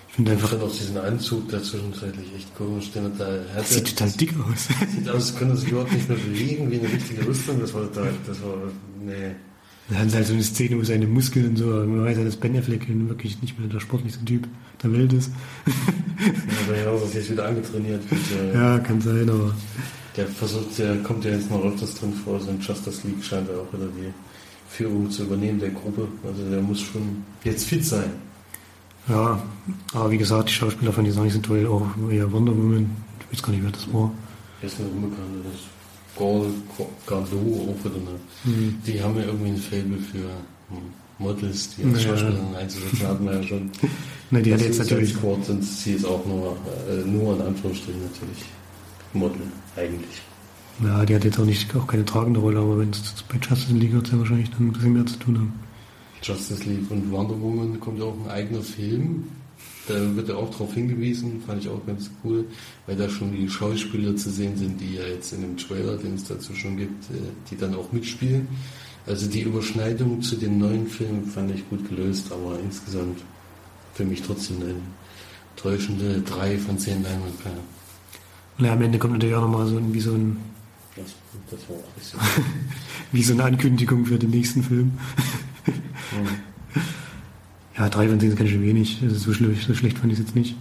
Ich 0.08 0.14
finde 0.16 0.32
einfach. 0.32 0.52
Ich 0.52 0.60
auch 0.60 0.70
diesen 0.70 0.98
Anzug 0.98 1.48
da 1.48 1.62
zwischenzeitlich 1.62 2.26
echt 2.36 2.54
komisch. 2.54 2.92
Den 2.92 3.16
da 3.16 3.24
hatte, 3.54 3.72
sieht 3.72 3.96
total 3.96 4.10
dick 4.10 4.34
aus. 4.40 4.68
Sieht 4.94 5.08
aus, 5.08 5.14
als 5.14 5.36
könnte 5.36 5.56
sich 5.56 5.70
überhaupt 5.70 5.94
nicht 5.94 6.06
mehr 6.06 6.18
bewegen 6.18 6.70
wie 6.70 6.78
eine 6.78 6.92
richtige 6.92 7.26
Rüstung. 7.26 7.58
Das 7.58 7.72
war 7.72 7.84
total, 7.84 8.12
das 8.26 8.42
war, 8.42 8.54
nee. 9.02 9.34
Dann 9.92 10.00
haben 10.00 10.08
sie 10.08 10.16
halt 10.16 10.26
so 10.26 10.32
eine 10.32 10.42
Szene, 10.42 10.78
wo 10.78 10.84
seine 10.84 11.06
Muskeln 11.06 11.50
und 11.50 11.56
so, 11.56 11.66
man 11.66 12.06
weiß 12.06 12.16
ja, 12.16 12.24
dass 12.24 12.36
Ben 12.36 12.56
Affleck 12.56 12.86
wirklich 12.88 13.42
nicht 13.42 13.58
mehr 13.58 13.68
der 13.68 13.78
sportlichste 13.78 14.24
Typ 14.24 14.48
der 14.82 14.90
Welt 14.90 15.12
ist. 15.12 15.30
ja, 16.70 16.76
ja, 16.76 16.92
dass 16.92 17.10
er 17.10 17.20
jetzt 17.20 17.30
wieder 17.30 17.46
angetrainiert 17.46 18.02
wird. 18.10 18.54
Ja, 18.54 18.78
kann 18.78 19.02
sein, 19.02 19.28
aber. 19.28 19.54
Der 20.16 20.26
versucht, 20.28 20.78
der 20.78 20.96
kommt 21.02 21.26
ja 21.26 21.32
jetzt 21.32 21.50
noch 21.50 21.62
öfters 21.62 21.94
drin 21.96 22.14
vor, 22.24 22.40
so 22.40 22.50
in 22.50 22.58
Justice 22.58 23.06
League 23.06 23.22
scheint 23.22 23.50
er 23.50 23.60
auch 23.60 23.70
wieder 23.70 23.86
die 23.94 24.14
Führung 24.66 25.10
zu 25.10 25.24
übernehmen 25.24 25.60
der 25.60 25.70
Gruppe. 25.70 26.08
Also 26.26 26.48
der 26.48 26.62
muss 26.62 26.80
schon 26.80 27.22
jetzt 27.44 27.66
fit 27.66 27.84
sein. 27.84 28.12
Ja, 29.08 29.42
aber 29.92 30.10
wie 30.10 30.18
gesagt, 30.18 30.48
die 30.48 30.54
Schauspieler 30.54 30.94
von 30.94 31.04
die 31.04 31.10
sagen, 31.10 31.28
sind 31.28 31.50
wohl 31.50 31.66
auch 31.66 31.86
eher 32.10 32.32
Wonder 32.32 32.56
Woman. 32.56 32.90
Ich 33.20 33.34
weiß 33.34 33.42
gar 33.42 33.52
nicht, 33.52 33.62
wer 33.62 33.72
das 33.72 33.92
war. 33.92 34.10
Der 34.62 34.70
ist 34.70 34.80
eine 34.80 34.88
Unbekannte, 34.88 35.40
das 35.44 35.60
auch 36.18 37.84
wieder 37.84 37.96
eine. 37.96 38.18
Mhm. 38.44 38.78
Die 38.86 39.02
haben 39.02 39.16
ja 39.16 39.24
irgendwie 39.24 39.50
ein 39.50 39.56
Fable 39.56 39.98
für 39.98 40.30
hm, 40.68 40.78
Models, 41.18 41.74
die 41.76 41.84
als 41.84 42.04
ja. 42.04 42.10
Schauspielerin 42.10 42.54
einzusetzen 42.54 43.08
hatten 43.08 43.24
wir 43.24 43.34
ja 43.34 43.42
schon. 43.42 43.70
ne, 44.30 44.42
die 44.42 44.52
hat 44.52 44.60
jetzt 44.60 44.78
natürlich. 44.78 45.14
Squad 45.14 45.44
sind 45.44 45.64
sie 45.64 45.92
ist 45.92 46.04
auch 46.04 46.24
nur, 46.26 46.56
äh, 46.88 47.08
nur 47.08 47.36
in 47.36 47.42
Anführungsstrichen 47.42 48.02
natürlich 48.02 48.44
Model, 49.12 49.42
eigentlich. 49.76 50.22
Ja, 50.82 51.04
die 51.04 51.14
hat 51.14 51.24
jetzt 51.24 51.38
auch 51.38 51.44
nicht 51.44 51.74
auch 51.76 51.86
keine 51.86 52.04
tragende 52.04 52.40
Rolle, 52.40 52.58
aber 52.60 52.78
wenn 52.78 52.90
es 52.90 53.22
bei 53.28 53.36
Justice 53.36 53.74
League 53.74 53.92
wird 53.92 54.06
es 54.06 54.12
ja 54.12 54.18
wahrscheinlich 54.18 54.50
dann 54.50 54.68
ein 54.68 54.72
bisschen 54.72 54.92
mehr 54.94 55.06
zu 55.06 55.18
tun 55.18 55.38
haben. 55.38 55.52
Justice 56.22 56.64
League 56.64 56.90
und 56.90 57.10
Wonder 57.10 57.40
Woman 57.40 57.78
kommt 57.80 57.98
ja 57.98 58.04
auch 58.04 58.16
ein 58.24 58.30
eigener 58.30 58.62
Film. 58.62 59.24
Da 59.88 59.94
wird 60.16 60.28
ja 60.28 60.36
auch 60.36 60.50
darauf 60.50 60.74
hingewiesen, 60.74 61.42
fand 61.44 61.62
ich 61.62 61.68
auch 61.68 61.84
ganz 61.86 62.10
cool, 62.22 62.44
weil 62.86 62.96
da 62.96 63.08
schon 63.08 63.32
die 63.32 63.48
Schauspieler 63.48 64.14
zu 64.16 64.30
sehen 64.30 64.56
sind, 64.56 64.80
die 64.80 64.94
ja 64.94 65.02
jetzt 65.02 65.32
in 65.32 65.40
dem 65.40 65.56
Trailer, 65.56 65.96
den 65.96 66.14
es 66.14 66.24
dazu 66.24 66.54
schon 66.54 66.76
gibt, 66.76 67.04
äh, 67.10 67.18
die 67.50 67.56
dann 67.56 67.74
auch 67.74 67.90
mitspielen. 67.92 68.46
Also 69.06 69.28
die 69.28 69.42
Überschneidung 69.42 70.22
zu 70.22 70.36
den 70.36 70.58
neuen 70.58 70.86
Filmen 70.86 71.26
fand 71.26 71.50
ich 71.52 71.68
gut 71.68 71.88
gelöst, 71.88 72.30
aber 72.30 72.58
insgesamt 72.60 73.20
für 73.94 74.04
mich 74.04 74.22
trotzdem 74.22 74.62
eine 74.62 74.74
täuschende 75.56 76.20
3 76.22 76.58
von 76.58 76.78
10 76.78 77.02
Leinwandperlen. 77.02 77.58
Und 78.58 78.64
ja, 78.64 78.72
am 78.74 78.82
Ende 78.82 78.98
kommt 78.98 79.14
natürlich 79.14 79.34
auch 79.34 79.42
nochmal 79.42 79.66
so 79.66 79.80
wie 79.92 80.00
so 80.00 80.12
ein 80.12 80.36
das, 80.94 81.06
das 81.50 81.68
war 81.68 81.76
auch 81.76 81.80
ein 81.80 81.94
bisschen 81.96 82.20
wie 83.12 83.22
so 83.22 83.32
eine 83.32 83.44
Ankündigung 83.44 84.04
für 84.04 84.18
den 84.18 84.30
nächsten 84.30 84.62
Film. 84.62 84.92
Ja, 87.76 87.88
drei 87.88 88.08
von 88.08 88.20
zehn 88.20 88.30
ist 88.30 88.38
ganz 88.38 88.50
schön 88.50 88.62
wenig. 88.62 89.00
Also 89.02 89.16
so, 89.16 89.32
schlecht, 89.32 89.66
so 89.66 89.74
schlecht 89.74 89.98
fand 89.98 90.12
ich 90.12 90.18
es 90.18 90.26
jetzt 90.26 90.36
nicht. 90.36 90.56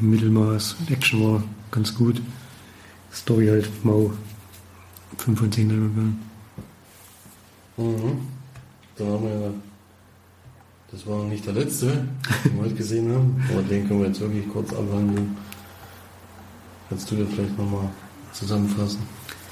Mittelmaß, 0.00 0.76
Action 0.90 1.24
war 1.24 1.42
ganz 1.70 1.94
gut. 1.94 2.20
Story 3.12 3.46
halt 3.48 3.68
mau. 3.84 4.12
5 5.16 5.38
von 5.38 5.50
10 5.50 5.68
Mhm. 7.76 8.18
Dann 8.96 9.06
haben 9.06 9.24
wir 9.24 9.54
das 10.90 11.06
war 11.06 11.18
noch 11.18 11.28
nicht 11.28 11.44
der 11.44 11.52
letzte, 11.52 11.86
den 12.44 12.56
wir 12.56 12.62
heute 12.62 12.74
gesehen 12.74 13.12
haben, 13.12 13.44
aber 13.52 13.62
den 13.62 13.86
können 13.86 14.00
wir 14.00 14.06
jetzt 14.06 14.20
wirklich 14.20 14.48
kurz 14.48 14.72
abhandeln. 14.72 15.36
Kannst 16.88 17.10
du 17.10 17.16
dir 17.16 17.26
vielleicht 17.26 17.58
nochmal 17.58 17.90
zusammenfassen? 18.32 19.00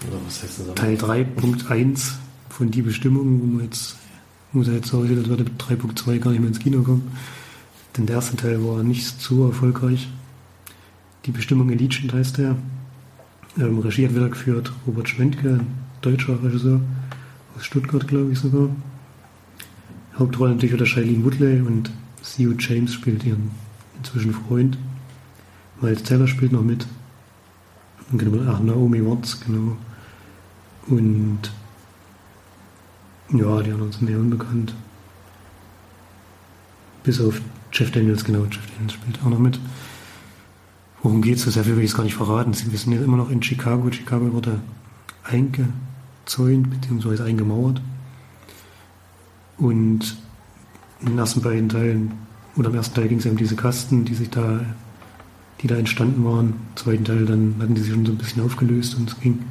Oder 0.09 0.19
was 0.25 0.43
heißt 0.43 0.57
zusammenfassen? 0.57 0.99
Teil 0.99 1.27
3.1 1.77 2.13
von 2.49 2.71
die 2.71 2.81
Bestimmung, 2.81 3.43
wo 3.43 3.47
man 3.47 3.65
jetzt 3.65 3.97
muss 4.57 4.69
er 4.69 4.75
jetzt 4.75 4.89
so 4.89 4.99
aussieht, 4.99 5.19
als 5.19 5.29
würde 5.29 5.45
3.2 5.45 6.19
gar 6.19 6.31
nicht 6.31 6.41
mehr 6.41 6.49
ins 6.49 6.59
Kino 6.59 6.83
kommen. 6.83 7.11
Denn 7.97 8.07
der 8.07 8.17
erste 8.17 8.37
Teil 8.37 8.65
war 8.65 8.83
nicht 8.83 9.21
so 9.21 9.47
erfolgreich. 9.47 10.09
Die 11.25 11.31
Bestimmung 11.31 11.71
Allegiant 11.71 12.13
heißt 12.13 12.39
der. 12.39 12.57
Ähm, 13.59 13.79
Regie 13.79 14.07
hat 14.07 14.15
wieder 14.15 14.29
geführt 14.29 14.73
Robert 14.87 15.09
Schwentke, 15.09 15.61
deutscher 16.03 16.43
Regisseur 16.43 16.81
aus 17.57 17.65
Stuttgart, 17.65 18.07
glaube 18.07 18.33
ich 18.33 18.39
sogar. 18.39 18.69
Hauptrolle 20.19 20.55
natürlich 20.55 20.75
wieder 20.75 20.87
Shailene 20.87 21.25
Woodley 21.25 21.61
und 21.61 21.91
Theo 22.23 22.53
James 22.59 22.95
spielt 22.95 23.25
ihren 23.25 23.51
inzwischen 23.99 24.33
Freund. 24.33 24.79
Miles 25.81 26.03
Teller 26.03 26.27
spielt 26.27 26.53
noch 26.53 26.63
mit. 26.63 26.87
Und 28.11 28.19
genau, 28.19 28.51
ach, 28.51 28.61
Naomi 28.61 29.05
Watts, 29.05 29.41
genau. 29.41 29.77
Und 30.87 31.51
ja, 33.31 33.63
die 33.63 33.73
anderen 33.73 33.93
sind 33.93 34.09
eher 34.09 34.19
unbekannt. 34.19 34.75
Bis 37.03 37.21
auf 37.21 37.41
Jeff 37.73 37.91
Daniels, 37.91 38.25
genau, 38.25 38.45
Jeff 38.45 38.67
Daniels 38.73 38.95
spielt 38.95 39.21
auch 39.23 39.31
noch 39.31 39.39
mit. 39.39 39.59
Worum 41.03 41.23
geht 41.23 41.37
es? 41.37 41.43
So 41.43 41.51
sehr 41.51 41.65
viel 41.65 41.77
will 41.77 41.85
ich 41.85 41.91
es 41.91 41.97
gar 41.97 42.05
nicht 42.05 42.17
verraten. 42.17 42.53
Wir 42.53 42.59
sind 42.59 42.73
jetzt 42.73 43.05
immer 43.05 43.17
noch 43.17 43.31
in 43.31 43.43
Chicago. 43.43 43.91
Chicago 43.93 44.33
wurde 44.33 44.61
eingezäunt 45.25 46.71
bzw. 46.71 47.23
eingemauert. 47.23 47.81
Und 49.59 50.17
in 51.01 51.07
den 51.07 51.19
ersten 51.19 51.43
beiden 51.43 51.69
Teilen, 51.69 52.13
oder 52.57 52.71
im 52.71 52.75
ersten 52.75 52.95
Teil 52.95 53.09
ging 53.09 53.19
es 53.19 53.27
um 53.27 53.37
diese 53.37 53.57
Kasten, 53.57 54.05
die 54.05 54.15
sich 54.15 54.31
da, 54.31 54.61
die 55.61 55.67
da 55.67 55.77
entstanden 55.77 56.25
waren. 56.25 56.49
Im 56.49 56.77
zweiten 56.77 57.05
Teil 57.05 57.27
dann 57.27 57.57
hatten 57.61 57.75
die 57.75 57.83
sich 57.83 57.93
schon 57.93 58.07
so 58.07 58.13
ein 58.13 58.19
bisschen 58.19 58.43
aufgelöst 58.43 58.97
und 58.97 59.11
es 59.11 59.21
ging 59.21 59.45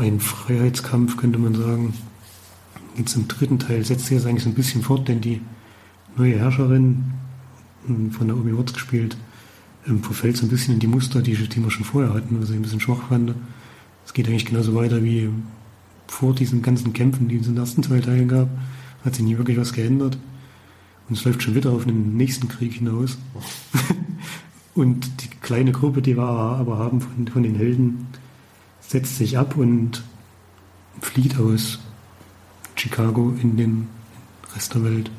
ein 0.00 0.20
Freiheitskampf, 0.20 1.16
könnte 1.16 1.38
man 1.38 1.54
sagen. 1.54 1.94
Jetzt 2.96 3.16
im 3.16 3.28
dritten 3.28 3.58
Teil 3.58 3.84
setzt 3.84 4.06
sich 4.06 4.18
das 4.18 4.26
eigentlich 4.26 4.44
so 4.44 4.50
ein 4.50 4.54
bisschen 4.54 4.82
fort, 4.82 5.08
denn 5.08 5.20
die 5.20 5.40
neue 6.16 6.38
Herrscherin, 6.38 7.12
hm, 7.86 8.10
von 8.10 8.26
der 8.26 8.36
Omi 8.36 8.56
Watts 8.56 8.74
gespielt, 8.74 9.16
ähm, 9.86 10.02
verfällt 10.02 10.36
so 10.36 10.46
ein 10.46 10.50
bisschen 10.50 10.74
in 10.74 10.80
die 10.80 10.86
Muster, 10.86 11.22
die, 11.22 11.34
die 11.34 11.62
wir 11.62 11.70
schon 11.70 11.84
vorher 11.84 12.12
hatten, 12.12 12.40
was 12.40 12.50
ich 12.50 12.56
ein 12.56 12.62
bisschen 12.62 12.80
schwach 12.80 13.08
fand. 13.08 13.34
Es 14.04 14.12
geht 14.12 14.28
eigentlich 14.28 14.46
genauso 14.46 14.74
weiter 14.74 15.02
wie 15.02 15.30
vor 16.06 16.34
diesen 16.34 16.62
ganzen 16.62 16.92
Kämpfen, 16.92 17.28
die 17.28 17.36
es 17.36 17.46
in 17.46 17.54
den 17.54 17.62
ersten 17.62 17.82
zwei 17.82 18.00
Teilen 18.00 18.28
gab. 18.28 18.48
Hat 19.04 19.14
sich 19.14 19.24
nie 19.24 19.38
wirklich 19.38 19.56
was 19.56 19.72
geändert. 19.72 20.18
Und 21.08 21.16
es 21.16 21.24
läuft 21.24 21.42
schon 21.42 21.54
wieder 21.54 21.70
auf 21.70 21.86
einen 21.86 22.16
nächsten 22.16 22.48
Krieg 22.48 22.74
hinaus. 22.74 23.18
Und 24.74 25.22
die 25.22 25.28
kleine 25.40 25.72
Gruppe, 25.72 26.02
die 26.02 26.16
wir 26.16 26.22
aber 26.22 26.78
haben 26.78 27.00
von, 27.00 27.26
von 27.26 27.42
den 27.42 27.54
Helden, 27.54 28.06
setzt 28.90 29.18
sich 29.18 29.38
ab 29.38 29.56
und 29.56 30.02
flieht 31.00 31.38
aus 31.38 31.78
Chicago 32.74 33.32
in 33.40 33.56
den 33.56 33.88
Rest 34.52 34.74
der 34.74 34.82
Welt. 34.82 35.12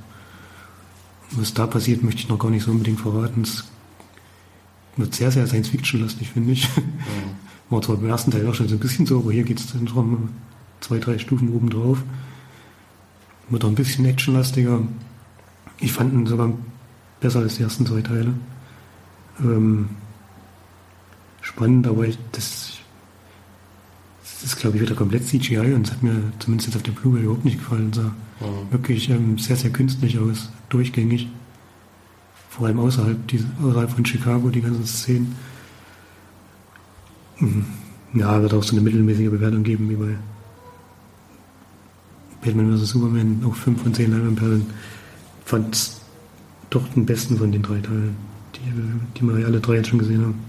Was 1.31 1.53
da 1.53 1.67
passiert, 1.67 2.03
möchte 2.03 2.19
ich 2.19 2.27
noch 2.27 2.37
gar 2.37 2.51
nicht 2.51 2.63
so 2.63 2.71
unbedingt 2.71 2.99
verraten. 2.99 3.43
Es 3.43 3.63
wird 4.97 5.15
sehr, 5.15 5.31
sehr 5.31 5.47
Science-Fiction-lastig, 5.47 6.31
finde 6.31 6.51
ich. 6.51 6.63
Ja. 6.63 6.81
War 7.69 7.81
zwar 7.81 7.95
beim 7.95 8.09
ersten 8.09 8.31
Teil 8.31 8.45
auch 8.45 8.53
schon 8.53 8.67
so 8.67 8.75
ein 8.75 8.79
bisschen 8.79 9.05
so, 9.05 9.19
aber 9.19 9.31
hier 9.31 9.45
geht 9.45 9.59
es 9.59 9.71
dann 9.71 9.87
schon 9.87 10.27
zwei, 10.81 10.97
drei 10.97 11.17
Stufen 11.17 11.53
oben 11.53 11.69
drauf. 11.69 12.03
Wird 13.49 13.63
auch 13.63 13.69
ein 13.69 13.75
bisschen 13.75 14.03
actionlastiger. 14.03 14.81
Ich 15.79 15.93
fand 15.93 16.13
ihn 16.13 16.25
sogar 16.25 16.51
besser 17.21 17.39
als 17.39 17.55
die 17.55 17.63
ersten 17.63 17.85
zwei 17.85 18.01
Teile. 18.01 18.33
Ähm, 19.39 19.91
spannend, 21.41 21.87
aber 21.87 22.05
ich, 22.05 22.17
das, 22.33 22.80
das 24.41 24.53
ist, 24.53 24.59
glaube 24.59 24.77
ich, 24.77 24.81
wieder 24.81 24.95
komplett 24.95 25.27
CGI 25.27 25.73
und 25.73 25.85
es 25.85 25.91
hat 25.91 26.01
mir 26.01 26.15
zumindest 26.39 26.69
jetzt 26.69 26.75
auf 26.75 26.83
der 26.83 26.93
Blu-ray 26.93 27.23
überhaupt 27.23 27.45
nicht 27.45 27.59
gefallen. 27.59 27.89
Es 27.91 27.97
sah 27.97 28.11
mhm. 28.39 28.71
wirklich 28.71 29.09
ähm, 29.09 29.37
sehr, 29.37 29.55
sehr 29.55 29.69
künstlich 29.69 30.17
aus, 30.17 30.49
durchgängig. 30.69 31.29
Vor 32.49 32.65
allem 32.65 32.79
außerhalb, 32.79 33.27
diese, 33.27 33.45
außerhalb 33.61 33.91
von 33.91 34.03
Chicago, 34.03 34.49
die 34.49 34.61
ganzen 34.61 34.85
Szenen. 34.85 35.35
Mhm. 37.39 37.65
Ja, 38.13 38.41
wird 38.41 38.53
auch 38.53 38.63
so 38.63 38.71
eine 38.73 38.81
mittelmäßige 38.81 39.29
Bewertung 39.29 39.63
geben, 39.63 39.89
wie 39.89 39.95
bei 39.95 40.15
Batman 42.43 42.75
vs. 42.75 42.89
Superman, 42.89 43.43
auch 43.45 43.55
5 43.55 43.83
von 43.83 43.93
10 43.93 44.11
Leinwandperlen. 44.11 44.65
Fand 45.45 45.75
es 45.75 46.01
doch 46.71 46.87
den 46.89 47.05
besten 47.05 47.37
von 47.37 47.51
den 47.51 47.61
drei 47.61 47.79
Teilen, 47.79 48.15
die, 48.55 49.19
die 49.19 49.23
wir 49.23 49.45
alle 49.45 49.59
drei 49.59 49.75
jetzt 49.75 49.89
schon 49.89 49.99
gesehen 49.99 50.21
haben. 50.21 50.39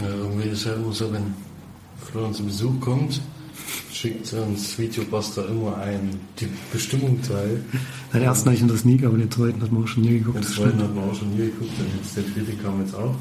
Ja, 0.00 0.08
irgendwie 0.08 0.48
ist 0.48 0.64
ja 0.64 0.74
immer 0.74 0.92
so, 0.92 1.12
wenn 1.12 1.34
Florian 2.10 2.34
zu 2.34 2.44
Besuch 2.44 2.80
kommt, 2.80 3.20
schickt 3.92 4.32
uns 4.32 4.78
Videobuster 4.78 5.48
immer 5.48 5.76
ein 5.78 6.18
die 6.38 6.48
Bestimmung 6.72 7.20
teil. 7.22 7.62
Den 8.12 8.22
ersten 8.22 8.46
habe 8.46 8.56
ich 8.56 8.62
in 8.62 8.68
der 8.68 8.76
Sneak, 8.76 9.04
aber 9.04 9.16
den 9.16 9.30
zweiten 9.30 9.62
hat 9.62 9.72
man 9.72 9.84
auch 9.84 9.88
schon 9.88 10.02
nie 10.02 10.18
geguckt. 10.18 10.36
Den 10.36 10.42
zweiten 10.42 10.82
hat 10.82 10.94
man 10.94 11.10
auch 11.10 11.14
schon 11.14 11.30
nie 11.30 11.46
geguckt, 11.46 11.72
und 11.78 12.02
jetzt 12.02 12.16
der 12.16 12.24
dritte 12.24 12.56
kam 12.62 12.80
jetzt 12.80 12.94
auch. 12.94 13.14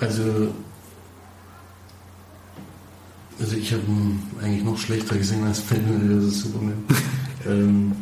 Also, 0.00 0.54
also 3.40 3.56
ich 3.56 3.72
habe 3.72 3.82
ihn 3.88 4.20
eigentlich 4.42 4.64
noch 4.64 4.78
schlechter 4.78 5.16
gesehen 5.16 5.44
als 5.44 5.60
Batman 5.60 6.22
vs. 6.22 6.40
Superman. 6.42 6.84
ähm, 7.46 7.92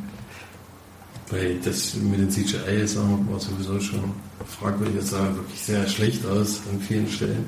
weil 1.30 1.58
das 1.64 1.94
mit 1.94 2.20
den 2.20 2.30
CGI 2.30 2.82
ist 2.82 2.98
auch 2.98 3.18
war 3.30 3.40
sowieso 3.40 3.80
schon 3.80 4.12
fragwürdig. 4.46 4.96
Es 4.96 5.10
sah 5.10 5.34
wirklich 5.34 5.60
sehr 5.60 5.88
schlecht 5.88 6.26
aus 6.26 6.60
an 6.70 6.78
vielen 6.80 7.08
Stellen. 7.08 7.46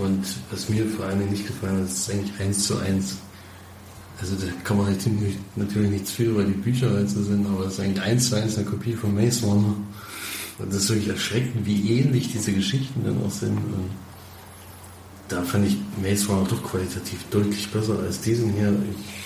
Und 0.00 0.24
was 0.50 0.68
mir 0.68 0.86
vor 0.86 1.06
allem 1.06 1.28
nicht 1.30 1.46
gefallen 1.46 1.78
hat, 1.82 1.90
ist 1.90 2.10
eigentlich 2.10 2.40
eins 2.40 2.64
zu 2.64 2.78
eins 2.78 3.16
Also 4.20 4.34
da 4.36 4.46
kann 4.64 4.78
man 4.78 4.86
halt 4.86 4.98
natürlich 5.56 5.90
nichts 5.90 6.10
für, 6.10 6.34
weil 6.36 6.46
die 6.46 6.52
Bücher 6.52 6.90
halt 6.90 7.10
so 7.10 7.22
sind, 7.22 7.46
aber 7.46 7.66
es 7.66 7.74
ist 7.74 7.80
eigentlich 7.80 8.02
eins 8.02 8.30
zu 8.30 8.36
eins 8.36 8.56
eine 8.56 8.66
Kopie 8.66 8.94
von 8.94 9.14
Maze 9.14 9.44
Runner. 9.44 9.74
Und 10.58 10.68
das 10.68 10.84
ist 10.84 10.90
wirklich 10.90 11.08
erschreckend, 11.08 11.66
wie 11.66 11.98
ähnlich 11.98 12.32
diese 12.32 12.52
Geschichten 12.52 13.02
dann 13.04 13.22
auch 13.24 13.30
sind. 13.30 13.56
Und 13.56 13.90
da 15.28 15.42
fand 15.42 15.66
ich 15.66 15.76
Maze 16.02 16.26
Runner 16.28 16.46
doch 16.48 16.62
qualitativ 16.62 17.24
deutlich 17.30 17.68
besser 17.70 17.98
als 17.98 18.20
diesen 18.20 18.52
hier. 18.52 18.74
Ich 18.90 19.20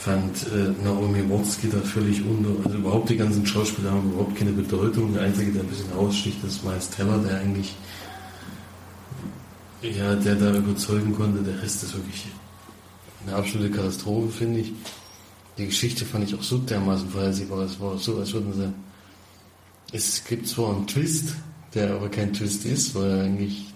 fand 0.00 0.46
äh, 0.52 0.84
Naomi 0.84 1.28
Watts 1.30 1.58
da 1.70 1.78
völlig 1.78 2.22
unter. 2.24 2.50
Also 2.64 2.78
überhaupt 2.78 3.10
die 3.10 3.16
ganzen 3.16 3.46
Schauspieler 3.46 3.92
haben 3.92 4.10
überhaupt 4.12 4.36
keine 4.36 4.52
Bedeutung. 4.52 5.14
Der 5.14 5.22
Einzige, 5.22 5.52
der 5.52 5.62
ein 5.62 5.68
bisschen 5.68 5.92
raussticht, 5.92 6.44
ist 6.44 6.64
Miles 6.64 6.90
Teller, 6.90 7.18
der 7.18 7.38
eigentlich 7.38 7.74
ja, 9.92 10.14
der 10.14 10.34
da 10.36 10.54
überzeugen 10.54 11.14
konnte. 11.14 11.42
Der 11.42 11.60
Rest 11.62 11.82
ist 11.82 11.94
wirklich 11.94 12.26
eine 13.26 13.36
absolute 13.36 13.70
Katastrophe, 13.70 14.28
finde 14.28 14.60
ich. 14.60 14.72
Die 15.58 15.66
Geschichte 15.66 16.04
fand 16.04 16.24
ich 16.24 16.34
auch 16.34 16.42
so 16.42 16.58
dermaßen 16.58 17.08
vorhersehbar. 17.08 17.62
Es 17.62 17.78
war 17.78 17.98
so, 17.98 18.18
als 18.18 18.32
würden 18.32 18.52
sie. 18.52 18.72
Es 19.92 20.24
gibt 20.24 20.48
zwar 20.48 20.74
einen 20.74 20.86
Twist, 20.86 21.34
der 21.74 21.94
aber 21.94 22.08
kein 22.08 22.32
Twist 22.32 22.64
ist, 22.64 22.94
weil 22.94 23.20
eigentlich 23.20 23.72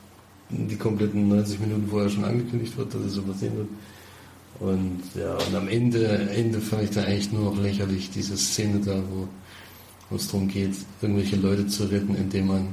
die 0.51 0.77
kompletten 0.77 1.29
90 1.29 1.61
Minuten 1.61 1.89
vorher 1.89 2.09
schon 2.09 2.25
angekündigt 2.25 2.77
wird, 2.77 2.95
dass 2.95 3.03
es 3.03 3.13
so 3.13 3.23
passieren 3.23 3.57
wird. 3.59 3.69
Und 4.61 5.03
ja, 5.15 5.35
und 5.35 5.55
am 5.55 5.69
Ende, 5.69 6.09
Ende 6.09 6.61
fand 6.61 6.85
ich 6.85 6.91
da 6.91 7.03
eigentlich 7.03 7.31
nur 7.31 7.53
noch 7.53 7.63
lächerlich, 7.63 8.11
diese 8.11 8.37
Szene 8.37 8.81
da, 8.81 8.97
wo, 9.11 9.29
wo 10.11 10.17
es 10.17 10.27
darum 10.27 10.49
geht, 10.49 10.75
irgendwelche 11.01 11.37
Leute 11.37 11.67
zu 11.69 11.85
retten, 11.85 12.17
indem 12.17 12.49
man 12.49 12.69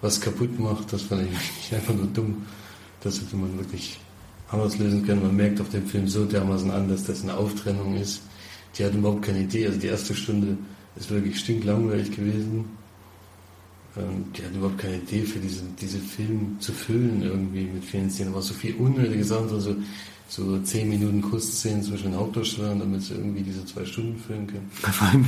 was 0.00 0.20
kaputt 0.20 0.58
macht. 0.58 0.92
Das 0.92 1.02
fand 1.02 1.28
ich 1.30 1.74
einfach 1.74 1.94
nur 1.94 2.06
dumm. 2.06 2.46
Das 3.02 3.20
hätte 3.20 3.36
man 3.36 3.56
wirklich 3.58 3.98
anders 4.50 4.78
lösen 4.78 5.04
können. 5.06 5.22
Man 5.22 5.36
merkt 5.36 5.60
auf 5.60 5.70
dem 5.70 5.86
Film 5.86 6.08
so 6.08 6.24
dermaßen 6.24 6.70
an, 6.70 6.88
dass 6.88 7.04
das 7.04 7.22
eine 7.22 7.34
Auftrennung 7.34 7.96
ist. 7.96 8.22
Die 8.76 8.84
hatten 8.84 8.98
überhaupt 8.98 9.22
keine 9.22 9.40
Idee. 9.40 9.66
Also 9.66 9.78
die 9.78 9.86
erste 9.86 10.14
Stunde 10.14 10.56
ist 10.96 11.10
wirklich 11.10 11.38
stinklangweilig 11.38 12.10
gewesen. 12.10 12.64
Ähm, 13.96 14.24
die 14.36 14.44
hatten 14.44 14.56
überhaupt 14.56 14.78
keine 14.78 14.96
Idee 14.96 15.22
für 15.22 15.38
diesen, 15.38 15.74
diesen 15.76 16.00
Film 16.00 16.56
zu 16.60 16.72
füllen 16.72 17.22
irgendwie 17.22 17.64
mit 17.64 17.84
vielen 17.84 18.10
Szenen. 18.10 18.30
Da 18.30 18.36
war 18.36 18.42
so 18.42 18.54
viel 18.54 18.74
unnötige 18.76 19.24
Sachen, 19.24 19.48
so 19.60 19.76
zehn 20.30 20.88
Minuten 20.88 21.22
Kussszenen 21.22 21.82
zwischen 21.82 22.12
den 22.12 22.16
Hauptdarstellern, 22.16 22.78
damit 22.78 23.02
sie 23.02 23.14
irgendwie 23.14 23.42
diese 23.42 23.64
zwei 23.66 23.84
Stunden 23.84 24.16
filmen 24.18 24.46
können. 24.46 24.70
Vor 24.72 25.08
allem, 25.08 25.26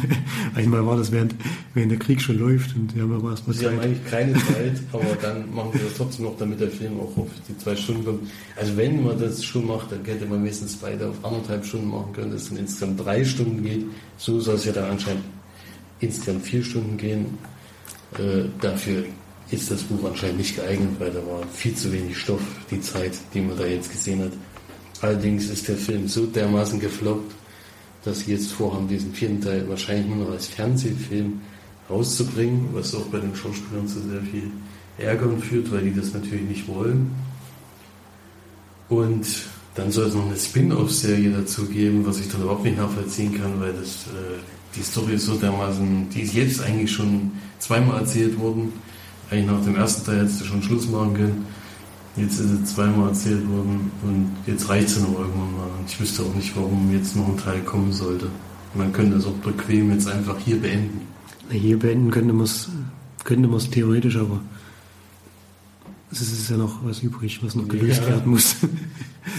einmal 0.54 0.86
war 0.86 0.96
das 0.96 1.10
während, 1.10 1.34
während 1.74 1.90
der 1.90 1.98
Krieg 1.98 2.20
schon 2.20 2.38
läuft 2.38 2.76
und 2.76 2.94
die 2.94 3.02
haben 3.02 3.12
aber 3.12 3.30
erstmal 3.30 3.56
Sie 3.56 3.64
Zeit. 3.64 3.72
haben 3.72 3.80
eigentlich 3.80 4.10
keine 4.10 4.32
Zeit, 4.34 4.80
aber 4.92 5.16
dann 5.20 5.52
machen 5.52 5.70
sie 5.72 5.80
das 5.80 5.94
trotzdem 5.96 6.26
noch, 6.26 6.36
damit 6.38 6.60
der 6.60 6.70
Film 6.70 7.00
auch 7.00 7.16
auf 7.16 7.28
die 7.48 7.58
zwei 7.58 7.74
Stunden 7.74 8.04
kommt. 8.04 8.30
Also 8.56 8.76
wenn 8.76 9.02
man 9.04 9.18
das 9.18 9.44
schon 9.44 9.66
macht, 9.66 9.90
dann 9.90 10.04
hätte 10.04 10.24
man 10.26 10.42
meistens 10.44 10.76
beide 10.76 11.08
auf 11.08 11.24
anderthalb 11.24 11.64
Stunden 11.66 11.88
machen 11.88 12.12
können, 12.12 12.30
dass 12.30 12.42
es 12.42 12.48
dann 12.50 12.58
insgesamt 12.58 13.04
drei 13.04 13.24
Stunden 13.24 13.62
geht. 13.62 13.84
So 14.18 14.38
soll 14.38 14.54
es 14.54 14.64
ja 14.64 14.72
dann 14.72 14.90
anscheinend 14.90 15.24
insgesamt 15.98 16.44
vier 16.44 16.62
Stunden 16.62 16.96
gehen. 16.96 17.26
Äh, 18.18 18.44
dafür 18.60 19.04
ist 19.50 19.70
das 19.70 19.82
Buch 19.82 20.08
anscheinend 20.08 20.38
nicht 20.38 20.54
geeignet, 20.56 20.90
weil 20.98 21.10
da 21.10 21.18
war 21.26 21.42
viel 21.52 21.74
zu 21.74 21.92
wenig 21.92 22.16
Stoff, 22.16 22.40
die 22.70 22.80
Zeit, 22.80 23.12
die 23.34 23.40
man 23.40 23.56
da 23.58 23.66
jetzt 23.66 23.90
gesehen 23.90 24.22
hat. 24.22 24.32
Allerdings 25.02 25.50
ist 25.50 25.66
der 25.66 25.76
Film 25.76 26.06
so 26.06 26.26
dermaßen 26.26 26.78
gefloppt, 26.78 27.34
dass 28.04 28.20
sie 28.20 28.30
jetzt 28.32 28.52
vorhaben, 28.52 28.86
diesen 28.86 29.12
vierten 29.12 29.40
Teil 29.40 29.68
wahrscheinlich 29.68 30.06
nur 30.06 30.24
noch 30.24 30.32
als 30.32 30.46
Fernsehfilm 30.46 31.40
rauszubringen, 31.90 32.68
was 32.72 32.94
auch 32.94 33.06
bei 33.06 33.18
den 33.18 33.34
Schauspielern 33.34 33.88
zu 33.88 34.00
sehr 34.00 34.22
viel 34.22 34.50
Ärger 34.98 35.28
führt, 35.38 35.72
weil 35.72 35.82
die 35.82 35.94
das 35.94 36.14
natürlich 36.14 36.44
nicht 36.48 36.68
wollen. 36.68 37.10
Und 38.88 39.26
dann 39.74 39.90
soll 39.90 40.06
es 40.06 40.14
noch 40.14 40.26
eine 40.26 40.36
Spin-off-Serie 40.36 41.30
dazu 41.30 41.66
geben, 41.66 42.06
was 42.06 42.20
ich 42.20 42.28
dann 42.30 42.42
überhaupt 42.42 42.64
nicht 42.64 42.76
nachvollziehen 42.76 43.36
kann, 43.36 43.60
weil 43.60 43.72
das, 43.72 44.06
äh, 44.06 44.38
die 44.76 44.82
Story 44.82 45.14
ist 45.14 45.26
so 45.26 45.34
dermaßen, 45.34 46.10
die 46.10 46.22
ist 46.22 46.34
jetzt 46.34 46.62
eigentlich 46.62 46.92
schon 46.92 47.32
zweimal 47.58 48.00
erzählt 48.00 48.38
worden. 48.38 48.72
Eigentlich 49.30 49.46
nach 49.46 49.64
dem 49.64 49.74
ersten 49.74 50.04
Teil 50.04 50.20
hättest 50.20 50.42
du 50.42 50.44
schon 50.44 50.62
Schluss 50.62 50.88
machen 50.88 51.14
können. 51.14 51.46
Jetzt 52.16 52.40
ist 52.40 52.50
es 52.50 52.74
zweimal 52.74 53.08
erzählt 53.08 53.48
worden 53.48 53.90
und 54.02 54.30
jetzt 54.46 54.68
reicht 54.68 54.88
es 54.88 55.00
noch 55.00 55.18
irgendwann 55.18 55.56
mal. 55.56 55.68
Und 55.78 55.88
ich 55.88 55.98
wüsste 55.98 56.22
auch 56.22 56.34
nicht, 56.34 56.54
warum 56.54 56.92
jetzt 56.92 57.16
noch 57.16 57.26
ein 57.26 57.38
Teil 57.38 57.60
kommen 57.60 57.92
sollte. 57.92 58.26
Man 58.74 58.92
könnte 58.92 59.16
es 59.16 59.26
auch 59.26 59.32
bequem 59.32 59.90
jetzt 59.92 60.08
einfach 60.08 60.38
hier 60.38 60.60
beenden. 60.60 61.00
Hier 61.50 61.78
beenden 61.78 62.10
könnte 62.10 62.32
man 62.32 62.44
es 62.44 62.68
könnte 63.24 63.48
theoretisch, 63.70 64.16
aber 64.16 64.40
es 66.10 66.20
ist 66.20 66.50
ja 66.50 66.56
noch 66.56 66.84
was 66.84 67.00
übrig, 67.00 67.40
was 67.42 67.54
noch 67.54 67.66
gelöst 67.68 68.02
ja. 68.02 68.08
werden 68.08 68.32
muss. 68.32 68.56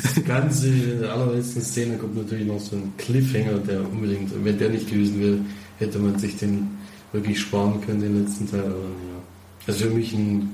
Das 0.01 0.23
Ganze, 0.23 0.67
in 0.69 1.01
der 1.01 1.11
allerletzten 1.11 1.61
Szene 1.61 1.97
kommt 1.97 2.15
natürlich 2.15 2.47
noch 2.47 2.59
so 2.59 2.77
ein 2.77 2.93
Cliffhanger, 2.97 3.57
der 3.59 3.81
unbedingt, 3.91 4.31
wenn 4.43 4.57
der 4.57 4.69
nicht 4.69 4.89
gewesen 4.89 5.19
wäre, 5.19 5.37
hätte 5.77 5.99
man 5.99 6.17
sich 6.17 6.37
den 6.37 6.69
wirklich 7.11 7.39
sparen 7.41 7.81
können, 7.81 8.01
den 8.01 8.23
letzten 8.23 8.49
Teil. 8.49 8.61
Aber, 8.61 8.69
ja. 8.69 9.21
Also 9.67 9.85
für 9.85 9.91
mich 9.91 10.13
ein 10.13 10.49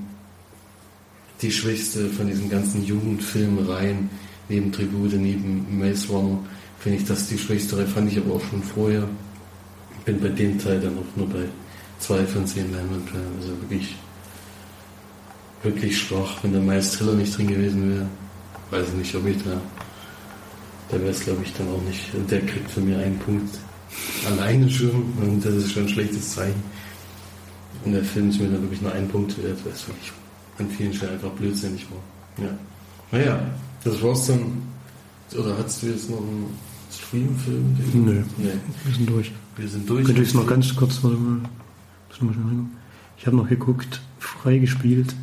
die 1.42 1.50
schwächste 1.50 2.08
von 2.10 2.26
diesen 2.26 2.50
ganzen 2.50 2.84
Jugendfilmreihen, 2.84 4.10
neben 4.48 4.72
Tribute, 4.72 5.14
neben 5.14 5.78
Maze 5.78 6.08
Runner, 6.08 6.38
finde 6.78 6.98
ich 6.98 7.04
das 7.04 7.28
die 7.28 7.38
schwächste 7.38 7.86
fand 7.86 8.10
ich 8.10 8.18
aber 8.18 8.34
auch 8.34 8.44
schon 8.50 8.62
vorher. 8.62 9.08
Bin 10.04 10.20
bei 10.20 10.28
dem 10.28 10.58
Teil 10.58 10.80
dann 10.80 10.96
auch 10.98 11.16
nur 11.16 11.28
bei 11.28 11.44
zwei 11.98 12.24
von 12.26 12.46
zehn 12.46 12.72
Leinwandperlen, 12.72 13.28
also 13.38 13.48
wirklich, 13.60 13.94
wirklich 15.62 15.98
schwach. 15.98 16.42
Wenn 16.42 16.52
der 16.52 16.62
Miles 16.62 16.92
Triller 16.92 17.14
nicht 17.14 17.36
drin 17.36 17.48
gewesen 17.48 17.94
wäre, 17.94 18.06
weiß 18.70 18.88
ich 18.88 18.94
nicht, 18.94 19.14
ob 19.14 19.26
ich 19.26 19.36
da, 19.42 19.60
da 20.90 20.98
wäre 20.98 21.10
es 21.10 21.20
glaube 21.20 21.42
ich 21.44 21.52
dann 21.52 21.68
auch 21.68 21.82
nicht, 21.82 22.00
der 22.30 22.40
kriegt 22.40 22.70
von 22.70 22.84
mir 22.84 22.98
einen 22.98 23.18
Punkt 23.18 23.58
alleine 24.26 24.70
schon 24.70 25.12
und 25.20 25.44
das 25.44 25.54
ist 25.54 25.72
schon 25.72 25.84
ein 25.84 25.88
schlechtes 25.88 26.34
Zeichen. 26.34 26.62
Und 27.84 27.92
der 27.92 28.04
Film 28.04 28.30
ist 28.30 28.40
mir 28.40 28.48
dann 28.48 28.62
wirklich 28.62 28.82
nur 28.82 28.92
einen 28.92 29.08
Punkt 29.08 29.36
wert, 29.42 29.58
weil 29.64 29.72
es 29.72 29.86
wirklich 29.88 30.12
an 30.60 30.70
vielen 30.70 30.92
Stellen 30.92 31.14
einfach 31.14 31.30
blödsinnig 31.30 31.86
war. 31.90 32.44
Ja. 32.44 32.52
Naja, 33.12 33.40
das 33.84 34.02
war's 34.02 34.26
dann. 34.26 34.62
Oder 35.36 35.56
hattest 35.58 35.82
du 35.82 35.86
jetzt 35.88 36.10
noch 36.10 36.18
einen 36.18 36.46
Streamfilm? 36.92 37.76
Nö. 37.94 38.22
Nee. 38.36 38.52
Wir 38.84 38.94
sind 38.94 39.08
durch. 39.08 39.32
Wir 39.56 39.68
sind 39.68 39.88
durch. 39.88 40.04
Könnte 40.04 40.22
ich 40.22 40.34
noch 40.34 40.46
ganz 40.46 40.74
kurz, 40.74 41.02
warte 41.02 41.16
mal. 41.16 41.40
Ich 43.16 43.26
habe 43.26 43.36
noch 43.36 43.48
geguckt, 43.48 44.00
freigespielt, 44.18 45.14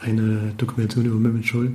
eine 0.00 0.52
Dokumentation 0.56 1.06
über 1.06 1.16
Mehmet 1.16 1.46
Scholl. 1.46 1.72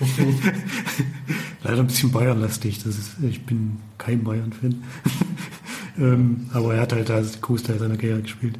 Leider 1.62 1.80
ein 1.80 1.86
bisschen 1.86 2.10
Bayern-lastig. 2.10 2.80
ich 3.28 3.46
bin 3.46 3.76
kein 3.98 4.24
Bayern-Fan. 4.24 4.82
ähm, 5.98 6.46
aber 6.52 6.74
er 6.74 6.80
hat 6.82 6.92
halt 6.92 7.08
da 7.08 7.22
Großteil 7.40 7.78
seiner 7.78 7.96
Karriere 7.96 8.22
gespielt. 8.22 8.58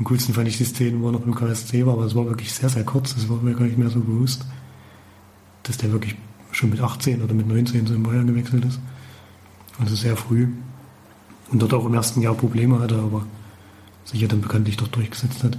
Am 0.00 0.04
coolsten 0.04 0.32
fand 0.32 0.48
ich 0.48 0.56
die 0.56 0.64
Szene, 0.64 0.98
wo 0.98 1.08
er 1.08 1.12
noch 1.12 1.20
beim 1.20 1.34
KSC 1.34 1.84
war, 1.84 1.92
aber 1.92 2.06
es 2.06 2.14
war 2.14 2.24
wirklich 2.24 2.50
sehr, 2.54 2.70
sehr 2.70 2.84
kurz. 2.84 3.14
Das 3.14 3.28
war 3.28 3.36
mir 3.36 3.52
gar 3.52 3.66
nicht 3.66 3.76
mehr 3.76 3.90
so 3.90 4.00
bewusst, 4.00 4.46
dass 5.62 5.76
der 5.76 5.92
wirklich 5.92 6.16
schon 6.52 6.70
mit 6.70 6.80
18 6.80 7.20
oder 7.20 7.34
mit 7.34 7.46
19 7.46 7.86
so 7.86 7.92
in 7.92 8.02
Bayern 8.02 8.26
gewechselt 8.26 8.64
ist. 8.64 8.80
Also 9.78 9.94
sehr 9.94 10.16
früh. 10.16 10.48
Und 11.50 11.60
dort 11.60 11.74
auch 11.74 11.84
im 11.84 11.92
ersten 11.92 12.22
Jahr 12.22 12.32
Probleme 12.32 12.78
hatte, 12.78 12.94
aber 12.96 13.26
sich 14.06 14.22
ja 14.22 14.26
dann 14.26 14.40
bekanntlich 14.40 14.78
doch 14.78 14.88
durchgesetzt 14.88 15.44
hat. 15.44 15.58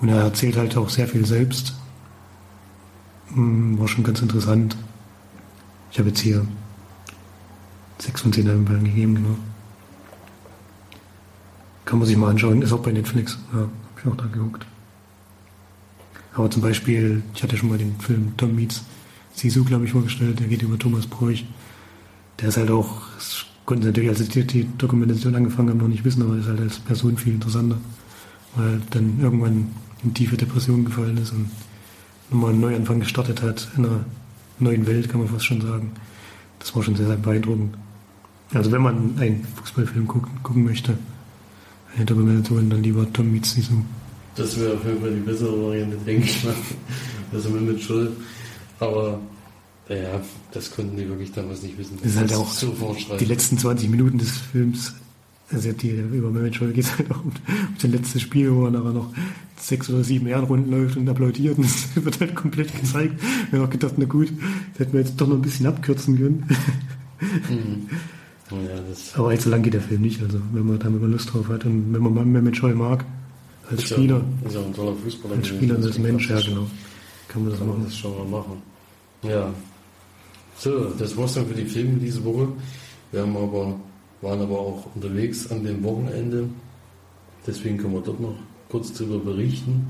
Und 0.00 0.08
er 0.08 0.22
erzählt 0.22 0.56
halt 0.56 0.76
auch 0.76 0.90
sehr 0.90 1.06
viel 1.06 1.24
selbst. 1.24 1.76
Hm, 3.32 3.78
war 3.78 3.86
schon 3.86 4.02
ganz 4.02 4.20
interessant. 4.20 4.76
Ich 5.92 6.00
habe 6.00 6.08
jetzt 6.08 6.20
hier 6.20 6.44
6 7.98 8.22
von 8.22 8.32
10 8.32 8.64
Bayern 8.64 8.84
gegeben, 8.84 9.14
genau. 9.14 9.36
Kann 11.88 12.00
man 12.00 12.06
sich 12.06 12.18
mal 12.18 12.28
anschauen, 12.28 12.60
ist 12.60 12.70
auch 12.74 12.82
bei 12.82 12.92
Netflix. 12.92 13.38
Ja, 13.50 13.60
habe 13.60 13.70
ich 13.96 14.06
auch 14.12 14.16
da 14.16 14.26
geguckt. 14.26 14.66
Aber 16.34 16.50
zum 16.50 16.60
Beispiel, 16.60 17.22
ich 17.34 17.42
hatte 17.42 17.56
schon 17.56 17.70
mal 17.70 17.78
den 17.78 17.98
Film 17.98 18.34
Tom 18.36 18.54
Meets 18.54 18.84
Sisu, 19.32 19.64
glaube 19.64 19.86
ich, 19.86 19.92
vorgestellt, 19.92 20.38
der 20.38 20.48
geht 20.48 20.60
über 20.60 20.78
Thomas 20.78 21.06
Bräuch. 21.06 21.46
Der 22.40 22.50
ist 22.50 22.58
halt 22.58 22.70
auch, 22.70 23.00
das 23.16 23.46
konnten 23.64 23.84
sie 23.84 23.88
natürlich, 23.88 24.10
als 24.10 24.18
sie 24.18 24.44
die 24.44 24.68
Dokumentation 24.76 25.34
angefangen 25.34 25.70
haben, 25.70 25.78
noch 25.78 25.88
nicht 25.88 26.04
wissen, 26.04 26.20
aber 26.20 26.36
ist 26.36 26.46
halt 26.46 26.60
als 26.60 26.78
Person 26.78 27.16
viel 27.16 27.32
interessanter. 27.32 27.78
Weil 28.54 28.82
dann 28.90 29.18
irgendwann 29.22 29.68
in 30.04 30.12
tiefe 30.12 30.36
Depression 30.36 30.84
gefallen 30.84 31.16
ist 31.16 31.32
und 31.32 31.48
nochmal 32.28 32.50
einen 32.50 32.60
Neuanfang 32.60 33.00
gestartet 33.00 33.40
hat 33.40 33.66
in 33.78 33.86
einer 33.86 34.04
neuen 34.58 34.86
Welt, 34.86 35.08
kann 35.08 35.20
man 35.20 35.30
fast 35.30 35.46
schon 35.46 35.62
sagen. 35.62 35.92
Das 36.58 36.76
war 36.76 36.82
schon 36.82 36.96
sehr, 36.96 37.06
sehr 37.06 37.16
beeindruckend. 37.16 37.78
Also 38.52 38.70
wenn 38.72 38.82
man 38.82 39.18
einen 39.18 39.46
Fußballfilm 39.56 40.06
gucken, 40.06 40.42
gucken 40.42 40.64
möchte, 40.64 40.98
eine 41.96 42.04
Dokumentation 42.04 42.70
dann 42.70 42.82
lieber 42.82 43.10
Tom 43.12 43.32
Meets 43.32 43.52
Sisu. 43.52 43.74
Das 44.36 44.58
wäre 44.58 44.74
auf 44.74 44.84
jeden 44.84 45.00
Fall 45.00 45.10
die 45.10 45.20
bessere 45.20 45.62
Variante, 45.62 45.96
denke 46.06 46.24
ich 46.24 46.44
mal. 46.44 46.54
Also 47.30 47.50
mit 47.50 47.78
Schuld. 47.82 48.12
Aber 48.80 49.20
ja, 49.90 50.18
das 50.50 50.70
konnten 50.70 50.96
die 50.96 51.06
wirklich 51.06 51.30
damals 51.32 51.62
nicht 51.62 51.76
wissen. 51.76 51.98
Das 52.02 52.12
ist 52.12 52.18
halt 52.18 52.34
auch 52.34 52.50
so 52.50 52.74
die 53.18 53.24
letzten 53.26 53.58
20 53.58 53.90
Minuten 53.90 54.16
des 54.16 54.30
Films, 54.30 54.94
also 55.50 55.72
die, 55.72 55.90
über 55.90 56.30
Mehmet 56.30 56.54
Scholl 56.54 56.72
geht 56.72 56.84
es 56.84 56.98
halt 56.98 57.10
auch 57.10 57.24
um, 57.24 57.28
um 57.28 57.74
das 57.80 57.90
letzte 57.90 58.20
Spiel, 58.20 58.52
wo 58.52 58.66
er 58.66 58.70
nachher 58.70 58.92
noch 58.92 59.12
sechs 59.56 59.88
oder 59.88 60.04
sieben 60.04 60.26
Ehrenrunden 60.26 60.70
läuft 60.70 60.96
und 60.96 61.08
applaudiert 61.08 61.56
und 61.56 61.64
das 61.94 62.04
wird 62.04 62.20
halt 62.20 62.34
komplett 62.34 62.74
gezeigt. 62.78 63.20
Ich 63.46 63.52
habe 63.52 63.64
auch 63.64 63.70
gedacht, 63.70 63.94
na 63.96 64.04
gut, 64.04 64.30
das 64.72 64.80
hätten 64.80 64.92
wir 64.92 65.00
jetzt 65.00 65.20
doch 65.20 65.26
noch 65.26 65.36
ein 65.36 65.42
bisschen 65.42 65.66
abkürzen 65.66 66.18
können. 66.18 66.44
Mhm. 67.48 67.88
Ja, 68.50 69.18
Aber 69.18 69.28
allzu 69.28 69.50
lang 69.50 69.62
geht 69.62 69.74
der 69.74 69.82
Film 69.82 70.02
nicht, 70.02 70.22
also 70.22 70.40
wenn 70.52 70.66
man 70.66 70.78
da 70.78 70.88
mal 70.88 71.10
Lust 71.10 71.32
drauf 71.32 71.48
hat 71.48 71.64
und 71.66 71.92
wenn 71.92 72.02
man 72.02 72.14
mal 72.14 72.24
mit 72.24 72.56
Scheu 72.56 72.74
mag, 72.74 73.04
als 73.70 73.82
ist 73.82 73.90
Spieler. 73.90 74.22
Ja, 74.42 74.48
ist 74.48 74.54
ja 74.54 74.60
ein 74.62 74.74
toller 74.74 74.94
Fußballer. 74.96 75.36
Als 75.36 75.48
Spieler 75.48 75.76
und 75.76 75.84
als 75.84 75.98
Mensch, 75.98 76.30
ja 76.30 76.40
genau. 76.40 76.66
Kann 77.28 77.42
man 77.42 77.50
das 77.50 77.58
kann 77.58 77.68
machen. 77.68 77.84
das 77.84 77.96
schon 77.96 78.16
mal 78.16 78.38
machen. 78.38 78.62
Ja. 79.22 79.52
So, 80.56 80.84
das 80.98 81.16
war's 81.16 81.34
dann 81.34 81.46
für 81.46 81.54
die 81.54 81.66
Filme 81.66 81.98
diese 81.98 82.24
Woche. 82.24 82.48
Wir 83.12 83.22
haben 83.22 83.36
aber, 83.36 83.76
waren 84.22 84.40
aber 84.40 84.58
auch 84.58 84.86
unterwegs 84.94 85.50
an 85.50 85.62
dem 85.62 85.82
Wochenende. 85.84 86.48
Deswegen 87.46 87.76
können 87.76 87.94
wir 87.94 88.00
dort 88.00 88.20
noch 88.20 88.34
kurz 88.70 88.92
darüber 88.92 89.18
berichten. 89.18 89.86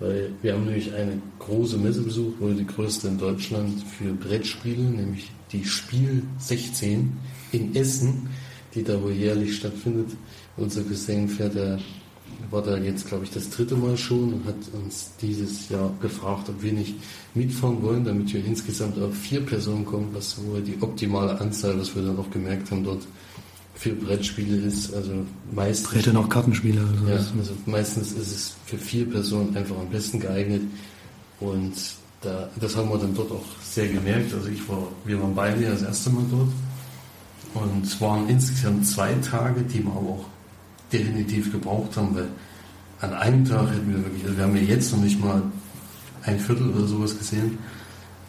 Weil 0.00 0.30
wir 0.40 0.54
haben 0.54 0.64
nämlich 0.64 0.92
eine 0.94 1.20
große 1.38 1.78
Messe 1.78 2.02
besucht, 2.02 2.40
wohl 2.40 2.54
die 2.54 2.66
größte 2.66 3.08
in 3.08 3.18
Deutschland 3.18 3.82
für 3.82 4.12
Brettspiele, 4.12 4.82
nämlich 4.82 5.30
die 5.52 5.64
Spiel 5.64 6.22
16 6.38 7.12
in 7.52 7.74
Essen, 7.74 8.28
die 8.74 8.82
da 8.82 9.00
wohl 9.02 9.12
jährlich 9.12 9.56
stattfindet. 9.56 10.08
Unser 10.56 10.82
Cousin 10.82 11.28
fährt 11.28 11.56
da, 11.56 11.78
war 12.50 12.62
da 12.62 12.76
jetzt, 12.76 13.06
glaube 13.06 13.24
ich, 13.24 13.30
das 13.30 13.50
dritte 13.50 13.76
Mal 13.76 13.96
schon 13.96 14.34
und 14.34 14.44
hat 14.44 14.56
uns 14.72 15.12
dieses 15.20 15.68
Jahr 15.68 15.92
gefragt, 16.00 16.48
ob 16.48 16.62
wir 16.62 16.72
nicht 16.72 16.94
mitfahren 17.34 17.82
wollen, 17.82 18.04
damit 18.04 18.32
wir 18.32 18.44
insgesamt 18.44 18.98
auf 18.98 19.14
vier 19.14 19.40
Personen 19.40 19.84
kommen, 19.84 20.08
was 20.12 20.36
wohl 20.44 20.60
die 20.60 20.76
optimale 20.80 21.38
Anzahl, 21.40 21.78
was 21.78 21.94
wir 21.94 22.02
dann 22.02 22.18
auch 22.18 22.30
gemerkt 22.30 22.70
haben, 22.70 22.84
dort 22.84 23.02
für 23.74 23.92
Brettspiele 23.92 24.56
ist. 24.58 24.94
Also 24.94 25.26
meistens. 25.50 25.94
Hätte 25.94 26.12
noch 26.12 26.28
Kartenspiele. 26.28 26.80
Also 26.80 27.08
ja, 27.08 27.16
also 27.16 27.52
meistens 27.66 28.12
ist 28.12 28.32
es 28.32 28.54
für 28.66 28.78
vier 28.78 29.10
Personen 29.10 29.56
einfach 29.56 29.78
am 29.78 29.88
besten 29.88 30.20
geeignet. 30.20 30.62
Und 31.40 31.72
da, 32.20 32.48
das 32.60 32.76
haben 32.76 32.88
wir 32.90 32.98
dann 32.98 33.14
dort 33.14 33.32
auch 33.32 33.44
sehr 33.62 33.88
gemerkt. 33.88 34.32
Also 34.32 34.48
ich 34.48 34.66
war, 34.68 34.86
wir 35.04 35.20
waren 35.20 35.34
beide 35.34 35.62
ja 35.62 35.70
das 35.70 35.82
erste 35.82 36.10
Mal 36.10 36.24
dort. 36.30 36.48
Und 37.54 37.84
es 37.84 38.00
waren 38.00 38.28
insgesamt 38.28 38.86
zwei 38.86 39.12
Tage, 39.14 39.62
die 39.62 39.84
wir 39.84 39.90
aber 39.90 40.08
auch 40.08 40.24
definitiv 40.92 41.52
gebraucht 41.52 41.96
haben, 41.96 42.14
weil 42.14 42.28
an 43.00 43.12
einem 43.14 43.44
Tag 43.44 43.70
hätten 43.70 43.88
wir 43.88 44.04
wirklich, 44.04 44.24
also 44.24 44.36
wir 44.36 44.44
haben 44.44 44.56
ja 44.56 44.62
jetzt 44.62 44.92
noch 44.92 45.00
nicht 45.00 45.20
mal 45.20 45.42
ein 46.22 46.38
Viertel 46.38 46.70
oder 46.70 46.86
sowas 46.86 47.16
gesehen. 47.18 47.58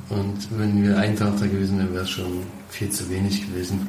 Und 0.09 0.47
wenn 0.57 0.83
wir 0.83 0.97
einen 0.97 1.15
Tag 1.15 1.37
da 1.39 1.45
gewesen 1.45 1.77
wären, 1.77 1.93
wäre 1.93 2.03
es 2.03 2.09
schon 2.09 2.43
viel 2.69 2.89
zu 2.89 3.09
wenig 3.09 3.47
gewesen. 3.47 3.87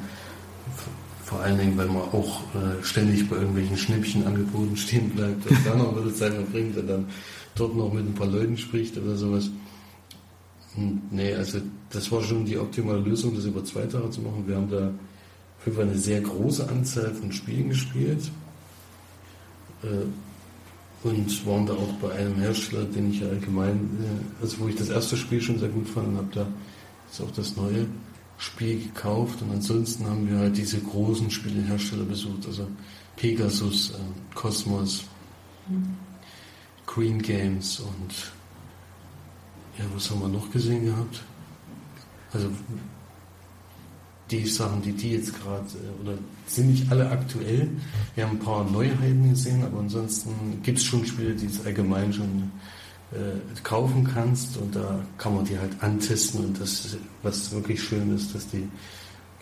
Vor 1.25 1.41
allen 1.41 1.59
Dingen, 1.59 1.77
weil 1.77 1.87
man 1.87 2.03
auch 2.03 2.43
äh, 2.55 2.83
ständig 2.85 3.29
bei 3.29 3.37
irgendwelchen 3.37 3.77
Schnippchen-Angeboten 3.77 4.77
stehen 4.77 5.11
bleibt 5.11 5.47
und 5.47 5.59
dann 5.67 5.79
noch 5.79 5.97
eine 5.97 6.15
Zeit 6.15 6.35
verbringt 6.35 6.77
und 6.77 6.87
dann 6.87 7.07
dort 7.55 7.75
noch 7.75 7.93
mit 7.93 8.07
ein 8.07 8.15
paar 8.15 8.27
Leuten 8.27 8.57
spricht 8.57 8.97
oder 8.99 9.17
sowas. 9.17 9.51
Und 10.77 11.13
nee, 11.13 11.35
also 11.35 11.59
das 11.91 12.11
war 12.13 12.23
schon 12.23 12.45
die 12.45 12.59
optimale 12.59 13.01
Lösung, 13.01 13.35
das 13.35 13.47
über 13.47 13.65
zwei 13.65 13.87
Tage 13.87 14.11
zu 14.11 14.21
machen. 14.21 14.45
Wir 14.47 14.57
haben 14.57 14.71
da 14.71 14.91
Fall 15.73 15.85
eine 15.85 15.99
sehr 15.99 16.21
große 16.21 16.69
Anzahl 16.69 17.15
von 17.15 17.33
Spielen 17.33 17.71
gespielt. 17.71 18.31
Äh, 19.83 20.07
und 21.07 21.47
waren 21.47 21.67
da 21.67 21.75
auch 21.75 21.93
bei 22.01 22.13
einem 22.13 22.37
Hersteller, 22.37 22.85
den 22.85 23.11
ich 23.11 23.23
allgemein, 23.23 23.77
äh, 24.03 24.43
also 24.43 24.61
wo 24.61 24.69
ich 24.69 24.77
das 24.77 24.89
erste 24.89 25.17
Spiel 25.17 25.41
schon 25.41 25.59
sehr 25.59 25.69
gut 25.69 25.89
fand 25.89 26.09
und 26.09 26.17
habe 26.17 26.29
da 26.33 26.47
jetzt 27.07 27.21
auch 27.21 27.31
das 27.33 27.57
neue 27.57 27.87
Spiel 28.39 28.83
gekauft 28.83 29.43
und 29.43 29.51
ansonsten 29.53 30.07
haben 30.07 30.29
wir 30.29 30.39
halt 30.39 30.57
diese 30.57 30.81
großen 30.81 31.31
Spielehersteller 31.31 32.05
besucht, 32.05 32.47
also 32.47 32.67
Pegasus, 33.17 33.91
äh, 33.91 34.35
Cosmos. 34.35 35.05
Green 36.87 37.21
Games 37.21 37.81
und 37.81 38.33
ja, 39.79 39.85
was 39.95 40.11
haben 40.11 40.21
wir 40.21 40.29
noch 40.29 40.51
gesehen 40.51 40.85
gehabt? 40.85 41.23
Also 42.33 42.49
die 44.41 44.47
Sachen, 44.47 44.83
die 44.83 44.93
die 44.93 45.13
jetzt 45.13 45.35
gerade, 45.41 45.65
äh, 45.65 46.03
oder 46.03 46.19
sind 46.47 46.71
nicht 46.71 46.91
alle 46.91 47.09
aktuell. 47.11 47.69
Wir 48.15 48.25
haben 48.25 48.37
ein 48.37 48.45
paar 48.45 48.69
Neuheiten 48.71 49.31
gesehen, 49.31 49.63
aber 49.65 49.81
ansonsten 49.81 50.31
gibt 50.63 50.79
es 50.79 50.85
schon 50.85 51.05
Spiele, 51.07 51.35
die 51.35 51.47
es 51.47 51.65
allgemein 51.65 52.13
schon 52.13 52.51
äh, 53.13 53.63
kaufen 53.63 54.09
kannst 54.13 54.57
und 54.57 54.75
da 54.75 55.05
kann 55.19 55.35
man 55.35 55.45
die 55.45 55.59
halt 55.59 55.73
antesten 55.81 56.45
und 56.45 56.61
das, 56.61 56.97
was 57.23 57.53
wirklich 57.53 57.83
schön 57.83 58.15
ist, 58.15 58.35
dass 58.35 58.49
die 58.49 58.69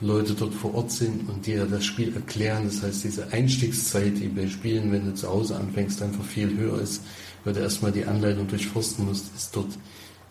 Leute 0.00 0.34
dort 0.34 0.52
vor 0.52 0.74
Ort 0.74 0.90
sind 0.90 1.28
und 1.28 1.46
dir 1.46 1.64
das 1.64 1.84
Spiel 1.84 2.14
erklären. 2.14 2.64
Das 2.66 2.82
heißt, 2.82 3.04
diese 3.04 3.32
Einstiegszeit, 3.32 4.18
die 4.18 4.28
bei 4.28 4.48
Spielen, 4.48 4.90
wenn 4.90 5.06
du 5.06 5.14
zu 5.14 5.28
Hause 5.28 5.56
anfängst, 5.56 6.02
einfach 6.02 6.24
viel 6.24 6.56
höher 6.56 6.80
ist, 6.80 7.02
weil 7.44 7.54
du 7.54 7.60
erstmal 7.60 7.92
die 7.92 8.04
Anleitung 8.04 8.48
durchforsten 8.48 9.06
musst, 9.06 9.34
ist 9.34 9.54
dort 9.54 9.78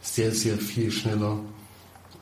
sehr, 0.02 0.32
sehr 0.32 0.58
viel 0.58 0.92
schneller 0.92 1.40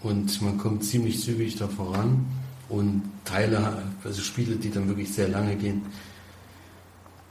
und 0.02 0.42
man 0.42 0.58
kommt 0.58 0.84
ziemlich 0.84 1.22
zügig 1.22 1.58
da 1.58 1.68
voran 1.68 2.26
und 2.70 3.04
Teile, 3.26 3.84
also 4.04 4.22
Spiele, 4.22 4.56
die 4.56 4.70
dann 4.70 4.88
wirklich 4.88 5.12
sehr 5.12 5.28
lange 5.28 5.56
gehen, 5.56 5.82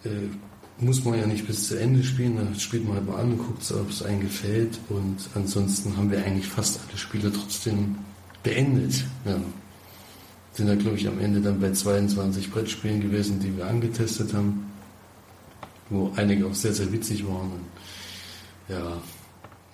äh, 0.05 0.29
muss 0.81 1.05
man 1.05 1.19
ja 1.19 1.27
nicht 1.27 1.47
bis 1.47 1.69
zu 1.69 1.79
Ende 1.79 2.05
spielen, 2.05 2.37
dann 2.37 2.55
spielt 2.55 2.87
man 2.87 2.97
halt 2.97 3.09
an 3.09 3.33
und 3.33 3.39
guckt, 3.39 3.73
ob 3.73 3.91
es 3.91 4.03
einem 4.03 4.21
gefällt. 4.21 4.79
Und 4.89 5.17
ansonsten 5.35 5.97
haben 5.97 6.11
wir 6.11 6.25
eigentlich 6.25 6.47
fast 6.47 6.81
alle 6.87 6.97
Spiele 6.97 7.33
trotzdem 7.33 7.97
beendet. 8.43 9.05
Ja. 9.25 9.41
Sind 10.53 10.69
da, 10.69 10.75
glaube 10.77 10.97
ich, 10.97 11.09
am 11.09 11.19
Ende 11.19 11.41
dann 11.41 11.61
bei 11.61 11.73
22 11.73 12.51
Brettspielen 12.51 13.01
gewesen, 13.01 13.41
die 13.41 13.57
wir 13.57 13.67
angetestet 13.67 14.33
haben, 14.35 14.71
wo 15.91 16.13
einige 16.17 16.47
auch 16.47 16.55
sehr, 16.55 16.73
sehr 16.73 16.93
witzig 16.93 17.27
waren. 17.27 17.53
Und 17.53 17.67
ja, 18.69 19.01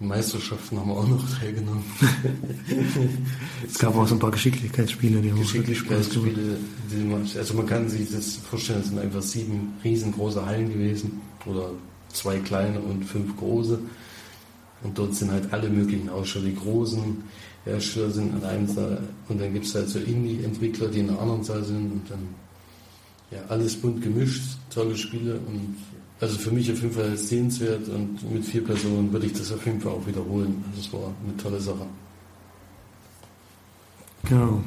Meisterschaften 0.01 0.79
haben 0.79 0.89
wir 0.89 0.97
auch 0.97 1.09
noch 1.09 1.39
teilgenommen. 1.39 1.85
es 3.67 3.79
gab 3.79 3.97
auch 3.97 4.07
so 4.07 4.17
ein 4.17 4.19
paar 4.19 4.33
Geschicklichkeitsspiele, 4.33 5.21
die 5.21 5.31
haben 5.31 5.41
Geschicklichkeitsspiele, 5.41 6.59
die 6.91 7.05
man, 7.05 7.29
also 7.37 7.55
man 7.55 7.67
kann 7.67 7.89
sich 7.89 8.11
das 8.11 8.37
vorstellen, 8.37 8.81
es 8.81 8.89
sind 8.89 8.99
einfach 8.99 9.23
sieben 9.23 9.75
riesengroße 9.85 10.45
Hallen 10.45 10.69
gewesen 10.69 11.21
oder 11.47 11.71
zwei 12.09 12.39
kleine 12.39 12.81
und 12.81 13.05
fünf 13.05 13.37
große. 13.37 13.79
Und 14.83 14.99
dort 14.99 15.15
sind 15.15 15.31
halt 15.31 15.53
alle 15.53 15.71
möglichen 15.71 16.11
Aussteller. 16.11 16.47
Die 16.47 16.57
großen 16.57 17.23
Hersteller 17.65 18.11
sind 18.11 18.35
an 18.35 18.45
einem 18.45 18.67
Saal 18.67 19.03
und 19.29 19.41
dann 19.41 19.53
gibt 19.53 19.65
es 19.65 19.75
halt 19.75 19.89
so 19.89 19.99
Indie-Entwickler, 19.99 20.89
die 20.89 21.01
in 21.01 21.07
der 21.07 21.19
anderen 21.19 21.43
Saal 21.45 21.65
sind 21.65 21.93
und 21.93 22.11
dann 22.11 22.29
ja, 23.31 23.39
alles 23.49 23.77
bunt 23.77 24.03
gemischt, 24.03 24.43
tolle 24.71 24.97
Spiele 24.97 25.35
und 25.47 25.77
also 26.25 26.39
für 26.39 26.51
mich 26.51 26.73
auf 26.73 26.81
jeden 26.81 26.95
Fall 26.95 27.15
sehenswert 27.19 27.87
und 27.91 28.33
mit 28.33 28.47
vier 28.47 28.65
Personen 28.65 29.13
würde 29.13 29.27
ich 29.27 29.35
das 29.35 29.53
auf 29.53 29.65
jeden 29.67 29.79
Fall 29.79 29.93
auch 29.93 30.07
wiederholen. 30.07 30.65
Also 30.71 30.81
es 30.81 30.93
war 30.93 31.13
eine 31.23 31.37
tolle 31.37 31.61
Sache. 31.61 31.87
Genau. 34.25 34.63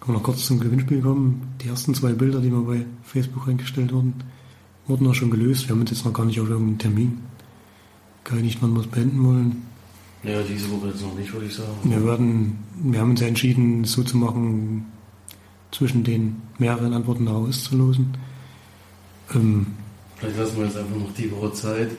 Können 0.00 0.06
wir 0.06 0.12
noch 0.12 0.22
kurz 0.22 0.44
zum 0.44 0.60
Gewinnspiel 0.60 1.00
kommen. 1.00 1.54
Die 1.62 1.68
ersten 1.68 1.94
zwei 1.94 2.12
Bilder, 2.12 2.40
die 2.40 2.50
mir 2.50 2.60
bei 2.60 2.84
Facebook 3.04 3.48
eingestellt 3.48 3.90
wurden, 3.90 4.12
wurden 4.86 5.06
auch 5.06 5.14
schon 5.14 5.30
gelöst. 5.30 5.66
Wir 5.66 5.70
haben 5.70 5.80
uns 5.80 5.90
jetzt 5.90 6.04
noch 6.04 6.12
gar 6.12 6.26
nicht 6.26 6.38
auf 6.40 6.48
irgendeinen 6.50 6.78
Termin 6.78 7.18
geeinigt, 8.24 8.58
wann 8.60 8.74
wir 8.74 8.80
es 8.80 8.86
beenden 8.86 9.24
wollen. 9.24 9.62
Ja, 10.24 10.42
diese 10.42 10.70
Woche 10.70 10.88
jetzt 10.88 11.00
noch 11.00 11.14
nicht, 11.14 11.32
würde 11.32 11.46
ich 11.46 11.54
sagen. 11.54 11.72
Wir 11.84 12.04
werden, 12.04 12.58
wir 12.82 13.00
haben 13.00 13.10
uns 13.12 13.20
ja 13.20 13.28
entschieden, 13.28 13.84
so 13.84 14.02
zu 14.02 14.18
machen, 14.18 14.84
zwischen 15.70 16.04
den 16.04 16.42
mehreren 16.58 16.92
Antworten 16.92 17.28
auszulosen. 17.28 18.14
Ähm, 19.34 19.68
Vielleicht 20.18 20.38
lassen 20.38 20.56
wir 20.56 20.64
jetzt 20.64 20.76
einfach 20.76 20.96
noch 20.96 21.14
die 21.14 21.30
Woche 21.30 21.52
Zeit. 21.52 21.90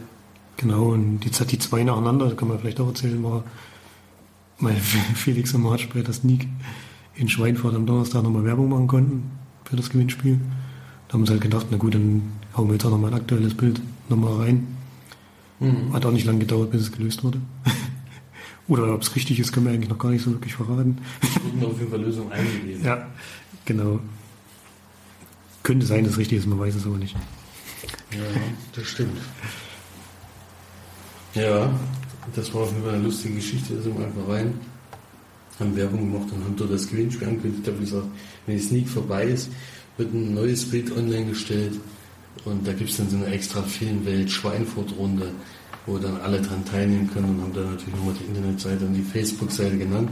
Genau, 0.58 0.90
und 0.90 1.24
jetzt 1.24 1.40
hat 1.40 1.52
die 1.52 1.60
zwei 1.60 1.84
nacheinander, 1.84 2.26
das 2.26 2.38
kann 2.38 2.50
man 2.50 2.60
vielleicht 2.60 2.80
auch 2.82 2.88
erzählen, 2.88 3.24
war 3.24 3.44
mein 4.58 4.76
Felix 5.16 5.54
und 5.54 5.64
Marge 5.64 5.88
bei 5.94 6.02
der 6.02 6.14
Sneak 6.14 6.48
in 7.16 7.30
Schweinfurt 7.30 7.76
am 7.76 7.86
Donnerstag 7.86 8.24
nochmal 8.24 8.44
Werbung 8.44 8.70
machen 8.70 8.88
konnten 8.88 9.32
für 9.64 9.76
das 9.76 9.90
Gewinnspiel. 9.90 10.40
Da 11.08 11.14
haben 11.14 11.26
sie 11.26 11.32
halt 11.32 11.42
gedacht, 11.42 11.68
na 11.72 11.78
gut, 11.78 11.96
dann 11.96 12.24
hauen 12.56 12.68
wir 12.68 12.74
jetzt 12.74 12.86
auch 12.86 12.92
nochmal 12.92 13.12
ein 13.12 13.20
aktuelles 13.20 13.56
Bild 13.56 13.82
nochmal 14.10 14.34
rein. 14.42 14.68
Mhm. 15.60 15.94
Hat 15.94 16.06
auch 16.06 16.12
nicht 16.12 16.26
lange 16.26 16.40
gedauert, 16.40 16.72
bis 16.72 16.82
es 16.82 16.92
gelöst 16.92 17.24
wurde. 17.24 17.40
Oder 18.68 18.94
ob 18.94 19.02
es 19.02 19.16
richtig 19.16 19.40
ist, 19.40 19.52
können 19.52 19.66
wir 19.66 19.74
eigentlich 19.74 19.90
noch 19.90 19.98
gar 19.98 20.12
nicht 20.12 20.24
so 20.24 20.32
wirklich 20.32 20.54
verraten. 20.54 20.98
Wurden 21.44 21.72
auf 21.72 21.80
jeden 21.80 21.90
Fall 21.90 22.02
Lösungen 22.02 22.32
eingegeben. 22.34 22.84
Ja, 22.84 23.08
genau. 23.66 24.00
Könnte 25.64 25.86
sein, 25.86 26.04
dass 26.04 26.14
es 26.14 26.20
richtig 26.20 26.40
ist, 26.40 26.48
man 26.48 26.60
weiß 26.60 26.76
es 26.76 26.86
aber 26.86 26.98
nicht. 26.98 27.16
Ja, 28.12 28.42
das 28.76 28.88
stimmt. 28.88 29.18
Ja, 31.36 31.72
das 32.36 32.54
war 32.54 32.62
auf 32.62 32.72
jeden 32.72 32.84
Fall 32.84 32.96
eine 32.96 33.04
lustige 33.04 33.36
Geschichte. 33.36 33.76
Da 33.76 33.82
sind 33.82 33.98
wir 33.98 34.06
einfach 34.06 34.28
rein, 34.28 34.60
haben 35.60 35.76
Werbung 35.76 36.12
gemacht 36.12 36.32
und 36.34 36.44
haben 36.44 36.56
dort 36.56 36.72
das 36.72 36.88
Gewinnspiel 36.88 37.28
angekündigt. 37.28 37.68
Da 37.68 37.72
habe 37.72 37.84
ich 37.84 37.90
gesagt, 37.90 38.08
wenn 38.46 38.58
die 38.58 38.64
Sneak 38.64 38.90
vorbei 38.90 39.26
ist, 39.26 39.50
wird 39.98 40.14
ein 40.14 40.34
neues 40.34 40.66
Bild 40.66 40.92
online 40.92 41.26
gestellt 41.26 41.80
und 42.46 42.66
da 42.66 42.74
gibt 42.74 42.90
es 42.90 42.98
dann 42.98 43.10
so 43.10 43.18
eine 43.18 43.28
extra 43.28 43.62
Filmwelt 43.62 44.32
Schweinfurt-Runde, 44.32 45.32
wo 45.86 45.98
dann 45.98 46.18
alle 46.22 46.42
dran 46.42 46.64
teilnehmen 46.66 47.10
können 47.12 47.30
und 47.30 47.42
haben 47.42 47.54
dann 47.54 47.72
natürlich 47.72 47.96
nochmal 47.96 48.16
die 48.20 48.26
Internetseite 48.26 48.86
und 48.86 48.94
die 48.94 49.04
Facebook-Seite 49.04 49.78
genannt. 49.78 50.10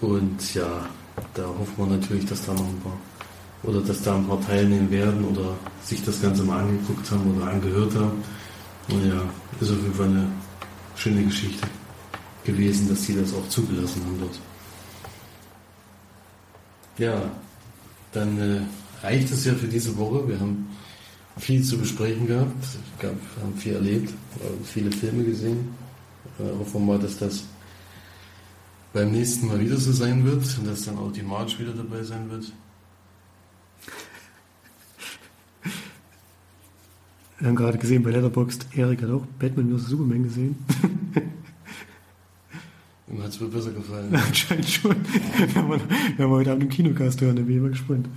Und 0.00 0.54
ja, 0.54 0.88
da 1.34 1.46
hoffen 1.46 1.74
wir 1.76 1.86
natürlich, 1.86 2.24
dass 2.24 2.46
da 2.46 2.54
noch 2.54 2.66
ein 2.66 2.80
paar 2.80 2.98
oder 3.62 3.80
dass 3.80 4.02
da 4.02 4.16
ein 4.16 4.26
paar 4.26 4.40
teilnehmen 4.40 4.90
werden 4.90 5.24
oder 5.24 5.56
sich 5.82 6.02
das 6.04 6.20
Ganze 6.22 6.44
mal 6.44 6.60
angeguckt 6.60 7.10
haben 7.10 7.36
oder 7.36 7.46
angehört 7.50 7.94
haben. 7.94 8.22
Und 8.88 9.06
ja, 9.06 9.22
ist 9.60 9.70
auf 9.70 9.82
jeden 9.82 9.94
Fall 9.94 10.08
eine 10.08 10.26
schöne 10.96 11.22
Geschichte 11.24 11.66
gewesen, 12.44 12.88
dass 12.88 13.04
sie 13.04 13.14
das 13.14 13.32
auch 13.34 13.48
zugelassen 13.48 14.02
haben 14.04 14.18
dort. 14.20 14.40
Ja, 16.98 17.30
dann 18.12 18.38
äh, 18.38 19.06
reicht 19.06 19.30
es 19.30 19.44
ja 19.44 19.54
für 19.54 19.68
diese 19.68 19.96
Woche. 19.96 20.26
Wir 20.28 20.40
haben 20.40 20.66
viel 21.38 21.62
zu 21.62 21.78
besprechen 21.78 22.26
gehabt. 22.26 22.64
wir 22.98 23.10
haben 23.10 23.56
viel 23.56 23.74
erlebt, 23.74 24.12
viele 24.64 24.90
Filme 24.90 25.24
gesehen. 25.24 25.74
Äh, 26.38 26.58
hoffen 26.58 26.86
wir 26.86 26.94
mal, 26.94 26.98
dass 26.98 27.18
das 27.18 27.44
beim 28.92 29.12
nächsten 29.12 29.46
Mal 29.46 29.60
wieder 29.60 29.76
so 29.76 29.92
sein 29.92 30.24
wird 30.24 30.42
und 30.58 30.66
dass 30.66 30.84
dann 30.84 30.98
auch 30.98 31.12
die 31.12 31.22
March 31.22 31.58
wieder 31.58 31.72
dabei 31.72 32.02
sein 32.02 32.28
wird. 32.30 32.52
Wir 37.40 37.48
haben 37.48 37.56
gerade 37.56 37.78
gesehen 37.78 38.02
bei 38.02 38.10
Letterboxd, 38.10 38.66
Erik 38.76 39.02
hat 39.02 39.10
auch 39.10 39.24
Batman 39.38 39.74
vs. 39.76 39.86
Superman 39.86 40.24
gesehen. 40.24 40.56
Ihm 43.10 43.22
hat 43.22 43.30
es 43.30 43.40
wohl 43.40 43.48
besser 43.48 43.72
gefallen. 43.72 44.14
Anscheinend 44.26 44.68
schon. 44.68 44.94
Wir 45.38 45.54
haben, 45.54 45.80
wir 46.18 46.28
heute 46.28 46.52
Abend 46.52 46.64
im 46.64 46.68
Kinocast 46.68 47.18
hören, 47.22 47.36
da 47.36 47.42
bin 47.42 47.56
ich 47.56 47.62
mal 47.62 47.70
gespannt. 47.70 48.08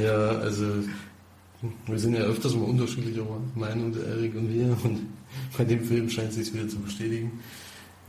Ja, 0.00 0.28
also 0.38 0.66
wir 1.86 1.98
sind 1.98 2.14
ja 2.14 2.20
öfters 2.20 2.54
mal 2.54 2.64
unterschiedlicher 2.64 3.26
Meinung, 3.56 3.92
der 3.92 4.04
Erik 4.04 4.36
und 4.36 4.48
wir. 4.48 4.76
Und 4.84 5.00
bei 5.58 5.64
dem 5.64 5.82
Film 5.84 6.08
scheint 6.08 6.30
es 6.30 6.36
sich 6.36 6.54
wieder 6.54 6.68
zu 6.68 6.78
bestätigen. 6.78 7.40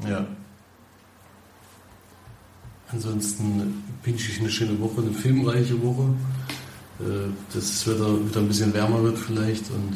Ja. 0.08 0.28
Ansonsten 2.92 3.84
wünsche 4.04 4.32
ich 4.32 4.40
eine 4.40 4.52
schöne 4.52 4.80
Woche, 4.80 5.02
eine 5.02 5.12
filmreiche 5.12 5.82
Woche. 5.82 6.14
Äh, 7.04 7.54
dass 7.54 7.84
das 7.84 7.88
Wetter 7.88 8.26
wieder 8.26 8.40
ein 8.40 8.48
bisschen 8.48 8.74
wärmer 8.74 9.04
wird 9.04 9.18
vielleicht 9.18 9.70
und 9.72 9.94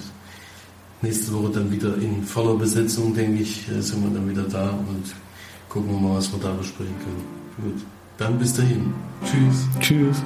nächste 1.01 1.33
Woche 1.33 1.51
dann 1.53 1.71
wieder 1.71 1.95
in 1.95 2.23
voller 2.23 2.55
Besetzung, 2.55 3.13
denke 3.13 3.43
ich, 3.43 3.67
äh, 3.69 3.81
sind 3.81 4.03
wir 4.03 4.09
dann 4.09 4.29
wieder 4.29 4.43
da 4.43 4.71
und 4.71 5.03
gucken 5.69 5.91
wir 5.91 5.99
mal, 5.99 6.17
was 6.17 6.31
wir 6.31 6.39
da 6.39 6.51
besprechen 6.53 6.95
können. 6.99 7.71
Gut, 7.73 7.81
dann 8.17 8.37
bis 8.37 8.53
dahin. 8.53 8.93
Tschüss. 9.23 9.67
Tschüss. 9.79 10.21